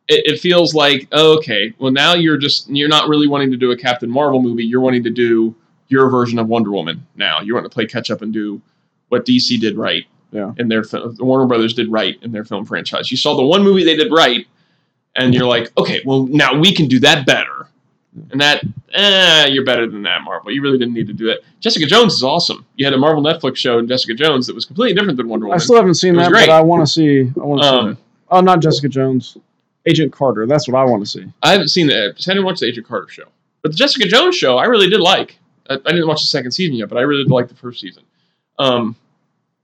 it, 0.06 0.34
it 0.34 0.40
feels 0.40 0.72
like 0.72 1.12
okay, 1.12 1.74
well 1.78 1.90
now 1.90 2.14
you're 2.14 2.36
just 2.36 2.68
you're 2.70 2.88
not 2.88 3.08
really 3.08 3.26
wanting 3.26 3.50
to 3.50 3.56
do 3.56 3.72
a 3.72 3.76
Captain 3.76 4.08
Marvel 4.08 4.40
movie. 4.40 4.64
You're 4.64 4.82
wanting 4.82 5.02
to 5.02 5.10
do 5.10 5.56
your 5.88 6.08
version 6.10 6.38
of 6.38 6.46
Wonder 6.46 6.70
Woman. 6.70 7.04
Now 7.16 7.40
you 7.40 7.54
want 7.54 7.64
to 7.64 7.70
play 7.70 7.86
catch 7.86 8.10
up 8.10 8.22
and 8.22 8.32
do 8.32 8.62
what 9.08 9.26
DC 9.26 9.60
did 9.60 9.76
right. 9.76 10.04
Yeah. 10.30 10.52
In 10.58 10.68
their 10.68 10.84
film, 10.84 11.14
the 11.16 11.24
Warner 11.24 11.46
Brothers 11.46 11.74
did 11.74 11.90
right 11.90 12.16
in 12.22 12.30
their 12.30 12.44
film 12.44 12.64
franchise. 12.64 13.10
You 13.10 13.16
saw 13.16 13.36
the 13.36 13.44
one 13.44 13.62
movie 13.64 13.84
they 13.84 13.96
did 13.96 14.12
right, 14.12 14.46
and 15.16 15.34
you're 15.34 15.46
like, 15.46 15.72
okay, 15.78 16.02
well 16.04 16.26
now 16.26 16.58
we 16.58 16.74
can 16.74 16.86
do 16.88 17.00
that 17.00 17.26
better. 17.26 17.68
And 18.30 18.40
that, 18.40 18.62
eh, 18.92 19.46
you're 19.46 19.64
better 19.64 19.88
than 19.90 20.02
that, 20.02 20.22
Marvel. 20.22 20.52
You 20.52 20.62
really 20.62 20.78
didn't 20.78 20.94
need 20.94 21.08
to 21.08 21.12
do 21.12 21.26
that. 21.26 21.40
Jessica 21.58 21.84
Jones 21.84 22.14
is 22.14 22.22
awesome. 22.22 22.64
You 22.76 22.84
had 22.84 22.94
a 22.94 22.98
Marvel 22.98 23.22
Netflix 23.22 23.56
show 23.56 23.78
in 23.78 23.88
Jessica 23.88 24.14
Jones 24.14 24.46
that 24.46 24.54
was 24.54 24.64
completely 24.64 24.94
different 24.94 25.16
than 25.16 25.28
Wonder 25.28 25.46
Woman. 25.46 25.60
I 25.60 25.62
still 25.62 25.74
haven't 25.74 25.94
seen 25.94 26.14
that, 26.16 26.30
great. 26.30 26.46
but 26.46 26.52
I 26.52 26.60
want 26.60 26.86
to 26.86 26.92
see. 26.92 27.22
I 27.22 27.44
want 27.44 27.62
to 27.62 27.68
see. 27.68 27.74
Um, 27.74 27.88
that. 27.88 27.96
Oh, 28.30 28.40
not 28.40 28.60
Jessica 28.60 28.88
Jones. 28.88 29.36
Agent 29.86 30.12
Carter. 30.12 30.46
That's 30.46 30.68
what 30.68 30.78
I 30.78 30.84
want 30.84 31.02
to 31.02 31.10
see. 31.10 31.24
I 31.42 31.52
haven't 31.52 31.68
seen 31.68 31.88
the. 31.88 32.10
I 32.10 32.12
didn't 32.16 32.44
watch 32.44 32.60
the 32.60 32.66
Agent 32.66 32.86
Carter 32.86 33.08
show, 33.08 33.26
but 33.62 33.72
the 33.72 33.76
Jessica 33.76 34.06
Jones 34.06 34.36
show 34.36 34.58
I 34.58 34.64
really 34.66 34.88
did 34.88 35.00
like. 35.00 35.38
I, 35.68 35.74
I 35.74 35.90
didn't 35.90 36.06
watch 36.06 36.20
the 36.20 36.28
second 36.28 36.52
season 36.52 36.76
yet, 36.76 36.88
but 36.88 36.98
I 36.98 37.02
really 37.02 37.24
did 37.24 37.32
like 37.32 37.48
the 37.48 37.54
first 37.54 37.80
season. 37.80 38.04
Um, 38.58 38.96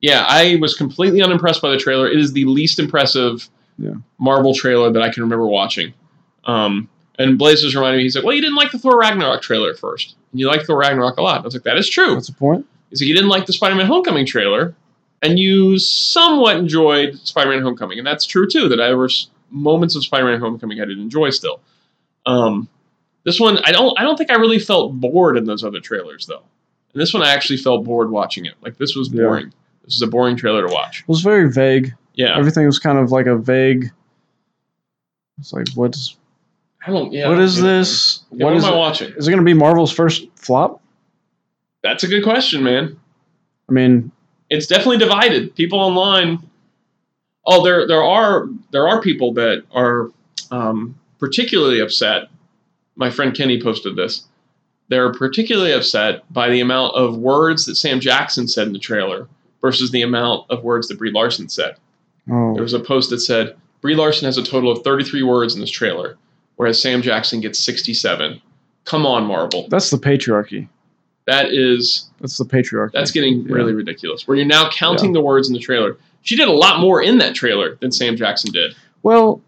yeah, 0.01 0.25
I 0.27 0.57
was 0.61 0.75
completely 0.75 1.23
unimpressed 1.23 1.63
by 1.63 1.71
the 1.71 1.79
trailer. 1.79 2.11
It 2.11 2.19
is 2.19 2.33
the 2.33 2.45
least 2.47 2.79
impressive 2.79 3.49
Yeah. 3.81 3.95
Marvel 4.19 4.55
trailer 4.55 4.93
that 4.93 5.03
I 5.03 5.11
can 5.11 5.23
remember 5.23 5.47
watching. 5.47 5.95
Um, 6.45 6.89
and 7.19 7.39
Blaze 7.39 7.65
was 7.65 7.75
reminding 7.75 7.99
me, 7.99 8.03
he's 8.05 8.15
like, 8.17 8.25
"Well, 8.25 8.35
you 8.35 8.41
didn't 8.43 8.57
like 8.57 8.71
the 8.73 8.79
Thor 8.79 8.99
Ragnarok 8.99 9.43
trailer 9.43 9.71
at 9.71 9.79
first, 9.79 10.17
and 10.33 10.41
you 10.41 10.47
liked 10.49 10.67
Thor 10.67 10.77
Ragnarok 10.79 11.17
a 11.19 11.23
lot." 11.23 11.41
I 11.41 11.45
was 11.45 11.55
like, 11.55 11.65
"That 11.65 11.77
is 11.79 11.89
true." 11.89 12.15
What's 12.15 12.27
the 12.29 12.33
point? 12.35 12.67
He's 12.91 13.01
like, 13.01 13.09
"You 13.09 13.15
didn't 13.15 13.31
like 13.31 13.47
the 13.47 13.53
Spider-Man 13.53 13.87
Homecoming 13.87 14.27
trailer, 14.27 14.75
and 15.23 15.39
you 15.39 15.79
somewhat 15.79 16.57
enjoyed 16.57 17.19
Spider-Man 17.25 17.63
Homecoming, 17.63 17.99
and 17.99 18.07
that's 18.07 18.25
true 18.27 18.47
too. 18.49 18.69
That 18.69 18.77
there 18.77 18.97
were 18.97 19.11
moments 19.51 19.97
of 19.97 20.05
Spider-Man 20.05 20.41
Homecoming 20.41 20.81
I 20.81 20.85
did 20.85 20.99
enjoy 20.99 21.31
still. 21.31 21.61
Um, 22.27 22.69
this 23.25 23.39
one, 23.41 23.59
I 23.65 23.73
don't, 23.73 23.99
I 23.99 24.03
don't 24.03 24.17
think 24.17 24.31
I 24.31 24.35
really 24.37 24.59
felt 24.59 24.95
bored 24.99 25.37
in 25.37 25.45
those 25.45 25.63
other 25.65 25.81
trailers 25.81 26.27
though. 26.27 26.43
And 26.93 27.01
this 27.01 27.13
one, 27.13 27.23
I 27.23 27.33
actually 27.33 27.59
felt 27.59 27.85
bored 27.85 28.11
watching 28.11 28.45
it. 28.47 28.55
Like 28.63 28.79
this 28.79 28.95
was 28.97 29.13
Yeah. 29.13 29.25
boring. 29.25 29.53
This 29.85 29.95
is 29.95 30.03
a 30.03 30.07
boring 30.07 30.37
trailer 30.37 30.67
to 30.67 30.73
watch. 30.73 31.01
It 31.01 31.09
was 31.09 31.21
very 31.21 31.51
vague. 31.53 31.95
Yeah, 32.15 32.37
Everything 32.37 32.67
was 32.67 32.79
kind 32.79 32.99
of 32.99 33.13
like 33.13 33.27
a 33.27 33.37
vague. 33.37 33.91
It's 35.39 35.53
like 35.53 35.69
what's 35.75 36.17
I 36.87 36.91
don't. 36.91 37.13
Yeah, 37.13 37.29
what 37.29 37.39
is 37.39 37.57
man. 37.57 37.65
this? 37.65 38.23
Yeah, 38.31 38.45
what 38.45 38.53
what 38.53 38.57
is 38.59 38.65
am 38.65 38.73
I 38.73 38.77
it? 38.77 38.79
watching? 38.79 39.13
Is 39.13 39.29
it 39.29 39.31
going 39.31 39.43
to 39.43 39.45
be 39.45 39.55
Marvel's 39.55 39.93
first 39.93 40.27
flop? 40.37 40.83
That's 41.83 42.03
a 42.05 42.09
good 42.09 42.23
question, 42.23 42.63
man. 42.63 42.99
I 43.69 43.73
mean, 43.73 44.11
it's 44.49 44.67
definitely 44.67 44.99
divided. 44.99 45.55
People 45.55 45.79
online. 45.79 46.39
Oh, 47.47 47.63
there 47.65 47.87
there 47.87 48.03
are 48.03 48.47
there 48.71 48.89
are 48.89 49.01
people 49.01 49.33
that 49.35 49.65
are 49.73 50.11
um, 50.51 50.99
particularly 51.19 51.81
upset. 51.81 52.29
My 52.97 53.11
friend 53.11 53.35
Kenny 53.35 53.63
posted 53.63 53.97
this. 53.97 54.25
They're 54.89 55.13
particularly 55.13 55.73
upset 55.73 56.31
by 56.33 56.51
the 56.51 56.61
amount 56.61 56.97
of 56.97 57.17
words 57.17 57.65
that 57.67 57.77
Sam 57.77 58.01
Jackson 58.01 58.49
said 58.49 58.67
in 58.67 58.73
the 58.73 58.79
trailer 58.79 59.29
versus 59.61 59.91
the 59.91 60.03
amount 60.03 60.51
of 60.51 60.65
words 60.65 60.89
that 60.89 60.99
Brie 60.99 61.13
Larson 61.13 61.49
said. 61.49 61.77
Oh, 62.31 62.55
There 62.55 62.63
was 62.63 62.73
a 62.75 62.81
post 62.81 63.11
that 63.11 63.21
said 63.21 63.57
Brie 63.81 63.95
Larson 63.95 64.27
has 64.27 64.39
a 64.39 64.43
total 64.43 64.71
of 64.71 64.83
33 64.85 65.23
words 65.23 65.55
in 65.55 65.61
this 65.61 65.71
trailer, 65.71 66.17
whereas 66.57 66.81
Sam 66.81 67.03
Jackson 67.03 67.41
gets 67.41 67.59
67. 67.59 68.41
Come 68.85 69.07
on, 69.07 69.25
Marvel. 69.27 69.67
that's 69.69 69.91
the 69.91 69.99
patriarchy. 69.99 70.69
That 71.27 71.53
is 71.53 72.11
That's 72.21 72.39
the 72.39 72.45
patriarchy. 72.45 72.93
that's 72.93 73.11
getting 73.11 73.43
Yeah. 73.47 73.55
really 73.55 73.73
ridiculous. 73.73 74.27
Where 74.27 74.37
you're 74.37 74.47
now 74.47 74.69
counting 74.71 75.13
the 75.13 75.21
words 75.21 75.49
in 75.49 75.55
the 75.55 75.61
trailer. 75.61 75.97
She 76.23 76.35
did 76.37 76.49
a 76.49 76.53
lot 76.53 76.81
more 76.81 77.01
in 77.03 77.19
that 77.19 77.35
trailer 77.35 77.77
than 77.81 77.93
Sam 77.93 78.17
Jackson 78.17 78.53
did. 78.53 78.75
Well, 79.03 79.41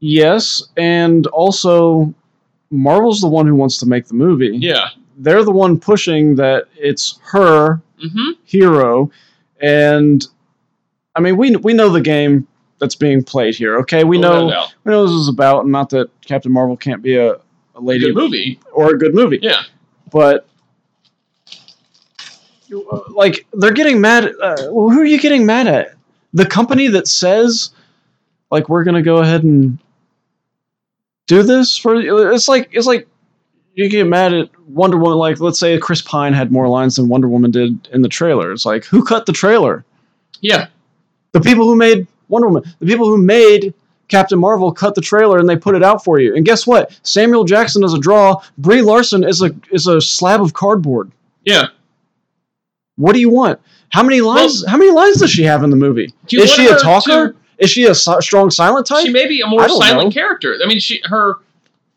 yes, 0.00 0.62
and 0.76 1.26
also 1.28 2.12
Marvel's 2.70 3.20
the 3.20 3.28
one 3.28 3.46
who 3.46 3.54
wants 3.54 3.78
to 3.78 3.86
make 3.86 4.06
the 4.08 4.14
movie. 4.14 4.56
Yeah. 4.58 4.88
They're 5.16 5.44
the 5.44 5.52
one 5.52 5.78
pushing 5.78 6.36
that 6.36 6.64
it's 6.76 7.18
her 7.26 7.80
Mm-hmm. 8.04 8.32
hero, 8.44 9.10
and 9.60 10.26
I 11.16 11.20
mean 11.20 11.36
we 11.36 11.54
we 11.56 11.72
know 11.72 11.88
the 11.88 12.00
game 12.00 12.46
that's 12.78 12.94
being 12.94 13.22
played 13.22 13.54
here. 13.54 13.78
Okay, 13.78 14.04
we 14.04 14.18
know 14.18 14.46
we 14.84 14.90
know 14.92 15.00
what 15.02 15.06
this 15.08 15.16
is 15.16 15.28
about, 15.28 15.62
and 15.62 15.72
not 15.72 15.90
that 15.90 16.10
Captain 16.22 16.52
Marvel 16.52 16.76
can't 16.76 17.02
be 17.02 17.16
a, 17.16 17.34
a 17.34 17.80
lady 17.80 18.06
Good 18.06 18.14
movie. 18.16 18.58
or 18.72 18.90
a 18.94 18.98
good 18.98 19.14
movie. 19.14 19.38
Yeah. 19.40 19.62
but 20.10 20.46
uh, 22.72 23.00
like 23.10 23.46
they're 23.52 23.72
getting 23.72 24.00
mad. 24.00 24.24
Uh, 24.42 24.56
well, 24.70 24.90
who 24.90 25.00
are 25.00 25.04
you 25.04 25.20
getting 25.20 25.46
mad 25.46 25.66
at? 25.66 25.94
The 26.32 26.46
company 26.46 26.88
that 26.88 27.06
says, 27.06 27.70
like, 28.50 28.68
we're 28.68 28.82
gonna 28.84 29.02
go 29.02 29.18
ahead 29.18 29.44
and 29.44 29.78
do 31.26 31.42
this 31.42 31.76
for. 31.76 31.94
It's 32.32 32.48
like 32.48 32.68
it's 32.72 32.86
like 32.86 33.06
you 33.74 33.88
get 33.88 34.06
mad 34.06 34.34
at 34.34 34.50
Wonder 34.68 34.96
Woman. 34.98 35.18
Like, 35.18 35.40
let's 35.40 35.60
say 35.60 35.78
Chris 35.78 36.02
Pine 36.02 36.32
had 36.32 36.50
more 36.50 36.68
lines 36.68 36.96
than 36.96 37.08
Wonder 37.08 37.28
Woman 37.28 37.50
did 37.52 37.88
in 37.92 38.02
the 38.02 38.08
trailer. 38.08 38.50
It's 38.52 38.66
like, 38.66 38.84
who 38.84 39.04
cut 39.04 39.26
the 39.26 39.32
trailer? 39.32 39.84
Yeah. 40.40 40.66
The 41.34 41.40
people 41.40 41.66
who 41.66 41.76
made 41.76 42.06
Wonder 42.28 42.48
Woman. 42.48 42.62
The 42.78 42.86
people 42.86 43.06
who 43.06 43.18
made 43.18 43.74
Captain 44.08 44.38
Marvel 44.38 44.72
cut 44.72 44.94
the 44.94 45.00
trailer 45.00 45.38
and 45.38 45.48
they 45.48 45.56
put 45.56 45.74
it 45.74 45.82
out 45.82 46.02
for 46.04 46.20
you. 46.20 46.34
And 46.36 46.44
guess 46.46 46.66
what? 46.66 46.98
Samuel 47.02 47.44
Jackson 47.44 47.82
is 47.84 47.92
a 47.92 47.98
draw. 47.98 48.40
Brie 48.56 48.82
Larson 48.82 49.24
is 49.24 49.42
a 49.42 49.50
is 49.72 49.86
a 49.86 50.00
slab 50.00 50.40
of 50.40 50.54
cardboard. 50.54 51.10
Yeah. 51.44 51.66
What 52.96 53.12
do 53.14 53.20
you 53.20 53.30
want? 53.30 53.60
How 53.90 54.02
many 54.02 54.20
lines? 54.20 54.64
how 54.66 54.76
many 54.76 54.90
lines 54.92 55.16
does 55.18 55.30
she 55.30 55.42
have 55.42 55.62
in 55.64 55.70
the 55.70 55.76
movie? 55.76 56.12
Is 56.30 56.52
she 56.52 56.66
a 56.66 56.76
talker? 56.78 57.32
to- 57.32 57.36
Is 57.58 57.70
she 57.70 57.84
a 57.86 57.94
strong 57.94 58.50
silent 58.50 58.86
type? 58.86 59.04
She 59.04 59.10
may 59.12 59.26
be 59.26 59.40
a 59.40 59.46
more 59.46 59.68
silent 59.68 60.08
know. 60.08 60.12
character. 60.12 60.56
I 60.62 60.68
mean, 60.68 60.78
she 60.78 61.00
her 61.04 61.38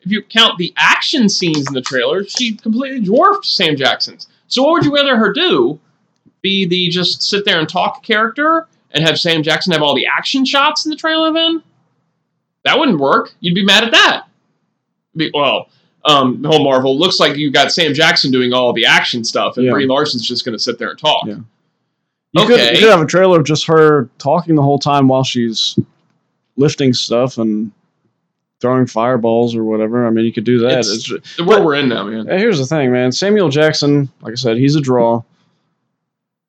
if 0.01 0.11
you 0.11 0.23
count 0.23 0.57
the 0.57 0.73
action 0.77 1.29
scenes 1.29 1.67
in 1.67 1.73
the 1.73 1.81
trailer, 1.81 2.23
she 2.23 2.55
completely 2.55 3.01
dwarfed 3.01 3.45
Sam 3.45 3.75
Jackson's. 3.75 4.27
So 4.47 4.63
what 4.63 4.71
would 4.73 4.85
you 4.85 4.95
rather 4.95 5.17
her 5.17 5.31
do? 5.33 5.79
Be 6.41 6.65
the 6.65 6.89
just 6.89 7.21
sit 7.21 7.45
there 7.45 7.59
and 7.59 7.67
talk 7.67 8.03
character 8.03 8.67
and 8.97 9.07
have 9.07 9.19
Sam 9.19 9.43
Jackson 9.43 9.71
have 9.73 9.81
all 9.83 9.95
the 9.95 10.07
action 10.07 10.43
shots 10.43 10.85
in 10.85 10.89
the 10.89 10.95
trailer 10.97 11.31
then? 11.31 11.61
That 12.65 12.77
wouldn't 12.79 12.99
work. 12.99 13.33
You'd 13.39 13.55
be 13.55 13.63
mad 13.63 13.83
at 13.83 13.91
that. 13.91 14.23
Be, 15.15 15.31
well, 15.33 15.69
um, 16.05 16.41
the 16.41 16.49
whole 16.49 16.63
Marvel 16.63 16.97
looks 16.97 17.19
like 17.19 17.37
you 17.37 17.51
got 17.51 17.71
Sam 17.71 17.93
Jackson 17.93 18.31
doing 18.31 18.53
all 18.53 18.73
the 18.73 18.85
action 18.85 19.23
stuff, 19.23 19.57
and 19.57 19.65
Yeah. 19.65 19.71
Brie 19.73 19.85
Larson's 19.85 20.27
just 20.27 20.43
going 20.45 20.57
to 20.57 20.59
sit 20.63 20.77
there 20.79 20.89
and 20.89 20.99
talk. 20.99 21.25
Yeah. 21.27 21.35
you, 22.33 22.45
could, 22.45 22.59
okay. 22.59 22.73
you 22.73 22.79
could 22.79 22.89
have 22.89 23.01
a 23.01 23.05
trailer 23.05 23.39
of 23.39 23.45
just 23.45 23.65
her 23.67 24.09
talking 24.17 24.55
the 24.55 24.61
whole 24.63 24.79
time 24.79 25.07
while 25.07 25.23
she's 25.23 25.77
lifting 26.57 26.93
stuff 26.93 27.37
and 27.37 27.71
throwing 28.59 28.87
fireballs 28.87 29.55
or 29.55 29.63
whatever. 29.63 30.05
I 30.05 30.09
mean, 30.09 30.25
you 30.25 30.33
could 30.33 30.43
do 30.43 30.59
that. 30.59 30.71
It's- 30.79 30.89
It's 30.89 31.03
ju- 31.03 31.21
The 31.37 31.43
world 31.43 31.59
But- 31.59 31.65
we're 31.65 31.75
in 31.75 31.89
now, 31.89 32.03
man. 32.05 32.25
Here's 32.27 32.57
the 32.57 32.65
thing, 32.65 32.91
man. 32.91 33.11
Samuel 33.11 33.49
Jackson, 33.49 34.09
like 34.21 34.31
I 34.31 34.35
said, 34.35 34.57
he's 34.57 34.75
a 34.75 34.81
draw. 34.81 35.21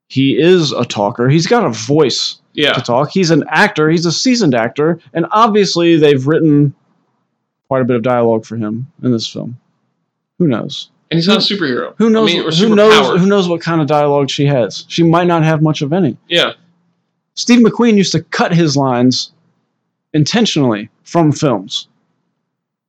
He 0.08 0.38
is 0.38 0.72
a 0.72 0.84
talker. 0.84 1.28
He's 1.28 1.46
got 1.46 1.64
a 1.64 1.70
voice 1.70 2.40
Yeah. 2.54 2.72
to 2.72 2.80
talk. 2.80 3.10
He's 3.10 3.30
an 3.30 3.44
actor. 3.48 3.90
He's 3.90 4.06
a 4.06 4.12
seasoned 4.12 4.54
actor, 4.54 4.98
and 5.12 5.26
obviously 5.30 5.96
they've 5.96 6.26
written 6.26 6.74
quite 7.68 7.82
a 7.82 7.84
bit 7.84 7.96
of 7.96 8.02
dialogue 8.02 8.46
for 8.46 8.56
him 8.56 8.86
in 9.02 9.12
this 9.12 9.26
film. 9.28 9.58
Who 10.38 10.48
knows? 10.48 10.88
And 11.10 11.18
he's 11.18 11.28
not 11.28 11.38
a 11.38 11.54
superhero. 11.54 11.94
Who 11.98 12.10
knows? 12.10 12.30
I 12.30 12.34
mean, 12.38 12.52
who 12.52 12.74
knows? 12.74 13.20
Who 13.20 13.26
knows 13.26 13.48
what 13.48 13.60
kind 13.60 13.80
of 13.80 13.86
dialogue 13.86 14.30
she 14.30 14.46
has? 14.46 14.84
She 14.88 15.02
might 15.02 15.26
not 15.26 15.42
have 15.42 15.62
much 15.62 15.82
of 15.82 15.92
any. 15.92 16.16
Yeah. 16.28 16.52
Steve 17.34 17.60
McQueen 17.64 17.96
used 17.96 18.12
to 18.12 18.22
cut 18.22 18.52
his 18.52 18.76
lines 18.76 19.32
intentionally 20.14 20.88
from 21.04 21.32
films. 21.32 21.88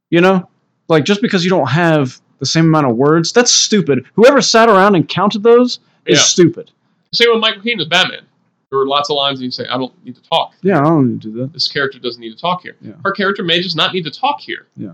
You 0.10 0.22
know, 0.22 0.50
like 0.88 1.04
just 1.06 1.22
because 1.22 1.44
you 1.44 1.50
don't 1.50 1.70
have 1.70 2.20
the 2.40 2.46
same 2.46 2.66
amount 2.66 2.88
of 2.88 2.96
words, 2.96 3.32
that's 3.32 3.52
stupid. 3.52 4.06
Whoever 4.14 4.42
sat 4.42 4.70
around 4.70 4.96
and 4.96 5.08
counted 5.08 5.44
those 5.44 5.80
is 6.06 6.18
Yeah. 6.18 6.24
stupid. 6.24 6.72
Same 7.14 7.30
with 7.32 7.40
Michael 7.42 7.62
Keaton 7.62 7.80
as 7.82 7.88
Batman. 7.88 8.26
There 8.70 8.78
were 8.78 8.88
lots 8.88 9.10
of 9.10 9.16
lines 9.16 9.40
and 9.40 9.46
you 9.46 9.52
say, 9.52 9.66
I 9.68 9.78
don't 9.78 9.94
need 10.06 10.16
to 10.16 10.22
talk. 10.22 10.54
Yeah, 10.62 10.80
I 10.80 10.84
don't 10.84 11.12
need 11.14 11.22
to 11.24 11.32
do 11.32 11.40
that. 11.42 11.54
This 11.54 11.68
character 11.68 11.98
doesn't 11.98 12.22
need 12.22 12.32
to 12.36 12.40
talk 12.40 12.62
here. 12.62 12.76
Yeah. 12.82 12.94
Her 13.04 13.12
character 13.12 13.44
may 13.44 13.62
just 13.62 13.76
not 13.76 13.94
need 13.94 14.04
to 14.04 14.12
talk 14.12 14.40
here. 14.42 14.68
Yeah. 14.78 14.92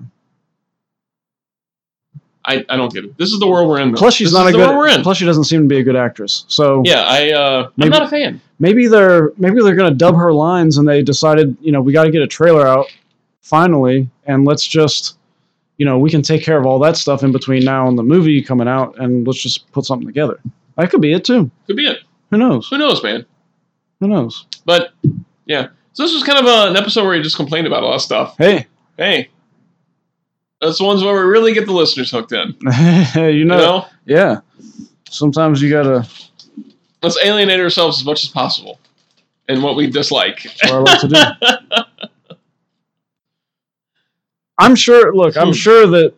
I, 2.47 2.63
I 2.69 2.77
don't 2.77 2.93
get 2.93 3.03
it. 3.05 3.17
This 3.17 3.31
is 3.31 3.39
the 3.39 3.47
world 3.47 3.67
we're 3.67 3.79
in. 3.81 3.91
Though. 3.91 3.97
Plus, 3.97 4.13
she's 4.13 4.27
This 4.27 4.37
not 4.37 4.47
a 4.47 4.51
the 4.51 4.59
world 4.59 4.77
we're 4.77 4.87
good. 4.87 4.97
in. 4.99 5.03
Plus, 5.03 5.17
she 5.17 5.25
doesn't 5.25 5.45
seem 5.45 5.63
to 5.63 5.67
be 5.67 5.79
a 5.79 5.83
good 5.83 5.95
actress. 5.95 6.45
So 6.47 6.83
yeah, 6.85 7.03
I 7.07 7.31
uh, 7.31 7.69
I'm 7.81 7.89
not 7.89 8.03
a 8.03 8.07
fan. 8.07 8.39
maybe 8.59 8.87
they're 8.87 9.31
maybe 9.37 9.61
they're 9.63 9.75
gonna 9.75 9.95
dub 9.95 10.15
her 10.15 10.31
lines, 10.31 10.77
and 10.77 10.87
they 10.87 11.01
decided, 11.01 11.57
you 11.59 11.71
know, 11.71 11.81
we 11.81 11.91
got 11.91 12.03
to 12.03 12.11
get 12.11 12.21
a 12.21 12.27
trailer 12.27 12.67
out 12.67 12.85
finally, 13.41 14.07
and 14.25 14.45
let's 14.45 14.65
just, 14.65 15.17
you 15.77 15.85
know, 15.87 15.97
we 15.97 16.11
can 16.11 16.21
take 16.21 16.43
care 16.43 16.59
of 16.59 16.67
all 16.67 16.77
that 16.79 16.97
stuff 16.97 17.23
in 17.23 17.31
between 17.31 17.65
now 17.65 17.87
and 17.87 17.97
the 17.97 18.03
movie 18.03 18.43
coming 18.43 18.67
out, 18.67 18.95
and 18.99 19.25
let's 19.25 19.41
just 19.41 19.71
put 19.71 19.83
something 19.85 20.05
together. 20.07 20.39
That 20.77 20.91
could 20.91 21.01
be 21.01 21.13
it 21.13 21.25
too. 21.25 21.49
Could 21.65 21.77
be 21.77 21.87
it. 21.87 21.99
Who 22.31 22.37
knows? 22.37 22.67
Who 22.69 22.77
knows, 22.77 23.03
man? 23.03 23.25
Who 23.99 24.07
knows? 24.07 24.45
But 24.65 24.93
yeah, 25.45 25.69
so 25.93 26.03
this 26.03 26.13
was 26.13 26.23
kind 26.23 26.39
of 26.39 26.45
a, 26.45 26.69
an 26.71 26.77
episode 26.77 27.05
where 27.05 27.15
you 27.15 27.23
just 27.23 27.35
complained 27.37 27.67
about 27.67 27.83
a 27.83 27.85
lot 27.85 27.95
of 27.95 28.01
stuff. 28.01 28.35
Hey, 28.37 28.67
Hey, 28.97 29.29
that's 30.61 30.77
the 30.77 30.85
ones 30.85 31.03
where 31.03 31.13
we 31.13 31.29
really 31.29 31.53
get 31.53 31.65
the 31.65 31.73
listeners 31.73 32.09
hooked 32.11 32.31
in. 32.31 32.55
you 32.61 32.65
know, 33.15 33.27
You 33.27 33.45
know, 33.45 33.85
yeah. 34.05 34.39
Sometimes 35.09 35.61
you 35.61 35.69
gotta. 35.69 36.07
Let's 37.03 37.17
alienate 37.23 37.59
ourselves 37.59 37.99
as 37.99 38.05
much 38.05 38.23
as 38.23 38.29
possible 38.29 38.79
and 39.47 39.61
what 39.61 39.75
we 39.75 39.87
dislike. 39.89 40.43
That's 40.43 40.63
what 40.63 40.73
I 40.73 40.77
like 40.77 41.01
to 41.01 41.07
do. 42.29 42.35
I'm 44.57 44.75
sure. 44.75 45.13
Look, 45.13 45.37
I'm 45.37 45.53
sure 45.53 45.85
that 45.87 46.13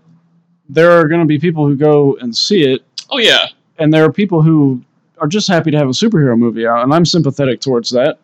there 0.69 0.91
are 0.91 1.07
going 1.07 1.21
to 1.21 1.27
be 1.27 1.39
people 1.39 1.65
who 1.67 1.75
go 1.75 2.15
and 2.21 2.35
see 2.35 2.61
it, 2.63 2.83
oh 3.09 3.17
yeah, 3.17 3.47
and 3.79 3.93
there 3.93 4.03
are 4.03 4.11
people 4.11 4.41
who 4.41 4.81
are 5.19 5.27
just 5.27 5.47
happy 5.47 5.71
to 5.71 5.77
have 5.77 5.87
a 5.87 5.91
superhero 5.91 6.37
movie 6.37 6.67
out, 6.67 6.83
and 6.83 6.93
I'm 6.93 7.05
sympathetic 7.05 7.61
towards 7.61 7.89
that. 7.91 8.19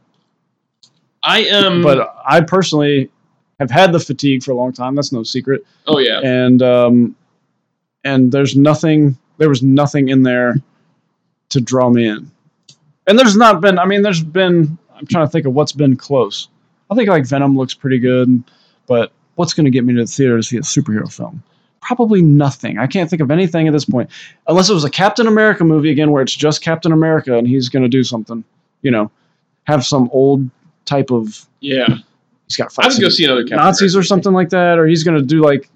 I 1.24 1.44
am. 1.44 1.82
But 1.82 2.16
I 2.26 2.42
personally 2.42 3.10
have 3.60 3.72
had 3.72 3.92
the 3.92 4.00
fatigue 4.00 4.44
for 4.44 4.52
a 4.52 4.56
long 4.56 4.74
time. 4.74 4.96
That's 4.96 5.12
no 5.12 5.24
secret. 5.24 5.66
oh 5.88 6.00
yeah, 6.00 6.20
and 6.24 6.62
um, 6.62 7.16
and 8.04 8.32
there's 8.32 8.56
nothing. 8.56 9.18
There 9.38 9.50
was 9.50 9.64
nothing 9.64 10.10
in 10.10 10.24
there 10.24 10.56
to 11.50 11.62
draw 11.62 11.90
me 11.90 12.08
in. 12.08 12.30
And 13.08 13.18
there's 13.18 13.36
not 13.36 13.62
been. 13.62 13.80
I 13.80 13.86
mean, 13.86 14.02
there's 14.02 14.24
been. 14.24 14.78
I'm 14.96 15.08
trying 15.08 15.26
to 15.26 15.32
think 15.32 15.46
of 15.46 15.54
what's 15.54 15.72
been 15.72 15.96
close. 15.96 16.48
I 16.90 16.96
think 16.96 17.10
like 17.10 17.26
Venom 17.26 17.58
looks 17.58 17.74
pretty 17.74 18.00
good, 18.00 18.44
but 18.88 19.12
what's 19.36 19.54
going 19.54 19.66
to 19.66 19.72
get 19.72 19.84
me 19.84 19.94
to 19.96 20.02
the 20.02 20.08
theater 20.08 20.38
to 20.38 20.44
see 20.44 20.58
a 20.58 20.62
superhero 20.62 21.12
film? 21.12 21.44
Probably 21.86 22.22
nothing. 22.22 22.78
I 22.78 22.88
can't 22.88 23.10
think 23.10 23.22
of 23.22 23.30
anything 23.30 23.68
at 23.68 23.74
this 23.74 23.86
point, 23.86 24.10
unless 24.48 24.70
it 24.70 24.74
was 24.74 24.86
a 24.86 24.90
Captain 24.90 25.28
America 25.28 25.64
movie 25.64 25.92
again, 25.92 26.12
where 26.12 26.22
it's 26.22 26.36
just 26.36 26.62
Captain 26.62 26.92
America 26.92 27.38
and 27.38 27.48
he's 27.48 27.70
going 27.70 27.84
to 27.84 27.90
do 27.90 28.04
something. 28.04 28.44
You 28.82 28.92
know, 28.92 29.12
have 29.66 29.86
some 29.86 30.10
old 30.12 30.50
type 30.86 31.12
of. 31.12 31.46
yeah. 31.60 31.88
He's 32.48 32.58
got 32.58 32.74
I 32.78 32.88
would 32.88 33.00
go 33.00 33.10
see 33.10 33.24
another 33.26 33.44
Captain 33.44 33.58
Nazis 33.58 33.94
America 33.94 34.00
or 34.00 34.08
something 34.08 34.34
like 34.34 34.50
that, 34.50 34.78
or 34.78 34.86
he's 34.86 35.04
going 35.04 35.18
to 35.18 35.26
do 35.26 35.42
like 35.42 35.70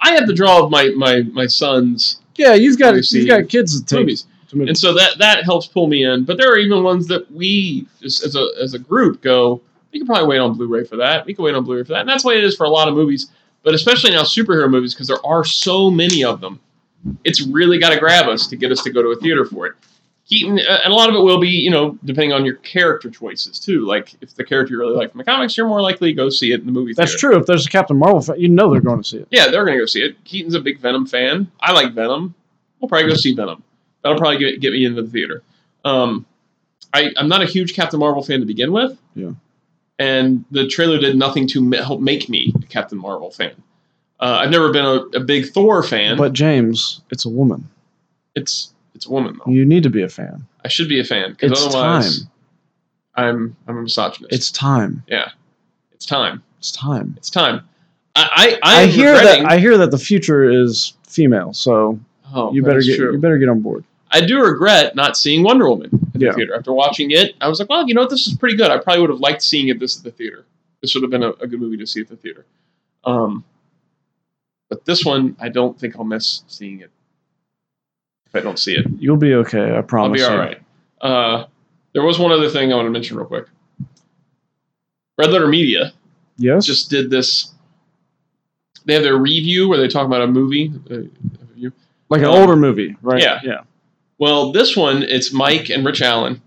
I 0.00 0.12
have 0.12 0.26
the 0.26 0.34
draw 0.34 0.62
of 0.64 0.70
my 0.70 0.90
my 0.96 1.22
my 1.32 1.46
son's 1.46 2.20
yeah, 2.38 2.54
you've 2.54 2.78
got 2.78 2.94
you've 3.12 3.28
got 3.28 3.48
kids 3.48 3.80
to 3.80 3.86
take. 3.86 4.00
movies. 4.00 4.26
to 4.48 4.62
and 4.62 4.76
so 4.76 4.94
that 4.94 5.18
that 5.18 5.44
helps 5.44 5.66
pull 5.66 5.88
me 5.88 6.04
in. 6.04 6.24
But 6.24 6.38
there 6.38 6.50
are 6.50 6.58
even 6.58 6.82
ones 6.82 7.06
that 7.08 7.30
we, 7.32 7.86
just 8.00 8.24
as 8.24 8.36
a 8.36 8.48
as 8.60 8.74
a 8.74 8.78
group, 8.78 9.22
go. 9.22 9.60
We 9.92 10.00
could 10.00 10.08
probably 10.08 10.28
wait 10.28 10.38
on 10.38 10.54
Blu-ray 10.56 10.84
for 10.84 10.96
that. 10.96 11.24
We 11.24 11.32
could 11.32 11.42
wait 11.42 11.54
on 11.54 11.64
Blu-ray 11.64 11.84
for 11.84 11.92
that, 11.92 12.00
and 12.00 12.08
that's 12.08 12.22
the 12.22 12.28
way 12.28 12.38
it 12.38 12.44
is 12.44 12.54
for 12.54 12.64
a 12.64 12.68
lot 12.68 12.88
of 12.88 12.94
movies. 12.94 13.30
But 13.62 13.74
especially 13.74 14.10
now, 14.12 14.22
superhero 14.22 14.70
movies 14.70 14.94
because 14.94 15.08
there 15.08 15.24
are 15.26 15.44
so 15.44 15.90
many 15.90 16.24
of 16.24 16.40
them. 16.40 16.60
It's 17.24 17.42
really 17.46 17.78
got 17.78 17.90
to 17.90 17.98
grab 17.98 18.28
us 18.28 18.46
to 18.48 18.56
get 18.56 18.72
us 18.72 18.82
to 18.82 18.90
go 18.90 19.02
to 19.02 19.08
a 19.08 19.16
theater 19.16 19.44
for 19.44 19.66
it. 19.66 19.74
Keaton, 20.28 20.58
uh, 20.58 20.80
and 20.82 20.92
a 20.92 20.96
lot 20.96 21.08
of 21.08 21.14
it 21.14 21.20
will 21.20 21.38
be, 21.38 21.48
you 21.48 21.70
know, 21.70 21.96
depending 22.04 22.32
on 22.32 22.44
your 22.44 22.56
character 22.56 23.08
choices 23.08 23.60
too. 23.60 23.86
Like 23.86 24.14
if 24.20 24.34
the 24.34 24.42
character 24.42 24.74
you 24.74 24.80
really 24.80 24.96
like 24.96 25.12
from 25.12 25.18
the 25.18 25.24
comics, 25.24 25.56
you're 25.56 25.68
more 25.68 25.80
likely 25.80 26.08
to 26.08 26.14
go 26.14 26.28
see 26.30 26.50
it 26.50 26.60
in 26.60 26.66
the 26.66 26.72
movie 26.72 26.94
theater. 26.94 27.08
That's 27.08 27.20
true. 27.20 27.38
If 27.38 27.46
there's 27.46 27.64
a 27.64 27.70
Captain 27.70 27.96
Marvel 27.96 28.20
fan, 28.20 28.40
you 28.40 28.48
know 28.48 28.70
they're 28.70 28.80
going 28.80 29.02
to 29.02 29.08
see 29.08 29.18
it. 29.18 29.28
Yeah, 29.30 29.48
they're 29.48 29.64
gonna 29.64 29.78
go 29.78 29.86
see 29.86 30.02
it. 30.02 30.22
Keaton's 30.24 30.54
a 30.54 30.60
big 30.60 30.80
Venom 30.80 31.06
fan. 31.06 31.50
I 31.60 31.72
like 31.72 31.92
Venom. 31.92 32.34
We'll 32.80 32.88
probably 32.88 33.08
go 33.08 33.14
see 33.14 33.34
Venom. 33.34 33.62
That'll 34.02 34.18
probably 34.18 34.38
get, 34.38 34.60
get 34.60 34.72
me 34.72 34.84
into 34.84 35.02
the 35.02 35.10
theater. 35.10 35.42
Um, 35.84 36.26
I, 36.92 37.12
I'm 37.16 37.28
not 37.28 37.42
a 37.42 37.46
huge 37.46 37.74
Captain 37.74 38.00
Marvel 38.00 38.22
fan 38.22 38.40
to 38.40 38.46
begin 38.46 38.72
with. 38.72 38.98
Yeah. 39.14 39.30
And 39.98 40.44
the 40.50 40.66
trailer 40.66 40.98
did 40.98 41.16
nothing 41.16 41.46
to 41.48 41.70
help 41.72 42.00
make 42.00 42.28
me 42.28 42.52
Captain 42.68 42.98
Marvel 42.98 43.30
fan. 43.30 43.52
Uh, 44.20 44.38
I've 44.40 44.50
never 44.50 44.72
been 44.72 44.84
a, 44.84 44.94
a 45.18 45.20
big 45.20 45.46
Thor 45.52 45.82
fan. 45.82 46.16
But 46.16 46.32
James, 46.32 47.00
it's 47.10 47.24
a 47.24 47.28
woman. 47.28 47.68
it's 48.34 48.72
it's 48.94 49.06
a 49.06 49.10
woman 49.10 49.38
though. 49.44 49.52
You 49.52 49.64
need 49.66 49.82
to 49.82 49.90
be 49.90 50.02
a 50.02 50.08
fan. 50.08 50.46
I 50.64 50.68
should 50.68 50.88
be 50.88 51.00
a 51.00 51.04
fan 51.04 51.32
because 51.38 51.66
otherwise 51.66 52.20
time. 52.22 52.30
I'm 53.16 53.56
I'm 53.68 53.76
a 53.78 53.82
misogynist. 53.82 54.32
It's 54.34 54.50
time. 54.50 55.02
Yeah, 55.06 55.30
it's 55.92 56.06
time. 56.06 56.42
It's 56.58 56.72
time. 56.72 57.14
It's 57.18 57.30
time. 57.30 57.66
I 58.14 58.58
I, 58.62 58.82
I 58.82 58.86
hear 58.86 59.12
regretting- 59.12 59.42
that. 59.44 59.52
I 59.52 59.58
hear 59.58 59.76
that 59.78 59.90
the 59.90 59.98
future 59.98 60.48
is 60.48 60.94
female. 61.06 61.52
So 61.52 61.98
oh, 62.34 62.52
you 62.52 62.62
better 62.62 62.80
get 62.80 62.96
true. 62.96 63.12
you 63.12 63.18
better 63.18 63.38
get 63.38 63.48
on 63.50 63.60
board. 63.60 63.84
I 64.12 64.20
do 64.24 64.40
regret 64.40 64.94
not 64.94 65.16
seeing 65.16 65.42
Wonder 65.42 65.68
Woman 65.68 65.90
in 66.14 66.20
the 66.20 66.26
Yeah. 66.26 66.32
theater. 66.32 66.54
After 66.54 66.72
watching 66.72 67.10
it, 67.10 67.34
I 67.40 67.48
was 67.48 67.58
like, 67.58 67.68
well, 67.68 67.86
you 67.86 67.92
know 67.92 68.02
what? 68.02 68.10
This 68.10 68.26
is 68.26 68.34
pretty 68.34 68.56
good. 68.56 68.70
I 68.70 68.78
probably 68.78 69.00
would 69.02 69.10
have 69.10 69.20
liked 69.20 69.42
seeing 69.42 69.68
it 69.68 69.78
this 69.80 69.98
at 69.98 70.04
the 70.04 70.10
theater. 70.12 70.44
This 70.86 70.94
would 70.94 71.02
have 71.02 71.10
been 71.10 71.24
a, 71.24 71.30
a 71.30 71.48
good 71.48 71.60
movie 71.60 71.76
to 71.78 71.86
see 71.86 72.00
at 72.00 72.06
the 72.06 72.14
theater. 72.14 72.46
Um, 73.02 73.44
but 74.70 74.84
this 74.84 75.04
one, 75.04 75.34
I 75.40 75.48
don't 75.48 75.76
think 75.76 75.96
I'll 75.96 76.04
miss 76.04 76.44
seeing 76.46 76.78
it 76.78 76.92
if 78.26 78.36
I 78.36 78.40
don't 78.40 78.56
see 78.56 78.76
it. 78.76 78.86
You'll 79.00 79.16
be 79.16 79.34
okay. 79.34 79.76
I 79.76 79.82
promise. 79.82 80.22
I'll 80.22 80.28
be 80.30 80.32
all 80.32 80.38
right. 80.38 80.62
Uh, 81.00 81.46
there 81.92 82.04
was 82.04 82.20
one 82.20 82.30
other 82.30 82.48
thing 82.48 82.72
I 82.72 82.76
want 82.76 82.86
to 82.86 82.90
mention 82.90 83.16
real 83.16 83.26
quick. 83.26 83.46
Red 85.18 85.30
Letter 85.32 85.48
Media 85.48 85.92
Yes. 86.36 86.64
just 86.64 86.88
did 86.88 87.10
this. 87.10 87.52
They 88.84 88.94
have 88.94 89.02
their 89.02 89.16
review 89.16 89.68
where 89.68 89.78
they 89.78 89.88
talk 89.88 90.06
about 90.06 90.22
a 90.22 90.28
movie. 90.28 90.72
Uh, 90.88 91.70
like 92.10 92.20
an 92.20 92.26
um, 92.26 92.34
older 92.34 92.54
movie, 92.54 92.94
right? 93.02 93.20
yeah. 93.20 93.40
Yeah. 93.42 93.60
Well, 94.18 94.52
this 94.52 94.76
one 94.76 95.02
it's 95.02 95.32
Mike 95.32 95.68
and 95.68 95.84
Rich 95.84 96.00
Allen, 96.00 96.40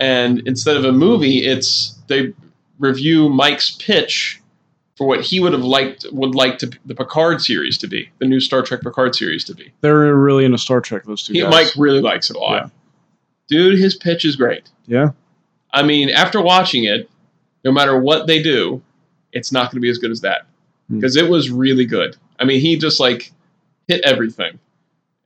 and 0.00 0.40
instead 0.48 0.76
of 0.76 0.84
a 0.84 0.90
movie, 0.90 1.46
it's 1.46 2.00
they 2.08 2.32
review 2.78 3.28
Mike's 3.28 3.72
pitch 3.72 4.40
for 4.96 5.06
what 5.06 5.20
he 5.22 5.40
would 5.40 5.52
have 5.52 5.64
liked 5.64 6.06
would 6.12 6.34
like 6.34 6.58
to 6.58 6.70
the 6.86 6.94
Picard 6.94 7.40
series 7.40 7.76
to 7.78 7.86
be, 7.88 8.08
the 8.18 8.26
new 8.26 8.40
Star 8.40 8.62
Trek 8.62 8.80
Picard 8.82 9.14
series 9.14 9.44
to 9.44 9.54
be. 9.54 9.72
They're 9.80 10.14
really 10.14 10.44
into 10.44 10.58
Star 10.58 10.80
Trek. 10.80 11.04
Those 11.04 11.24
two 11.24 11.32
He, 11.32 11.40
guys. 11.40 11.50
Mike 11.50 11.72
really 11.76 12.00
likes 12.00 12.30
it 12.30 12.36
a 12.36 12.38
lot. 12.38 12.62
Yeah. 12.64 12.68
Dude, 13.48 13.78
his 13.78 13.96
pitch 13.96 14.24
is 14.24 14.36
great. 14.36 14.68
Yeah. 14.86 15.08
I 15.72 15.82
mean, 15.82 16.10
after 16.10 16.40
watching 16.40 16.84
it, 16.84 17.10
no 17.64 17.72
matter 17.72 17.98
what 17.98 18.26
they 18.26 18.42
do, 18.42 18.82
it's 19.32 19.50
not 19.50 19.64
going 19.64 19.78
to 19.78 19.80
be 19.80 19.90
as 19.90 19.98
good 19.98 20.10
as 20.12 20.20
that 20.20 20.46
Hmm. 20.88 20.96
because 20.96 21.16
it 21.16 21.28
was 21.28 21.50
really 21.50 21.86
good. 21.86 22.16
I 22.38 22.44
mean, 22.44 22.60
he 22.60 22.76
just 22.76 23.00
like 23.00 23.32
hit 23.88 24.02
everything. 24.04 24.58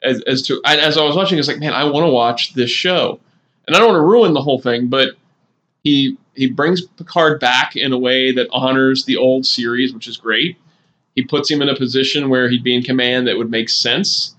As, 0.03 0.23
as 0.23 0.43
to 0.43 0.61
as 0.65 0.97
I 0.97 1.03
was 1.05 1.17
watching, 1.17 1.39
it's 1.39 1.49
like, 1.49 1.59
man, 1.59 1.73
I 1.73 1.85
want 1.85 2.07
to 2.07 2.11
watch 2.13 2.55
this 2.55 2.71
show, 2.71 3.19
and 3.67 3.75
I 3.75 3.81
don't 3.81 3.89
want 3.89 3.97
to 4.01 4.07
ruin 4.07 4.33
the 4.33 4.41
whole 4.41 4.61
thing, 4.61 4.87
but 4.87 5.15
he 5.83 6.17
he 6.39 6.49
brings 6.51 6.81
Picard 6.83 7.41
back 7.41 7.77
in 7.77 7.93
a 7.93 7.99
way 7.99 8.33
that 8.33 8.49
honors 8.53 9.05
the 9.05 9.17
old 9.17 9.45
series, 9.45 9.93
which 9.93 10.07
is 10.09 10.17
great. 10.17 10.57
He 11.15 11.23
puts 11.25 11.51
him 11.51 11.61
in 11.61 11.69
a 11.69 11.77
position 11.77 12.29
where 12.29 12.49
he'd 12.49 12.63
be 12.63 12.75
in 12.75 12.83
command 12.83 13.27
that 13.27 13.37
would 13.37 13.51
make 13.51 13.69
sense. 13.69 14.37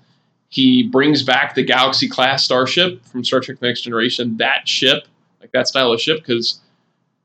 He 0.48 0.84
brings 0.84 1.22
back 1.24 1.54
the 1.54 1.64
Galaxy 1.64 2.08
class 2.08 2.44
starship 2.44 3.06
from 3.06 3.24
Star 3.24 3.40
Trek: 3.42 3.62
Next 3.62 3.82
Generation. 3.82 4.38
That 4.38 4.68
ship, 4.68 5.04
like 5.42 5.52
that 5.52 5.68
style 5.68 5.92
of 5.92 6.02
ship, 6.02 6.20
because 6.20 6.62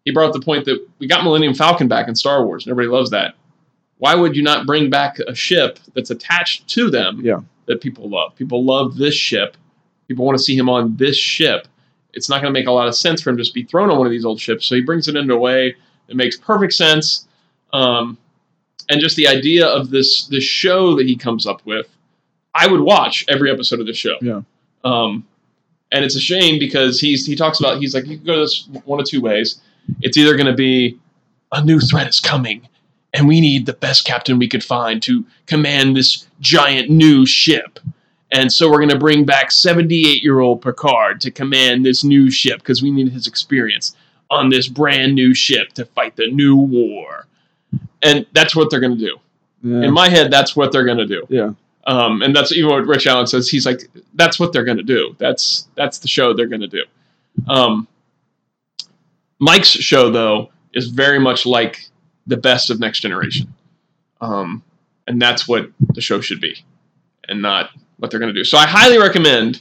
he 0.04 0.10
brought 0.10 0.26
up 0.26 0.32
the 0.34 0.40
point 0.40 0.64
that 0.66 0.86
we 0.98 1.06
got 1.06 1.24
Millennium 1.24 1.54
Falcon 1.54 1.88
back 1.88 2.08
in 2.08 2.14
Star 2.14 2.44
Wars, 2.44 2.66
and 2.66 2.72
everybody 2.72 2.94
loves 2.94 3.10
that. 3.10 3.34
Why 3.98 4.14
would 4.14 4.36
you 4.36 4.42
not 4.42 4.66
bring 4.66 4.90
back 4.90 5.18
a 5.20 5.34
ship 5.34 5.78
that's 5.94 6.10
attached 6.10 6.68
to 6.70 6.90
them 6.90 7.20
Yeah. 7.24 7.40
that 7.66 7.80
people 7.80 8.10
love? 8.10 8.34
People 8.36 8.64
love 8.64 8.96
this 8.96 9.14
ship. 9.14 9.56
People 10.08 10.26
want 10.26 10.36
to 10.36 10.44
see 10.44 10.56
him 10.56 10.68
on 10.68 10.96
this 10.96 11.16
ship. 11.16 11.68
It's 12.14 12.28
not 12.28 12.40
going 12.42 12.52
to 12.52 12.58
make 12.58 12.66
a 12.66 12.72
lot 12.72 12.88
of 12.88 12.94
sense 12.94 13.22
for 13.22 13.30
him 13.30 13.36
to 13.36 13.42
just 13.42 13.54
be 13.54 13.64
thrown 13.64 13.90
on 13.90 13.98
one 13.98 14.06
of 14.06 14.10
these 14.10 14.24
old 14.24 14.40
ships. 14.40 14.66
So 14.66 14.74
he 14.74 14.82
brings 14.82 15.08
it 15.08 15.16
into 15.16 15.34
a 15.34 15.38
way 15.38 15.76
that 16.06 16.14
makes 16.14 16.36
perfect 16.36 16.72
sense. 16.74 17.26
Um, 17.72 18.18
and 18.88 19.00
just 19.00 19.16
the 19.16 19.26
idea 19.28 19.66
of 19.66 19.90
this 19.90 20.26
this 20.26 20.44
show 20.44 20.94
that 20.96 21.06
he 21.06 21.16
comes 21.16 21.46
up 21.46 21.64
with, 21.64 21.88
I 22.54 22.66
would 22.66 22.80
watch 22.80 23.24
every 23.28 23.50
episode 23.50 23.80
of 23.80 23.86
the 23.86 23.94
show. 23.94 24.16
Yeah. 24.20 24.42
Um, 24.84 25.26
and 25.92 26.04
it's 26.04 26.16
a 26.16 26.20
shame 26.20 26.58
because 26.58 27.00
he's 27.00 27.26
he 27.26 27.36
talks 27.36 27.60
about 27.60 27.78
he's 27.78 27.94
like 27.94 28.06
you 28.06 28.16
can 28.16 28.26
go 28.26 28.40
this 28.40 28.68
one 28.84 29.00
of 29.00 29.06
two 29.06 29.20
ways. 29.20 29.60
It's 30.00 30.16
either 30.16 30.34
going 30.36 30.46
to 30.46 30.54
be 30.54 30.98
a 31.52 31.64
new 31.64 31.80
threat 31.80 32.08
is 32.08 32.20
coming, 32.20 32.68
and 33.12 33.28
we 33.28 33.40
need 33.40 33.66
the 33.66 33.72
best 33.72 34.04
captain 34.04 34.38
we 34.38 34.48
could 34.48 34.64
find 34.64 35.02
to 35.04 35.24
command 35.46 35.96
this 35.96 36.26
giant 36.40 36.90
new 36.90 37.24
ship. 37.24 37.78
And 38.32 38.52
so 38.52 38.68
we're 38.70 38.78
going 38.78 38.88
to 38.90 38.98
bring 38.98 39.24
back 39.24 39.52
78 39.52 40.22
year 40.22 40.40
old 40.40 40.62
Picard 40.62 41.20
to 41.22 41.30
command 41.30 41.84
this 41.84 42.02
new 42.04 42.30
ship 42.30 42.58
because 42.58 42.82
we 42.82 42.90
need 42.90 43.12
his 43.12 43.26
experience 43.26 43.94
on 44.30 44.48
this 44.48 44.66
brand 44.66 45.14
new 45.14 45.34
ship 45.34 45.72
to 45.74 45.84
fight 45.84 46.16
the 46.16 46.30
new 46.30 46.56
war. 46.56 47.26
And 48.02 48.26
that's 48.32 48.56
what 48.56 48.70
they're 48.70 48.80
going 48.80 48.98
to 48.98 49.04
do. 49.04 49.16
Yeah. 49.62 49.86
In 49.86 49.94
my 49.94 50.08
head, 50.08 50.30
that's 50.30 50.56
what 50.56 50.72
they're 50.72 50.84
going 50.84 50.98
to 50.98 51.06
do. 51.06 51.26
yeah. 51.28 51.50
Um, 51.86 52.22
and 52.22 52.34
that's 52.34 52.50
even 52.52 52.70
what 52.70 52.86
Rich 52.86 53.06
Allen 53.06 53.26
says. 53.26 53.48
He's 53.48 53.66
like, 53.66 53.90
that's 54.14 54.40
what 54.40 54.52
they're 54.52 54.64
going 54.64 54.78
to 54.78 54.82
do. 54.82 55.14
That's 55.18 55.68
that's 55.74 55.98
the 55.98 56.08
show 56.08 56.32
they're 56.32 56.46
going 56.46 56.62
to 56.62 56.66
do. 56.66 56.84
Um, 57.46 57.86
Mike's 59.38 59.68
show 59.68 60.10
though 60.10 60.50
is 60.72 60.88
very 60.88 61.18
much 61.18 61.44
like 61.44 61.88
the 62.26 62.38
best 62.38 62.70
of 62.70 62.80
Next 62.80 63.00
Generation, 63.00 63.52
um, 64.22 64.62
and 65.06 65.20
that's 65.20 65.46
what 65.46 65.70
the 65.92 66.00
show 66.00 66.22
should 66.22 66.40
be, 66.40 66.56
and 67.28 67.42
not 67.42 67.68
what 67.98 68.10
they're 68.10 68.20
going 68.20 68.32
to 68.32 68.38
do. 68.38 68.44
So 68.44 68.58
I 68.58 68.66
highly 68.66 68.98
recommend 68.98 69.60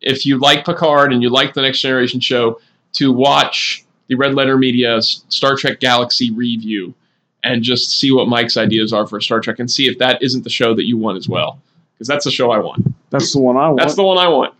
if 0.00 0.24
you 0.24 0.38
like 0.38 0.64
Picard 0.64 1.12
and 1.12 1.22
you 1.22 1.28
like 1.30 1.54
the 1.54 1.62
Next 1.62 1.80
Generation 1.80 2.20
show 2.20 2.60
to 2.94 3.12
watch 3.12 3.84
the 4.08 4.14
Red 4.14 4.34
Letter 4.34 4.56
Media's 4.56 5.24
Star 5.28 5.56
Trek 5.56 5.80
Galaxy 5.80 6.30
review 6.30 6.94
and 7.44 7.62
just 7.62 7.98
see 7.98 8.10
what 8.10 8.28
Mike's 8.28 8.56
ideas 8.56 8.92
are 8.92 9.06
for 9.06 9.20
Star 9.20 9.40
Trek 9.40 9.58
and 9.58 9.70
see 9.70 9.86
if 9.86 9.98
that 9.98 10.22
isn't 10.22 10.44
the 10.44 10.50
show 10.50 10.74
that 10.74 10.84
you 10.86 10.96
want 10.96 11.18
as 11.18 11.28
well. 11.28 11.60
Because 11.94 12.08
that's 12.08 12.24
the 12.24 12.30
show 12.30 12.50
I 12.50 12.58
want. 12.58 12.86
That's 13.10 13.32
the 13.32 13.40
one 13.40 13.56
I 13.56 13.68
want. 13.68 13.80
That's 13.80 13.94
the 13.96 14.04
one 14.04 14.18
I 14.18 14.28
want. 14.28 14.54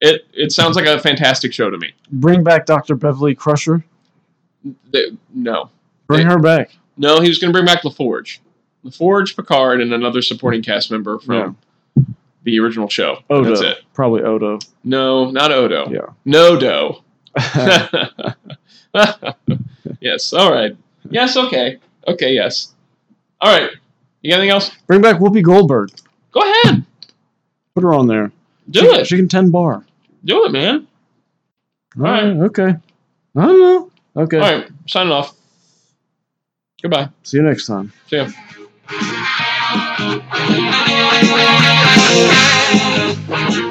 It 0.00 0.26
it 0.32 0.50
sounds 0.52 0.76
like 0.76 0.86
a 0.86 0.98
fantastic 0.98 1.52
show 1.52 1.70
to 1.70 1.78
me. 1.78 1.92
Bring 2.12 2.42
back 2.42 2.66
Dr. 2.66 2.94
Beverly 2.94 3.34
Crusher. 3.34 3.84
The- 4.90 5.16
no. 5.34 5.70
Bring 6.06 6.22
It- 6.26 6.30
her 6.30 6.38
back. 6.38 6.76
No, 6.96 7.20
he 7.20 7.28
was 7.28 7.38
going 7.38 7.52
to 7.52 7.56
bring 7.56 7.64
back 7.66 7.82
LaForge. 7.82 8.38
LaForge, 8.84 9.36
Picard, 9.36 9.80
and 9.80 9.92
another 9.94 10.20
supporting 10.22 10.62
cast 10.62 10.90
member 10.90 11.18
from 11.18 11.56
the 12.42 12.58
original 12.60 12.88
show. 12.88 13.18
Odo. 13.28 13.48
That's 13.48 13.60
it. 13.60 13.78
Probably 13.94 14.22
Odo. 14.22 14.58
No, 14.84 15.30
not 15.30 15.52
Odo. 15.52 15.90
Yeah. 15.90 16.12
No 16.24 16.58
do. 16.58 16.94
yes. 20.00 20.32
All 20.32 20.52
right. 20.52 20.76
Yes. 21.10 21.36
Okay. 21.36 21.78
Okay. 22.06 22.32
Yes. 22.32 22.74
All 23.40 23.56
right. 23.56 23.70
You 24.22 24.30
got 24.30 24.38
anything 24.38 24.50
else? 24.50 24.70
Bring 24.86 25.00
back 25.00 25.16
Whoopi 25.16 25.42
Goldberg. 25.42 25.90
Go 26.32 26.40
ahead. 26.40 26.84
Put 27.74 27.84
her 27.84 27.94
on 27.94 28.06
there. 28.06 28.32
Do 28.68 28.80
she, 28.80 28.86
it. 28.86 29.06
She 29.06 29.16
can 29.16 29.28
10 29.28 29.50
bar. 29.50 29.84
Do 30.24 30.44
it, 30.44 30.52
man. 30.52 30.86
All 31.96 32.02
right. 32.02 32.24
Okay. 32.24 32.74
I 33.36 33.46
don't 33.46 33.60
know. 33.60 33.90
Okay. 34.16 34.38
All 34.38 34.42
right. 34.42 34.68
Signing 34.86 35.12
off. 35.12 35.34
Goodbye. 36.82 37.08
See 37.22 37.38
you 37.38 37.42
next 37.42 37.66
time. 37.66 37.92
See 38.08 38.16
ya. 38.16 38.28
Thank 39.72 40.24
you. 43.56 43.69